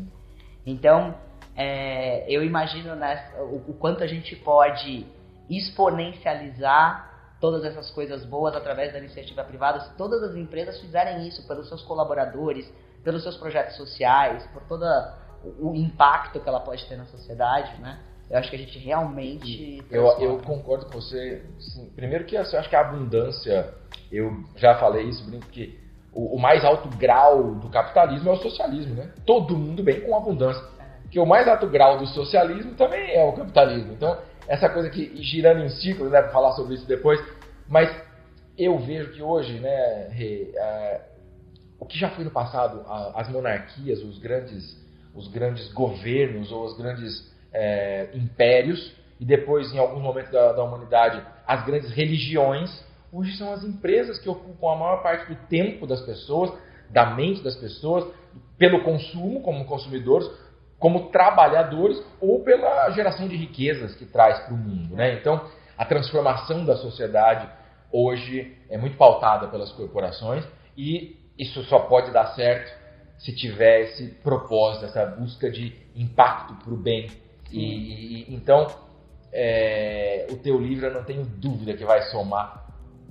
Então, 0.66 1.16
é, 1.56 2.26
eu 2.28 2.44
imagino 2.44 2.96
né, 2.96 3.32
o, 3.40 3.72
o 3.72 3.74
quanto 3.74 4.04
a 4.04 4.08
gente 4.08 4.36
pode 4.36 5.06
exponencializar 5.50 7.17
todas 7.40 7.64
essas 7.64 7.92
coisas 7.92 8.26
boas 8.26 8.56
através 8.56 8.92
da 8.94 9.00
iniciativa 9.00 9.44
privada, 9.44 9.80
se 9.82 9.96
todas 9.96 10.24
as 10.24 10.36
empresas 10.36 10.80
fizerem 10.80 11.28
isso 11.28 11.46
pelos 11.48 11.68
seus 11.68 11.84
colaboradores, 11.84 12.72
pelos 13.04 13.24
seus 13.24 13.38
projetos 13.38 13.76
sociais, 13.76 14.46
por 14.54 14.64
todo 14.64 14.86
o 15.60 15.76
impacto 15.76 16.40
que 16.40 16.50
ela 16.50 16.60
pode 16.60 16.86
ter 16.88 16.98
na 16.98 17.06
sociedade, 17.06 17.80
né? 17.80 18.00
Eu 18.30 18.38
acho 18.38 18.50
que 18.50 18.56
a 18.58 18.60
gente 18.60 18.78
realmente. 18.80 19.84
Eu, 19.90 20.06
eu 20.20 20.38
concordo 20.40 20.86
com 20.88 20.94
você. 20.94 21.46
Sim. 21.60 21.90
Primeiro 21.96 22.26
que 22.26 22.36
assim, 22.36 22.56
eu 22.56 22.60
acho 22.60 22.70
que 22.70 22.76
a 22.76 22.82
abundância, 22.82 23.74
eu 24.12 24.44
já 24.58 24.76
falei 24.76 25.06
isso, 25.06 25.24
brinco 25.26 25.48
que 25.48 25.80
o, 26.12 26.36
o, 26.36 26.40
mais 26.40 26.66
alto 26.66 26.90
grau 26.98 27.56
do 27.56 27.70
capitalismo 27.70 28.30
é 28.30 28.34
o 28.34 28.38
socialismo, 28.38 28.96
né? 28.96 29.12
Todo 29.26 29.56
mundo 29.56 29.82
bem 29.82 30.02
com 30.02 30.16
abundância. 30.16 30.62
É. 30.80 31.10
Que 31.10 31.20
o 31.20 31.26
mais 31.26 31.48
alto 31.48 31.68
grau 31.68 31.98
do 31.98 32.08
socialismo 32.08 32.74
também 32.74 33.16
é 33.16 33.24
o 33.24 33.32
capitalismo. 33.32 33.94
Então, 33.94 34.18
essa 34.48 34.70
coisa 34.70 34.90
que 34.90 35.22
girando 35.22 35.64
em 35.64 35.70
ciclos, 35.70 36.12
né, 36.12 36.22
para 36.22 36.32
falar 36.32 36.54
sobre 36.54 36.76
isso 36.76 36.88
depois, 36.88 37.22
mas 37.68 37.90
eu 38.58 38.80
vejo 38.80 39.12
que 39.12 39.22
hoje, 39.22 39.60
né, 39.60 40.08
Rê, 40.10 40.52
é, 40.56 41.02
o 41.80 41.86
que 41.86 41.98
já 41.98 42.10
foi 42.10 42.24
no 42.24 42.32
passado, 42.32 42.84
a, 42.88 43.22
as 43.22 43.30
monarquias, 43.30 44.02
os 44.04 44.18
grandes, 44.18 44.78
os 45.14 45.28
grandes 45.28 45.72
governos 45.74 46.52
ou 46.52 46.66
os 46.66 46.78
grandes 46.78 47.32
é, 47.54 48.10
impérios, 48.14 48.96
e 49.20 49.26
depois, 49.26 49.74
em 49.74 49.80
alguns 49.80 50.02
momentos 50.02 50.32
da, 50.32 50.54
da 50.54 50.64
humanidade, 50.64 51.22
as 51.46 51.66
grandes 51.66 51.92
religiões, 51.92 52.84
hoje 53.12 53.36
são 53.38 53.52
as 53.52 53.64
empresas 53.64 54.20
que 54.20 54.30
ocupam 54.30 54.74
a 54.74 54.76
maior 54.76 55.04
parte 55.04 55.34
do 55.34 55.36
tempo 55.48 55.88
das 55.88 56.02
pessoas, 56.02 56.52
da 56.90 57.16
mente 57.16 57.44
das 57.44 57.56
pessoas, 57.56 58.12
pelo 58.58 58.84
consumo, 58.84 59.42
como 59.42 59.66
consumidores, 59.66 60.30
como 60.80 61.10
trabalhadores 61.10 62.02
ou 62.22 62.44
pela 62.44 62.90
geração 62.92 63.28
de 63.28 63.36
riquezas 63.36 63.96
que 63.96 64.06
traz 64.06 64.40
para 64.42 64.54
o 64.54 64.58
mundo. 64.58 64.96
Né? 64.96 65.14
Então, 65.14 65.42
a 65.78 65.86
transformação 65.86 66.66
da 66.66 66.76
sociedade 66.76 67.50
hoje 67.92 68.56
é 68.70 68.78
muito 68.78 68.98
pautada 68.98 69.48
pelas 69.48 69.72
corporações 69.72 70.46
e 70.78 71.18
isso 71.38 71.64
só 71.64 71.80
pode 71.80 72.12
dar 72.12 72.28
certo 72.36 72.72
se 73.18 73.34
tiver 73.36 73.82
esse 73.82 74.08
propósito, 74.24 74.86
essa 74.86 75.06
busca 75.06 75.50
de 75.50 75.76
impacto 75.96 76.54
para 76.64 76.74
o 76.74 76.78
bem. 76.78 77.10
E, 77.52 78.26
e, 78.30 78.36
então, 78.36 78.68
é, 79.34 80.28
o 80.30 80.38
teu 80.38 80.60
livro, 80.60 80.86
eu 80.86 80.94
não 80.94 81.04
tenho 81.04 81.26
dúvida 81.26 81.74
que 81.74 81.84
vai 81.84 82.04
somar 82.04 82.67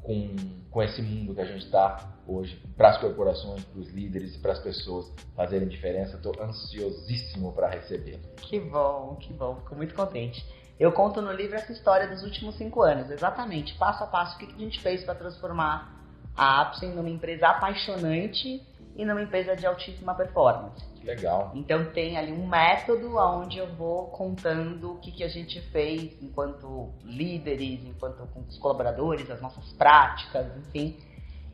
com, 0.06 0.36
com 0.70 0.82
esse 0.84 1.02
mundo 1.02 1.34
que 1.34 1.40
a 1.40 1.44
gente 1.44 1.64
está 1.64 2.14
hoje, 2.28 2.56
para 2.76 2.90
as 2.90 2.98
corporações, 2.98 3.64
para 3.64 3.80
os 3.80 3.88
líderes 3.90 4.36
e 4.36 4.38
para 4.38 4.52
as 4.52 4.60
pessoas 4.60 5.12
fazerem 5.34 5.66
diferença. 5.66 6.16
Estou 6.16 6.32
ansiosíssimo 6.40 7.52
para 7.52 7.68
receber. 7.68 8.20
Que 8.36 8.60
bom, 8.60 9.16
que 9.20 9.32
bom, 9.32 9.56
fico 9.56 9.74
muito 9.74 9.94
contente. 9.94 10.46
Eu 10.78 10.92
conto 10.92 11.20
no 11.20 11.32
livro 11.32 11.56
essa 11.56 11.72
história 11.72 12.06
dos 12.06 12.22
últimos 12.22 12.54
cinco 12.56 12.82
anos, 12.82 13.10
exatamente, 13.10 13.76
passo 13.78 14.04
a 14.04 14.06
passo, 14.06 14.36
o 14.36 14.38
que 14.38 14.54
a 14.54 14.58
gente 14.58 14.80
fez 14.80 15.02
para 15.02 15.14
transformar 15.14 15.92
a 16.36 16.60
Apsen 16.60 16.90
numa 16.90 17.08
empresa 17.10 17.48
apaixonante 17.48 18.62
e 18.96 19.04
numa 19.04 19.22
empresa 19.22 19.54
de 19.54 19.66
altíssima 19.66 20.14
performance. 20.14 20.84
Legal. 21.04 21.52
Então 21.54 21.84
tem 21.92 22.16
ali 22.16 22.32
um 22.32 22.46
método 22.46 23.16
onde 23.16 23.58
eu 23.58 23.66
vou 23.74 24.06
contando 24.08 24.94
o 24.94 24.98
que, 24.98 25.12
que 25.12 25.22
a 25.22 25.28
gente 25.28 25.60
fez 25.70 26.20
enquanto 26.22 26.92
líderes, 27.04 27.84
enquanto 27.84 28.26
com 28.28 28.40
os 28.40 28.58
colaboradores, 28.58 29.30
as 29.30 29.40
nossas 29.40 29.72
práticas, 29.74 30.46
enfim. 30.56 30.96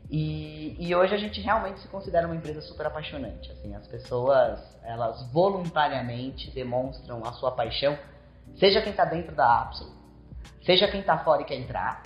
E, 0.09 0.75
e, 0.79 0.93
hoje 0.95 1.15
a 1.15 1.17
gente 1.17 1.41
realmente 1.41 1.79
se 1.79 1.87
considera 1.87 2.27
uma 2.27 2.35
empresa 2.35 2.61
super 2.61 2.85
apaixonante. 2.85 3.51
Assim, 3.51 3.73
as 3.73 3.87
pessoas 3.87 4.59
elas 4.83 5.31
voluntariamente 5.31 6.51
demonstram 6.51 7.23
a 7.25 7.33
sua 7.33 7.51
paixão, 7.51 7.97
seja 8.55 8.81
quem 8.81 8.91
está 8.91 9.05
dentro 9.05 9.35
da 9.35 9.61
Apson, 9.61 9.91
seja 10.63 10.87
quem 10.87 10.99
está 10.99 11.17
fora 11.19 11.41
e 11.41 11.45
quer 11.45 11.55
entrar. 11.55 12.03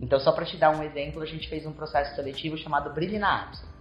Então, 0.00 0.18
só 0.18 0.32
para 0.32 0.44
te 0.44 0.56
dar 0.56 0.70
um 0.70 0.82
exemplo, 0.82 1.22
a 1.22 1.26
gente 1.26 1.48
fez 1.48 1.64
um 1.64 1.72
processo 1.72 2.16
seletivo 2.16 2.56
chamado 2.58 2.92
Brilhe 2.92 3.18
na 3.18 3.44
Apson. 3.44 3.71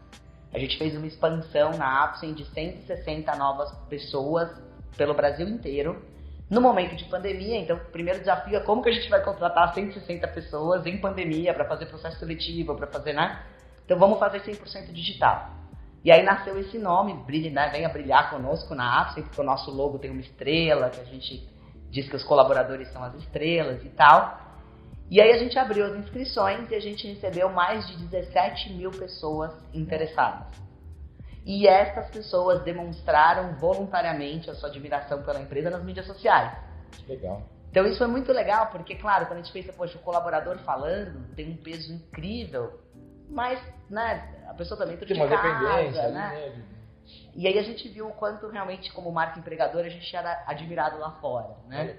A 0.54 0.60
gente 0.60 0.78
fez 0.78 0.96
uma 0.96 1.08
expansão 1.08 1.72
na 1.78 2.04
Apsen 2.04 2.34
de 2.34 2.46
160 2.46 3.36
novas 3.36 3.72
pessoas 3.90 4.50
pelo 4.98 5.14
Brasil 5.14 5.48
inteiro. 5.48 6.04
No 6.50 6.60
momento 6.60 6.96
de 6.98 7.06
pandemia, 7.06 7.58
então 7.58 7.78
o 7.78 7.86
primeiro 7.92 8.20
desafio 8.20 8.58
é 8.58 8.60
como 8.60 8.84
que 8.84 8.90
a 8.90 8.92
gente 8.92 9.10
vai 9.10 9.24
contratar 9.24 9.74
160 9.74 10.28
pessoas 10.28 10.86
em 10.86 10.98
pandemia 10.98 11.54
para 11.54 11.64
fazer 11.64 11.86
processo 11.86 12.20
seletivo, 12.20 12.76
para 12.76 12.88
fazer, 12.88 13.14
né? 13.14 13.42
Então 13.86 13.98
vamos 13.98 14.20
fazer 14.20 14.42
100% 14.42 14.92
digital. 14.92 15.50
E 16.04 16.12
aí 16.12 16.24
nasceu 16.24 16.60
esse 16.60 16.78
nome, 16.78 17.14
Brilhe, 17.14 17.50
né? 17.50 17.70
venha 17.70 17.88
brilhar 17.88 18.32
conosco 18.32 18.76
na 18.76 19.02
Apsen, 19.02 19.24
porque 19.24 19.40
o 19.40 19.44
nosso 19.44 19.72
logo 19.72 20.00
tem 20.00 20.10
uma 20.10 20.20
estrela, 20.20 20.90
que 20.90 21.00
a 21.00 21.06
gente 21.06 21.48
diz 21.90 22.10
que 22.10 22.16
os 22.16 22.24
colaboradores 22.24 22.92
são 22.92 23.04
as 23.04 23.14
estrelas 23.16 23.84
e 23.86 23.90
tal. 23.90 24.51
E 25.12 25.20
aí 25.20 25.30
a 25.34 25.38
gente 25.38 25.60
abriu 25.60 25.86
as 25.86 25.94
inscrições 25.98 26.72
e 26.72 26.76
a 26.76 26.80
gente 26.80 27.06
recebeu 27.06 27.50
mais 27.50 27.86
de 27.86 27.98
17 27.98 28.72
mil 28.72 28.92
pessoas 28.92 29.52
interessadas. 29.74 30.48
E 31.46 31.68
estas 31.68 32.10
pessoas 32.10 32.64
demonstraram 32.64 33.56
voluntariamente 33.56 34.50
a 34.50 34.56
sua 34.56 34.70
admiração 34.70 35.22
pela 35.22 35.42
empresa 35.42 35.70
nas 35.70 35.84
mídias 35.84 36.06
sociais. 36.08 36.58
Legal. 37.10 37.44
Então 37.70 37.86
isso 37.86 37.98
foi 37.98 38.08
muito 38.08 38.32
legal, 38.32 38.68
porque, 38.68 38.96
claro, 38.96 39.26
quando 39.26 39.40
a 39.40 39.42
gente 39.42 39.52
pensa, 39.52 39.74
poxa, 39.74 39.98
o 39.98 40.02
colaborador 40.02 40.58
falando 40.60 41.28
tem 41.36 41.52
um 41.52 41.58
peso 41.58 41.94
incrível, 41.94 42.80
mas, 43.30 43.62
né, 43.90 44.46
a 44.48 44.54
pessoa 44.54 44.78
também 44.78 44.96
de 44.96 45.14
uma 45.14 45.28
casa, 45.28 45.60
dependência, 45.60 46.10
né? 46.10 46.64
E 47.34 47.48
aí 47.48 47.58
a 47.58 47.64
gente 47.64 47.88
viu 47.88 48.08
o 48.08 48.14
quanto 48.14 48.48
realmente, 48.48 48.92
como 48.92 49.12
marca 49.12 49.40
empregadora, 49.40 49.88
a 49.88 49.90
gente 49.90 50.16
era 50.16 50.44
admirado 50.46 50.98
lá 50.98 51.12
fora, 51.22 51.56
né? 51.68 51.98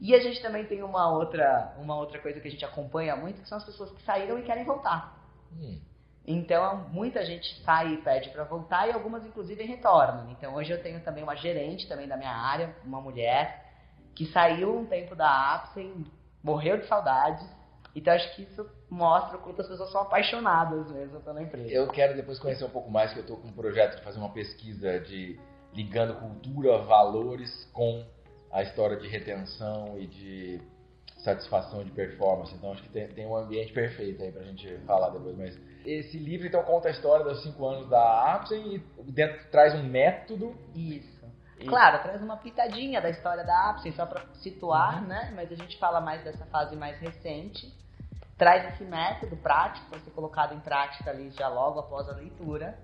E 0.00 0.14
a 0.14 0.20
gente 0.20 0.42
também 0.42 0.64
tem 0.64 0.82
uma 0.82 1.10
outra, 1.10 1.74
uma 1.78 1.96
outra 1.96 2.18
coisa 2.18 2.40
que 2.40 2.48
a 2.48 2.50
gente 2.50 2.64
acompanha 2.64 3.16
muito, 3.16 3.40
que 3.40 3.48
são 3.48 3.58
as 3.58 3.64
pessoas 3.64 3.90
que 3.92 4.02
saíram 4.02 4.38
e 4.38 4.42
querem 4.42 4.64
voltar. 4.64 5.16
Hum. 5.52 5.80
Então, 6.26 6.88
muita 6.90 7.24
gente 7.24 7.62
sai 7.62 7.94
e 7.94 7.96
pede 7.98 8.30
para 8.30 8.44
voltar 8.44 8.88
e 8.88 8.92
algumas, 8.92 9.24
inclusive, 9.24 9.62
retornam. 9.64 10.30
Então, 10.30 10.54
hoje 10.54 10.72
eu 10.72 10.82
tenho 10.82 11.00
também 11.00 11.22
uma 11.22 11.36
gerente 11.36 11.86
também 11.86 12.08
da 12.08 12.16
minha 12.16 12.34
área, 12.34 12.74
uma 12.84 13.00
mulher, 13.00 13.72
que 14.14 14.26
saiu 14.26 14.78
um 14.78 14.86
tempo 14.86 15.14
da 15.14 15.54
Apsen, 15.54 16.06
morreu 16.42 16.78
de 16.78 16.86
saudade. 16.86 17.44
Então, 17.94 18.12
acho 18.12 18.34
que 18.34 18.42
isso 18.42 18.68
mostra 18.90 19.36
o 19.36 19.40
quanto 19.40 19.60
as 19.60 19.68
pessoas 19.68 19.90
são 19.92 20.02
apaixonadas 20.02 20.90
mesmo 20.90 21.20
pela 21.20 21.40
empresa. 21.40 21.70
Eu 21.70 21.86
quero 21.88 22.16
depois 22.16 22.38
conhecer 22.38 22.64
um 22.64 22.70
pouco 22.70 22.90
mais, 22.90 23.12
que 23.12 23.18
eu 23.18 23.22
estou 23.22 23.36
com 23.36 23.48
um 23.48 23.52
projeto 23.52 23.96
de 23.96 24.02
fazer 24.02 24.18
uma 24.18 24.32
pesquisa 24.32 24.98
de 25.00 25.38
ligando 25.72 26.14
cultura, 26.14 26.78
valores 26.78 27.68
com 27.72 28.04
a 28.50 28.62
história 28.62 28.96
de 28.96 29.08
retenção 29.08 29.98
e 29.98 30.06
de 30.06 30.60
satisfação 31.18 31.82
de 31.82 31.90
performance. 31.90 32.54
Então 32.54 32.72
acho 32.72 32.82
que 32.82 32.88
tem, 32.90 33.08
tem 33.08 33.26
um 33.26 33.36
ambiente 33.36 33.72
perfeito 33.72 34.22
aí 34.22 34.30
pra 34.30 34.42
gente 34.42 34.78
falar 34.86 35.10
depois. 35.10 35.36
Mas 35.36 35.58
esse 35.84 36.18
livro 36.18 36.46
então 36.46 36.62
conta 36.62 36.88
a 36.88 36.90
história 36.90 37.24
dos 37.24 37.42
cinco 37.42 37.66
anos 37.66 37.88
da 37.88 38.34
Apsen 38.34 38.74
e 38.74 38.78
dentro 39.10 39.50
traz 39.50 39.74
um 39.74 39.82
método. 39.82 40.54
Isso. 40.74 41.24
E... 41.58 41.66
Claro, 41.66 42.02
traz 42.02 42.22
uma 42.22 42.36
pitadinha 42.36 43.00
da 43.00 43.10
história 43.10 43.44
da 43.44 43.70
Apsen, 43.70 43.92
só 43.92 44.06
para 44.06 44.26
situar, 44.34 45.02
uhum. 45.02 45.08
né? 45.08 45.32
Mas 45.34 45.50
a 45.50 45.54
gente 45.54 45.78
fala 45.78 46.00
mais 46.00 46.22
dessa 46.22 46.44
fase 46.46 46.76
mais 46.76 46.98
recente. 47.00 47.72
Traz 48.36 48.74
esse 48.74 48.84
método 48.84 49.36
prático 49.36 49.86
para 49.88 50.00
ser 50.00 50.10
colocado 50.10 50.54
em 50.54 50.60
prática 50.60 51.10
ali 51.10 51.30
já 51.30 51.48
logo 51.48 51.78
após 51.78 52.08
a 52.08 52.12
leitura. 52.12 52.76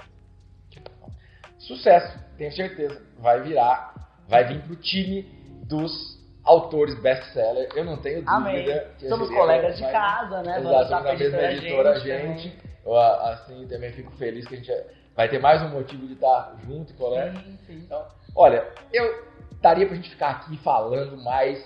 Sucesso, 1.58 2.18
tenho 2.38 2.52
certeza. 2.52 3.02
Vai 3.18 3.42
virar, 3.42 3.94
vai 4.28 4.44
vir 4.44 4.62
pro 4.62 4.76
time 4.76 5.22
dos 5.66 6.18
autores 6.44 6.94
best-seller. 7.00 7.68
Eu 7.74 7.84
não 7.84 7.96
tenho 7.98 8.22
dúvida. 8.22 8.32
Amém. 8.32 9.08
Somos 9.08 9.28
colegas 9.28 9.76
de 9.76 9.82
casa, 9.82 10.42
né? 10.42 10.60
Exato, 10.60 10.90
na 10.90 11.14
mesma 11.14 11.42
editora 11.42 11.90
a 11.90 11.98
gente. 11.98 12.42
gente. 12.42 12.70
Eu, 12.84 12.96
assim, 12.96 13.66
também 13.68 13.92
fico 13.92 14.10
feliz 14.12 14.46
que 14.46 14.54
a 14.54 14.56
gente 14.56 14.72
vai 15.14 15.28
ter 15.28 15.38
mais 15.38 15.62
um 15.62 15.68
motivo 15.68 16.06
de 16.06 16.14
estar 16.14 16.56
junto, 16.64 16.94
colega. 16.94 17.38
Sim, 17.40 17.58
sim. 17.66 17.76
Então, 17.84 18.06
olha, 18.34 18.66
eu 18.92 19.28
daria 19.60 19.86
pra 19.86 19.96
gente 19.96 20.10
ficar 20.10 20.30
aqui 20.30 20.56
falando 20.58 21.22
mais 21.22 21.62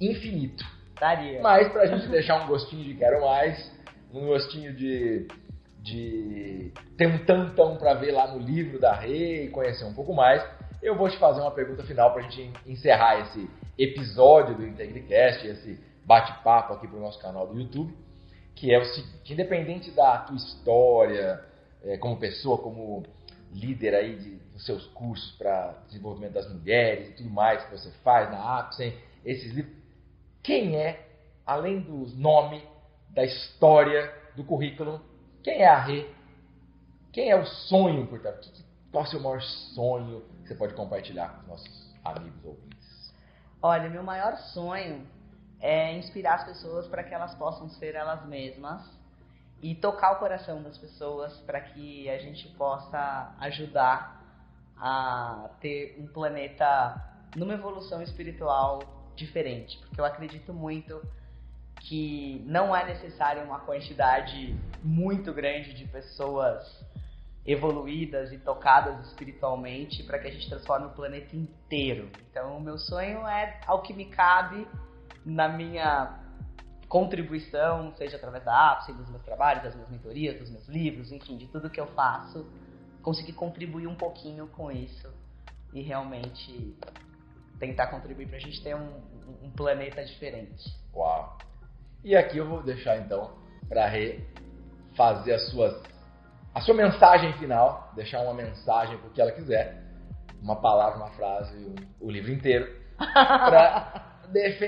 infinito. 0.00 0.64
Daria. 1.04 1.40
Mas 1.42 1.68
pra 1.68 1.86
gente 1.86 2.08
deixar 2.08 2.42
um 2.42 2.46
gostinho 2.46 2.84
de 2.84 2.94
quero 2.94 3.20
mais, 3.20 3.70
um 4.12 4.26
gostinho 4.26 4.74
de 4.74 5.26
de 5.78 6.72
ter 6.96 7.06
um 7.06 7.18
tantão 7.26 7.76
para 7.76 7.92
ver 7.92 8.10
lá 8.10 8.26
no 8.26 8.38
livro 8.38 8.80
da 8.80 8.94
Rei 8.94 9.44
e 9.44 9.50
conhecer 9.50 9.84
um 9.84 9.92
pouco 9.92 10.14
mais 10.14 10.42
eu 10.84 10.94
vou 10.96 11.08
te 11.08 11.16
fazer 11.16 11.40
uma 11.40 11.50
pergunta 11.50 11.82
final 11.84 12.12
para 12.12 12.26
a 12.26 12.28
gente 12.28 12.52
encerrar 12.66 13.20
esse 13.20 13.48
episódio 13.78 14.54
do 14.54 14.66
IntegriCast, 14.66 15.46
esse 15.46 15.80
bate-papo 16.04 16.74
aqui 16.74 16.86
para 16.86 16.98
o 16.98 17.00
nosso 17.00 17.18
canal 17.18 17.46
do 17.46 17.58
YouTube, 17.58 17.96
que 18.54 18.70
é 18.70 18.78
o 18.78 18.84
seguinte, 18.84 19.32
independente 19.32 19.90
da 19.92 20.18
tua 20.18 20.36
história, 20.36 21.42
é, 21.82 21.96
como 21.96 22.18
pessoa, 22.18 22.58
como 22.58 23.02
líder 23.50 23.94
aí 23.94 24.16
de, 24.16 24.30
dos 24.52 24.66
seus 24.66 24.84
cursos 24.88 25.32
para 25.38 25.74
desenvolvimento 25.86 26.34
das 26.34 26.52
mulheres 26.52 27.08
e 27.08 27.12
tudo 27.12 27.30
mais 27.30 27.64
que 27.64 27.70
você 27.70 27.90
faz 28.04 28.30
na 28.30 28.58
Apsen, 28.58 28.94
esses 29.24 29.54
livros, 29.54 29.74
quem 30.44 30.76
é, 30.76 31.08
além 31.44 31.80
do 31.80 32.06
nome, 32.16 32.62
da 33.08 33.24
história, 33.24 34.14
do 34.36 34.44
currículo, 34.44 35.00
quem 35.42 35.62
é 35.62 35.68
a 35.68 35.80
Rê? 35.80 36.06
Quem 37.12 37.30
é 37.30 37.36
o 37.36 37.46
sonho 37.46 38.06
por 38.06 38.20
trás? 38.20 38.64
Qual 38.92 39.02
é 39.04 39.06
o 39.06 39.10
seu 39.10 39.20
maior 39.20 39.40
sonho? 39.40 40.22
que 40.44 40.48
você 40.48 40.54
pode 40.54 40.74
compartilhar 40.74 41.28
com 41.30 41.40
os 41.40 41.46
nossos 41.48 41.94
amigos 42.04 42.44
ouvintes? 42.44 43.14
Olha, 43.62 43.88
meu 43.88 44.02
maior 44.02 44.36
sonho 44.36 45.06
é 45.58 45.96
inspirar 45.96 46.34
as 46.34 46.44
pessoas 46.44 46.86
para 46.86 47.02
que 47.02 47.14
elas 47.14 47.34
possam 47.34 47.68
ser 47.70 47.94
elas 47.94 48.26
mesmas 48.26 48.82
e 49.62 49.74
tocar 49.74 50.12
o 50.12 50.18
coração 50.18 50.62
das 50.62 50.76
pessoas 50.76 51.34
para 51.40 51.60
que 51.60 52.10
a 52.10 52.18
gente 52.18 52.46
possa 52.50 53.34
ajudar 53.40 54.22
a 54.76 55.48
ter 55.60 55.96
um 55.98 56.06
planeta 56.06 57.02
numa 57.34 57.54
evolução 57.54 58.02
espiritual 58.02 58.80
diferente, 59.14 59.78
porque 59.78 60.00
eu 60.00 60.04
acredito 60.04 60.52
muito 60.52 61.00
que 61.80 62.42
não 62.46 62.74
é 62.74 62.84
necessária 62.86 63.42
uma 63.42 63.60
quantidade 63.60 64.56
muito 64.82 65.32
grande 65.32 65.74
de 65.74 65.86
pessoas 65.86 66.84
evoluídas 67.46 68.32
e 68.32 68.38
tocadas 68.38 69.06
espiritualmente 69.06 70.02
para 70.02 70.18
que 70.18 70.28
a 70.28 70.30
gente 70.30 70.48
transforme 70.48 70.86
o 70.86 70.90
planeta 70.90 71.36
inteiro. 71.36 72.08
Então, 72.30 72.56
o 72.56 72.60
meu 72.60 72.78
sonho 72.78 73.26
é, 73.26 73.60
ao 73.66 73.82
que 73.82 73.92
me 73.92 74.06
cabe, 74.06 74.66
na 75.24 75.48
minha 75.48 76.20
contribuição, 76.88 77.94
seja 77.96 78.16
através 78.16 78.44
da 78.44 78.72
APSE, 78.72 78.92
dos 78.92 79.08
meus 79.10 79.22
trabalhos, 79.22 79.62
das 79.62 79.74
minhas 79.74 79.90
mentorias, 79.90 80.38
dos 80.38 80.50
meus 80.50 80.66
livros, 80.68 81.12
enfim, 81.12 81.36
de 81.36 81.46
tudo 81.48 81.68
que 81.68 81.80
eu 81.80 81.86
faço, 81.88 82.46
conseguir 83.02 83.34
contribuir 83.34 83.86
um 83.86 83.94
pouquinho 83.94 84.46
com 84.48 84.70
isso 84.70 85.12
e 85.72 85.82
realmente 85.82 86.74
tentar 87.58 87.88
contribuir 87.88 88.26
para 88.26 88.36
a 88.36 88.40
gente 88.40 88.62
ter 88.62 88.74
um, 88.74 88.88
um, 89.42 89.50
planeta 89.50 90.04
diferente. 90.04 90.64
Uau! 90.94 91.38
E 92.02 92.16
aqui 92.16 92.38
eu 92.38 92.48
vou 92.48 92.62
deixar 92.62 92.98
então 92.98 93.32
para 93.68 93.90
fazer 94.96 95.34
as 95.34 95.50
suas 95.50 95.82
a 96.54 96.60
sua 96.60 96.74
mensagem 96.74 97.32
final, 97.34 97.92
deixar 97.96 98.20
uma 98.20 98.34
mensagem 98.34 98.96
porque 98.98 99.20
ela 99.20 99.32
quiser, 99.32 99.82
uma 100.40 100.54
palavra, 100.54 100.98
uma 100.98 101.10
frase, 101.10 101.56
um, 101.56 101.74
o 102.00 102.08
livro 102.08 102.30
inteiro, 102.30 102.72
para 102.96 104.20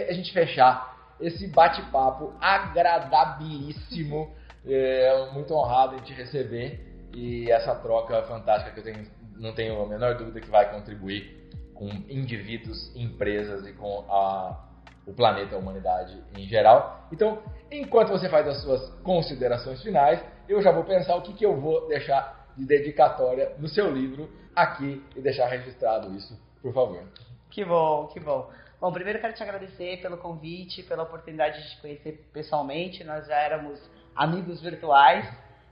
a 0.09 0.13
gente 0.13 0.33
fechar 0.33 1.15
esse 1.21 1.47
bate-papo 1.49 2.35
agradabilíssimo. 2.41 4.35
É, 4.69 5.31
muito 5.33 5.55
honrado 5.55 5.95
em 5.95 6.01
te 6.01 6.13
receber 6.13 7.09
e 7.15 7.49
essa 7.53 7.73
troca 7.77 8.21
fantástica 8.25 8.73
que 8.73 8.81
eu 8.81 8.83
tenho, 8.83 9.09
não 9.37 9.55
tenho 9.55 9.81
a 9.81 9.87
menor 9.87 10.17
dúvida 10.17 10.41
que 10.41 10.51
vai 10.51 10.69
contribuir 10.73 11.46
com 11.77 11.89
indivíduos, 12.09 12.95
empresas 12.97 13.67
e 13.67 13.73
com 13.73 14.05
a, 14.11 14.65
o 15.07 15.13
planeta, 15.13 15.55
a 15.55 15.59
humanidade 15.59 16.19
em 16.37 16.47
geral. 16.47 17.07
Então, 17.13 17.43
enquanto 17.71 18.09
você 18.09 18.29
faz 18.29 18.47
as 18.49 18.63
suas 18.63 18.91
considerações 19.03 19.83
finais, 19.83 20.23
eu 20.49 20.61
já 20.63 20.73
vou 20.73 20.85
pensar 20.85 21.17
o 21.17 21.23
que, 21.23 21.35
que 21.35 21.45
eu 21.45 21.61
vou 21.61 21.87
deixar 21.89 22.47
de 22.57 22.65
dedicatória 22.65 23.53
no 23.59 23.69
seu 23.69 23.93
livro 23.93 24.31
aqui 24.55 25.05
e 25.15 25.21
deixar 25.21 25.47
registrado 25.49 26.15
isso, 26.17 26.39
por 26.63 26.73
favor. 26.73 27.05
Que 27.51 27.65
bom, 27.65 28.07
que 28.09 28.19
bom. 28.19 28.51
Bom, 28.81 28.93
primeiro 28.93 29.21
quero 29.21 29.35
te 29.35 29.43
agradecer 29.43 30.01
pelo 30.03 30.19
convite, 30.19 30.83
pela 30.83 31.03
oportunidade 31.03 31.63
de 31.63 31.71
te 31.71 31.81
conhecer 31.81 32.29
pessoalmente. 32.33 33.05
Nós 33.05 33.27
já 33.27 33.37
éramos 33.37 33.81
amigos 34.15 34.61
virtuais, 34.61 35.27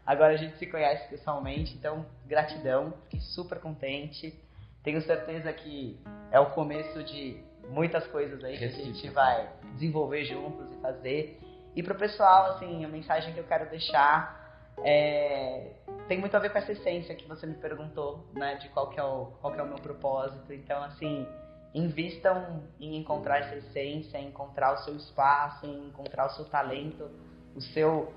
agora 0.07 0.35
a 0.35 0.37
gente 0.37 0.57
se 0.59 0.67
conhece 0.67 1.09
pessoalmente, 1.09 1.75
então 1.75 2.07
gratidão, 2.27 2.95
fiquei 3.05 3.21
super 3.21 3.59
contente. 3.61 4.39
Tenho 4.85 5.01
certeza 5.03 5.53
que 5.53 5.99
é 6.31 6.39
o 6.39 6.51
começo 6.51 7.03
de 7.03 7.43
muitas 7.71 8.07
coisas 8.09 8.45
aí 8.45 8.59
que 8.59 8.65
a 8.65 8.71
gente 8.71 9.09
vai 9.09 9.49
desenvolver 9.73 10.25
juntos 10.25 10.71
e 10.71 10.81
fazer. 10.81 11.41
E 11.75 11.83
pro 11.83 11.95
pessoal, 11.95 12.53
assim, 12.53 12.85
a 12.85 12.89
mensagem 12.89 13.33
que 13.33 13.41
eu 13.41 13.45
quero 13.45 13.69
deixar 13.71 14.45
é, 14.85 15.73
tem 16.07 16.19
muito 16.19 16.37
a 16.37 16.39
ver 16.41 16.51
com 16.51 16.59
essa 16.59 16.73
essência 16.73 17.15
que 17.15 17.27
você 17.27 17.47
me 17.47 17.55
perguntou, 17.55 18.27
né? 18.35 18.57
De 18.57 18.69
qual 18.69 18.91
que 18.91 19.01
é 19.01 19.03
o, 19.03 19.33
qual 19.41 19.53
que 19.55 19.59
é 19.61 19.63
o 19.63 19.67
meu 19.67 19.79
propósito. 19.79 20.53
Então, 20.53 20.83
assim, 20.83 21.27
invistam 21.73 22.63
em 22.79 22.97
encontrar 22.97 23.39
essa 23.39 23.57
essência, 23.57 24.19
em 24.19 24.29
encontrar 24.29 24.75
o 24.75 24.79
seu 24.85 24.95
espaço, 24.97 25.65
em 25.67 25.89
encontrar 25.89 26.27
o 26.27 26.31
seu 26.31 26.45
talento, 26.45 27.11
o 27.57 27.61
seu, 27.61 28.13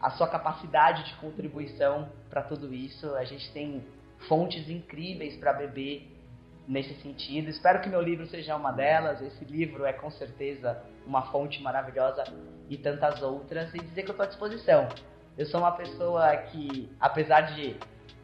a 0.00 0.10
sua 0.10 0.28
capacidade 0.28 1.04
de 1.04 1.14
contribuição 1.16 2.08
para 2.28 2.42
tudo 2.42 2.72
isso. 2.74 3.14
A 3.14 3.24
gente 3.24 3.50
tem 3.52 3.82
fontes 4.28 4.68
incríveis 4.68 5.36
para 5.36 5.52
beber 5.52 6.08
nesse 6.66 6.94
sentido. 7.02 7.50
Espero 7.50 7.80
que 7.80 7.88
meu 7.88 8.00
livro 8.00 8.26
seja 8.26 8.56
uma 8.56 8.72
delas. 8.72 9.20
Esse 9.20 9.44
livro 9.44 9.84
é 9.84 9.92
com 9.92 10.10
certeza 10.10 10.82
uma 11.06 11.22
fonte 11.30 11.62
maravilhosa 11.62 12.24
e 12.68 12.76
tantas 12.76 13.22
outras. 13.22 13.74
E 13.74 13.78
dizer 13.78 14.02
que 14.02 14.10
eu 14.10 14.12
estou 14.12 14.24
à 14.24 14.28
disposição. 14.28 14.88
Eu 15.36 15.46
sou 15.46 15.60
uma 15.60 15.72
pessoa 15.72 16.36
que, 16.36 16.90
apesar 17.00 17.54
de 17.54 17.76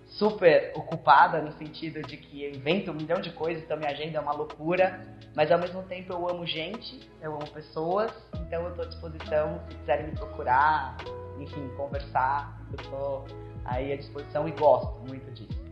super 0.06 0.72
ocupada 0.74 1.40
no 1.40 1.52
sentido 1.52 2.02
de 2.02 2.16
que 2.16 2.44
eu 2.44 2.50
invento 2.50 2.90
um 2.90 2.94
milhão 2.94 3.20
de 3.20 3.30
coisas, 3.32 3.62
então 3.62 3.76
minha 3.76 3.90
agenda 3.90 4.18
é 4.18 4.20
uma 4.20 4.32
loucura, 4.32 5.06
mas 5.34 5.52
ao 5.52 5.58
mesmo 5.58 5.82
tempo 5.82 6.12
eu 6.12 6.28
amo 6.28 6.46
gente, 6.46 7.08
eu 7.20 7.34
amo 7.34 7.48
pessoas, 7.50 8.10
então 8.34 8.62
eu 8.62 8.70
estou 8.70 8.84
à 8.84 8.88
disposição 8.88 9.60
se 9.68 9.76
quiserem 9.76 10.06
me 10.06 10.12
procurar, 10.12 10.96
enfim, 11.38 11.68
conversar, 11.76 12.58
eu 12.70 12.82
estou 12.82 13.24
aí 13.64 13.92
à 13.92 13.96
disposição 13.96 14.48
e 14.48 14.52
gosto 14.52 14.98
muito 15.06 15.30
disso. 15.32 15.67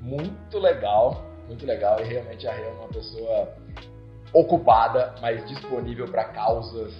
Muito 0.00 0.58
legal, 0.58 1.24
muito 1.46 1.66
legal 1.66 2.00
e 2.00 2.04
realmente 2.04 2.46
a 2.48 2.52
Rê 2.52 2.62
é 2.62 2.72
uma 2.72 2.88
pessoa 2.88 3.54
ocupada, 4.32 5.14
mas 5.20 5.46
disponível 5.48 6.06
para 6.08 6.24
causas 6.24 6.94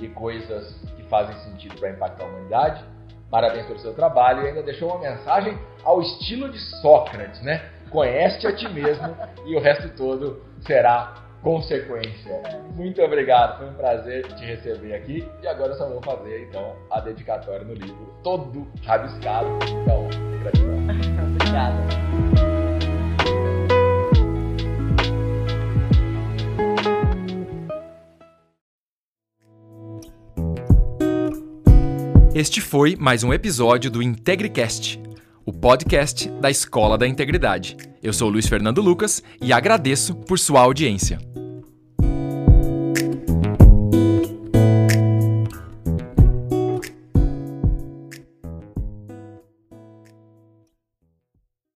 e 0.00 0.08
coisas 0.08 0.74
que 0.96 1.02
fazem 1.04 1.36
sentido 1.38 1.78
para 1.78 1.90
impactar 1.90 2.24
a 2.24 2.28
humanidade. 2.28 2.84
Parabéns 3.30 3.66
pelo 3.66 3.78
seu 3.80 3.92
trabalho 3.94 4.44
e 4.44 4.48
ainda 4.48 4.62
deixou 4.62 4.90
uma 4.90 5.00
mensagem 5.00 5.58
ao 5.84 6.00
estilo 6.00 6.48
de 6.50 6.58
Sócrates, 6.80 7.42
né? 7.42 7.70
Conhece 7.90 8.46
a 8.46 8.54
ti 8.54 8.68
mesmo 8.68 9.16
e 9.44 9.56
o 9.56 9.60
resto 9.60 9.88
todo 9.96 10.42
será 10.60 11.14
consequência. 11.42 12.42
Muito 12.74 13.00
obrigado, 13.02 13.58
foi 13.58 13.68
um 13.68 13.74
prazer 13.74 14.26
te 14.34 14.44
receber 14.44 14.94
aqui 14.94 15.28
e 15.42 15.46
agora 15.46 15.74
só 15.74 15.88
vou 15.88 16.02
fazer 16.02 16.48
então 16.48 16.76
a 16.90 17.00
dedicatória 17.00 17.64
no 17.64 17.74
livro 17.74 18.14
todo 18.22 18.66
rabiscado. 18.84 19.48
Então, 19.82 20.08
gratidão. 20.42 20.76
Obrigada. 21.36 22.05
Este 32.38 32.60
foi 32.60 32.96
mais 32.96 33.24
um 33.24 33.32
episódio 33.32 33.90
do 33.90 34.02
IntegriCast, 34.02 35.00
o 35.46 35.50
podcast 35.50 36.28
da 36.32 36.50
Escola 36.50 36.98
da 36.98 37.08
Integridade. 37.08 37.78
Eu 38.02 38.12
sou 38.12 38.28
Luiz 38.28 38.46
Fernando 38.46 38.82
Lucas 38.82 39.22
e 39.40 39.54
agradeço 39.54 40.14
por 40.14 40.38
sua 40.38 40.60
audiência. 40.60 41.18